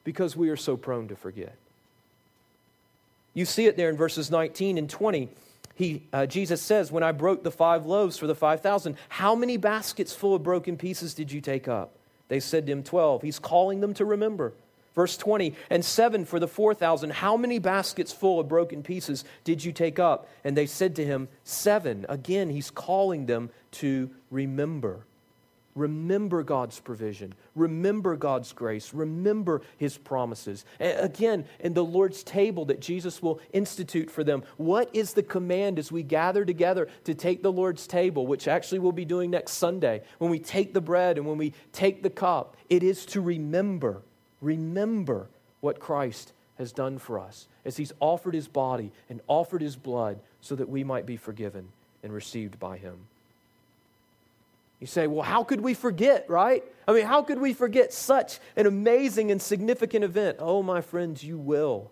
Because 0.05 0.37
we 0.37 0.51
are 0.51 0.57
so 0.57 0.76
prone 0.76 1.09
to 1.09 1.16
forget. 1.16 1.57
You 3.32 3.45
see 3.45 3.66
it 3.66 3.76
there 3.76 3.91
in 3.91 3.97
verses 3.97 4.30
19 4.30 4.78
and 4.78 4.89
20. 4.89 5.28
He, 5.74 6.05
uh, 6.12 6.26
Jesus 6.26 6.62
says, 6.62 6.93
When 6.93 7.03
I 7.03 7.11
broke 7.11 7.43
the 7.43 7.51
five 7.51 7.85
loaves 7.85 8.16
for 8.16 8.28
the 8.28 8.35
5,000, 8.37 8.97
how 9.09 9.35
many 9.35 9.57
baskets 9.57 10.14
full 10.14 10.37
of 10.37 10.45
broken 10.45 10.76
pieces 10.76 11.14
did 11.14 11.32
you 11.32 11.41
take 11.41 11.66
up? 11.66 11.97
They 12.28 12.39
said 12.39 12.66
to 12.66 12.72
him, 12.72 12.85
12. 12.85 13.22
He's 13.22 13.41
calling 13.41 13.80
them 13.80 13.93
to 13.95 14.05
remember. 14.05 14.55
Verse 14.95 15.17
20, 15.17 15.55
and 15.71 15.85
seven 15.85 16.25
for 16.25 16.39
the 16.39 16.47
4,000. 16.47 17.11
How 17.11 17.37
many 17.37 17.59
baskets 17.59 18.13
full 18.13 18.39
of 18.39 18.49
broken 18.49 18.83
pieces 18.83 19.25
did 19.43 19.65
you 19.65 19.73
take 19.73 19.99
up? 19.99 20.29
And 20.45 20.57
they 20.57 20.67
said 20.67 20.95
to 20.97 21.05
him, 21.05 21.29
Seven. 21.43 22.07
Again, 22.09 22.49
he's 22.49 22.71
calling 22.71 23.27
them 23.27 23.51
to 23.73 24.11
remember. 24.31 25.05
Remember 25.75 26.45
God's 26.45 26.79
provision. 26.79 27.35
Remember 27.57 28.15
God's 28.15 28.53
grace. 28.53 28.95
Remember 28.95 29.63
his 29.77 29.99
promises. 29.99 30.65
Again, 30.79 31.47
in 31.59 31.75
the 31.75 31.85
Lord's 31.85 32.23
table 32.23 32.67
that 32.67 32.81
Jesus 32.81 33.21
will 33.21 33.41
institute 33.53 34.09
for 34.09 34.23
them, 34.23 34.45
what 34.57 34.89
is 34.93 35.15
the 35.15 35.25
command 35.25 35.81
as 35.81 35.91
we 35.91 36.05
gather 36.05 36.45
together 36.45 36.89
to 37.03 37.15
take 37.15 37.43
the 37.43 37.51
Lord's 37.51 37.89
table, 37.89 38.29
which 38.29 38.47
actually 38.47 38.79
we'll 38.79 38.93
be 38.93 39.05
doing 39.05 39.31
next 39.31 39.55
Sunday, 39.55 40.03
when 40.19 40.31
we 40.31 40.39
take 40.39 40.73
the 40.73 40.81
bread 40.81 41.19
and 41.19 41.27
when 41.27 41.39
we 41.39 41.53
take 41.73 42.05
the 42.05 42.11
cup? 42.11 42.57
It 42.71 42.85
is 42.85 43.05
to 43.07 43.21
remember 43.21 44.03
remember 44.45 45.29
what 45.61 45.81
Christ 45.81 46.33
has 46.59 46.73
done 46.73 46.99
for 46.99 47.19
us 47.19 47.47
as 47.65 47.77
he's 47.77 47.93
offered 48.01 48.35
his 48.35 48.49
body 48.49 48.93
and 49.09 49.21
offered 49.27 49.63
his 49.63 49.77
blood 49.77 50.21
so 50.41 50.55
that 50.55 50.69
we 50.69 50.85
might 50.85 51.07
be 51.07 51.17
forgiven 51.17 51.69
and 52.03 52.13
received 52.13 52.61
by 52.61 52.77
him. 52.77 52.99
You 54.81 54.87
say, 54.87 55.07
well, 55.07 55.23
how 55.23 55.45
could 55.45 55.63
we 55.63 55.73
forget, 55.73 56.29
right? 56.29 56.63
I 56.87 56.93
mean, 56.93 57.07
how 57.07 57.23
could 57.23 57.39
we 57.39 57.55
forget 57.55 57.93
such 57.93 58.39
an 58.57 58.67
amazing 58.67 59.31
and 59.31 59.41
significant 59.41 60.05
event? 60.05 60.37
Oh, 60.41 60.63
my 60.63 60.83
friends, 60.83 61.25
you 61.25 61.39
will. 61.39 61.91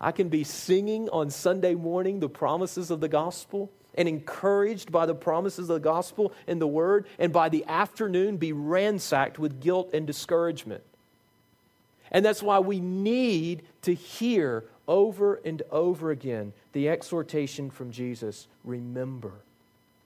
I 0.00 0.12
can 0.12 0.28
be 0.28 0.44
singing 0.44 1.08
on 1.10 1.28
Sunday 1.30 1.74
morning 1.74 2.20
the 2.20 2.28
promises 2.28 2.90
of 2.90 3.00
the 3.00 3.08
gospel 3.08 3.70
and 3.96 4.08
encouraged 4.08 4.92
by 4.92 5.04
the 5.04 5.14
promises 5.14 5.68
of 5.68 5.74
the 5.74 5.80
gospel 5.80 6.32
and 6.46 6.60
the 6.60 6.66
word, 6.66 7.06
and 7.18 7.32
by 7.32 7.48
the 7.48 7.64
afternoon 7.66 8.36
be 8.36 8.52
ransacked 8.52 9.38
with 9.38 9.60
guilt 9.60 9.90
and 9.92 10.06
discouragement. 10.06 10.84
And 12.10 12.24
that's 12.24 12.42
why 12.42 12.58
we 12.58 12.80
need 12.80 13.62
to 13.82 13.94
hear 13.94 14.64
over 14.88 15.36
and 15.44 15.62
over 15.70 16.10
again 16.10 16.52
the 16.72 16.88
exhortation 16.88 17.70
from 17.70 17.92
Jesus 17.92 18.46
remember, 18.64 19.32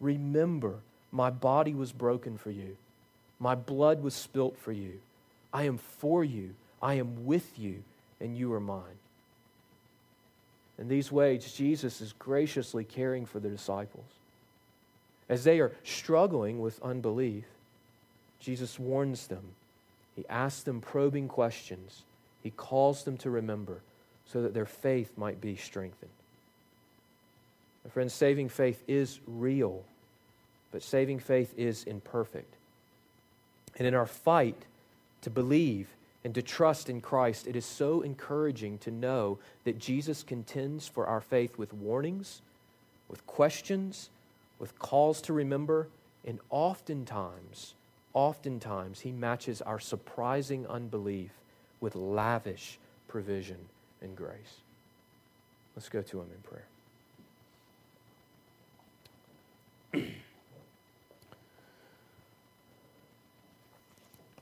remember 0.00 0.76
my 1.10 1.30
body 1.30 1.74
was 1.74 1.92
broken 1.92 2.36
for 2.36 2.50
you. 2.50 2.76
My 3.38 3.54
blood 3.54 4.02
was 4.02 4.14
spilt 4.14 4.58
for 4.58 4.72
you. 4.72 5.00
I 5.52 5.64
am 5.64 5.78
for 5.78 6.24
you. 6.24 6.54
I 6.82 6.94
am 6.94 7.24
with 7.24 7.58
you, 7.58 7.82
and 8.20 8.36
you 8.36 8.52
are 8.52 8.60
mine. 8.60 8.98
In 10.78 10.88
these 10.88 11.12
ways, 11.12 11.52
Jesus 11.52 12.00
is 12.00 12.12
graciously 12.18 12.84
caring 12.84 13.26
for 13.26 13.38
the 13.38 13.48
disciples. 13.48 14.04
As 15.28 15.44
they 15.44 15.60
are 15.60 15.72
struggling 15.84 16.60
with 16.60 16.82
unbelief, 16.82 17.44
Jesus 18.40 18.78
warns 18.78 19.28
them. 19.28 19.54
He 20.16 20.24
asks 20.28 20.62
them 20.62 20.80
probing 20.80 21.28
questions. 21.28 22.02
He 22.42 22.50
calls 22.50 23.04
them 23.04 23.16
to 23.18 23.30
remember 23.30 23.80
so 24.26 24.42
that 24.42 24.54
their 24.54 24.66
faith 24.66 25.12
might 25.16 25.40
be 25.40 25.56
strengthened. 25.56 26.10
My 27.84 27.90
friends, 27.90 28.14
saving 28.14 28.48
faith 28.48 28.82
is 28.86 29.20
real 29.26 29.84
but 30.74 30.82
saving 30.82 31.20
faith 31.20 31.54
is 31.56 31.84
imperfect. 31.84 32.56
And 33.78 33.86
in 33.86 33.94
our 33.94 34.06
fight 34.06 34.60
to 35.20 35.30
believe 35.30 35.86
and 36.24 36.34
to 36.34 36.42
trust 36.42 36.90
in 36.90 37.00
Christ, 37.00 37.46
it 37.46 37.54
is 37.54 37.64
so 37.64 38.00
encouraging 38.00 38.78
to 38.78 38.90
know 38.90 39.38
that 39.62 39.78
Jesus 39.78 40.24
contends 40.24 40.88
for 40.88 41.06
our 41.06 41.20
faith 41.20 41.58
with 41.58 41.72
warnings, 41.72 42.42
with 43.08 43.24
questions, 43.24 44.10
with 44.58 44.76
calls 44.80 45.20
to 45.22 45.32
remember, 45.32 45.86
and 46.26 46.40
oftentimes, 46.50 47.74
oftentimes, 48.14 49.00
he 49.00 49.12
matches 49.12 49.60
our 49.60 49.78
surprising 49.78 50.66
unbelief 50.66 51.32
with 51.80 51.94
lavish 51.94 52.78
provision 53.08 53.58
and 54.00 54.16
grace. 54.16 54.60
Let's 55.76 55.88
go 55.88 56.00
to 56.02 56.20
him 56.20 56.28
in 56.32 56.38
prayer. 60.00 60.06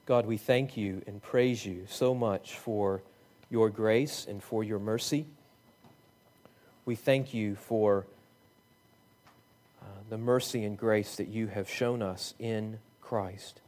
God, 0.06 0.26
we 0.26 0.36
thank 0.36 0.76
you 0.76 1.02
and 1.06 1.22
praise 1.22 1.64
you 1.64 1.86
so 1.88 2.14
much 2.14 2.54
for 2.54 3.00
your 3.50 3.70
grace 3.70 4.26
and 4.28 4.42
for 4.42 4.62
your 4.62 4.78
mercy. 4.78 5.26
We 6.84 6.96
thank 6.96 7.32
you 7.32 7.54
for 7.54 8.06
uh, 9.80 9.84
the 10.10 10.18
mercy 10.18 10.64
and 10.64 10.76
grace 10.76 11.16
that 11.16 11.28
you 11.28 11.46
have 11.46 11.70
shown 11.70 12.02
us 12.02 12.34
in 12.38 12.78
Christ. 13.02 13.60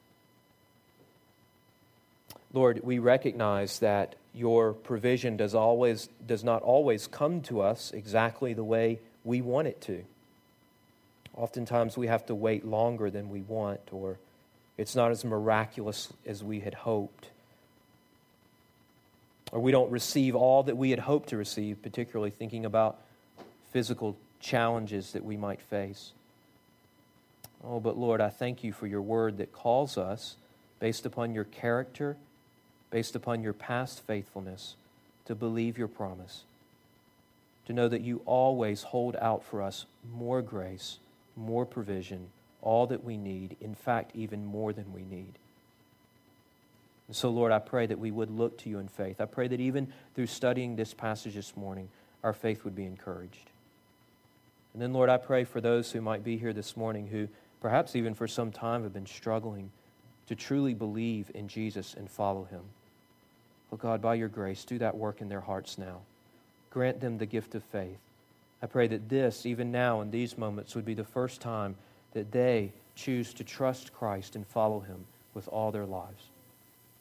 Lord, 2.53 2.81
we 2.83 2.99
recognize 2.99 3.81
that 3.81 4.15
your 4.33 4.73
provision 4.73 5.37
does, 5.37 5.55
always, 5.55 6.09
does 6.27 6.45
not 6.45 6.63
always 6.63 7.07
come 7.07 7.41
to 7.43 7.61
us 7.61 7.91
exactly 7.93 8.55
the 8.55 8.65
way 8.65 9.01
we 9.25 9.43
want 9.43 9.69
it 9.69 9.81
to. 9.83 10.05
Oftentimes 11.37 11.97
we 11.97 12.07
have 12.07 12.25
to 12.27 12.35
wait 12.35 12.65
longer 12.65 13.11
than 13.11 13.29
we 13.29 13.41
want 13.41 13.81
or 13.91 14.19
it's 14.77 14.97
not 14.97 15.11
as 15.11 15.25
miraculous 15.25 16.13
as 16.27 16.43
we 16.43 16.61
had 16.61 16.75
hoped. 16.75 17.29
Or 19.53 19.61
we 19.61 19.71
don't 19.71 19.91
receive 19.91 20.35
all 20.35 20.65
that 20.65 20.77
we 20.77 20.91
had 20.91 20.99
hoped 20.99 21.29
to 21.29 21.37
receive, 21.37 21.81
particularly 21.83 22.31
thinking 22.31 22.65
about 22.65 22.99
physical 23.73 24.17
challenges 24.41 25.13
that 25.13 25.25
we 25.25 25.37
might 25.37 25.61
face. 25.61 26.13
Oh, 27.67 27.81
but 27.81 27.97
Lord, 27.97 28.21
I 28.21 28.29
thank 28.29 28.63
you 28.63 28.73
for 28.73 28.87
your 28.87 29.01
word 29.01 29.39
that 29.39 29.53
calls 29.53 29.97
us, 29.97 30.37
based 30.81 31.07
upon 31.07 31.35
your 31.35 31.45
character, 31.45 32.17
based 32.91 33.17
upon 33.17 33.43
your 33.43 33.53
past 33.53 34.03
faithfulness, 34.07 34.75
to 35.25 35.35
believe 35.35 35.79
your 35.79 35.89
promise, 35.89 36.43
to 37.67 37.73
know 37.73 37.89
that 37.89 38.03
you 38.03 38.21
always 38.27 38.83
hold 38.83 39.17
out 39.17 39.43
for 39.43 39.63
us 39.63 39.87
more 40.13 40.43
grace, 40.43 40.99
more 41.37 41.65
provision, 41.65 42.29
all 42.61 42.87
that 42.87 43.03
we 43.03 43.17
need, 43.17 43.57
in 43.61 43.75
fact, 43.75 44.11
even 44.15 44.45
more 44.45 44.73
than 44.73 44.93
we 44.93 45.03
need. 45.03 45.33
And 47.07 47.17
so, 47.17 47.31
Lord, 47.31 47.53
I 47.53 47.59
pray 47.59 47.87
that 47.87 47.99
we 47.99 48.11
would 48.11 48.31
look 48.31 48.59
to 48.59 48.71
you 48.71 48.79
in 48.79 48.89
faith. 48.89 49.21
I 49.21 49.27
pray 49.27 49.49
that 49.49 49.61
even 49.61 49.89
through 50.15 50.27
studying 50.27 50.77
this 50.77 50.95
passage 50.95 51.35
this 51.35 51.57
morning, 51.57 51.89
our 52.23 52.33
faith 52.33 52.65
would 52.65 52.75
be 52.75 52.87
encouraged. 52.87 53.51
And 54.73 54.83
then, 54.83 54.93
Lord, 54.93 55.09
I 55.09 55.19
pray 55.19 55.45
for 55.45 55.61
those 55.61 55.93
who 55.93 56.01
might 56.01 56.25
be 56.25 56.37
here 56.37 56.53
this 56.53 56.77
morning 56.77 57.07
who 57.07 57.29
perhaps 57.65 57.97
even 57.97 58.13
for 58.13 58.29
some 58.29 58.53
time 58.53 58.83
have 58.83 58.93
been 58.93 59.07
struggling 59.07 59.71
to 60.27 60.35
truly 60.35 60.75
believe 60.75 61.31
in 61.35 61.49
Jesus 61.49 61.95
and 61.95 62.11
follow 62.11 62.45
him. 62.45 62.61
Oh 63.73 63.79
God, 63.79 64.03
by 64.03 64.17
your 64.17 64.29
grace, 64.29 64.67
do 64.67 64.77
that 64.81 64.95
work 64.95 65.23
in 65.23 65.31
their 65.31 65.41
hearts 65.41 65.79
now. 65.79 66.03
Grant 66.69 67.01
them 67.01 67.17
the 67.17 67.25
gift 67.25 67.55
of 67.55 67.65
faith. 67.65 67.97
I 68.61 68.67
pray 68.67 68.87
that 68.89 69.09
this, 69.09 69.47
even 69.47 69.73
now 69.73 70.03
in 70.03 70.11
these 70.11 70.37
moments, 70.37 70.75
would 70.75 70.85
be 70.85 70.93
the 70.93 71.05
first 71.05 71.41
time 71.41 71.75
that 72.13 72.33
they 72.33 72.71
choose 72.97 73.33
to 73.33 73.45
trust 73.45 73.95
Christ 73.95 74.37
and 74.37 74.47
follow 74.47 74.81
him 74.81 75.07
with 75.33 75.49
all 75.49 75.73
their 75.73 75.87
lives. 75.87 76.29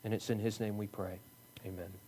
And 0.06 0.14
it's 0.14 0.30
in 0.30 0.40
his 0.40 0.62
name 0.62 0.78
we 0.78 0.88
pray. 0.88 1.20
Amen. 1.66 2.03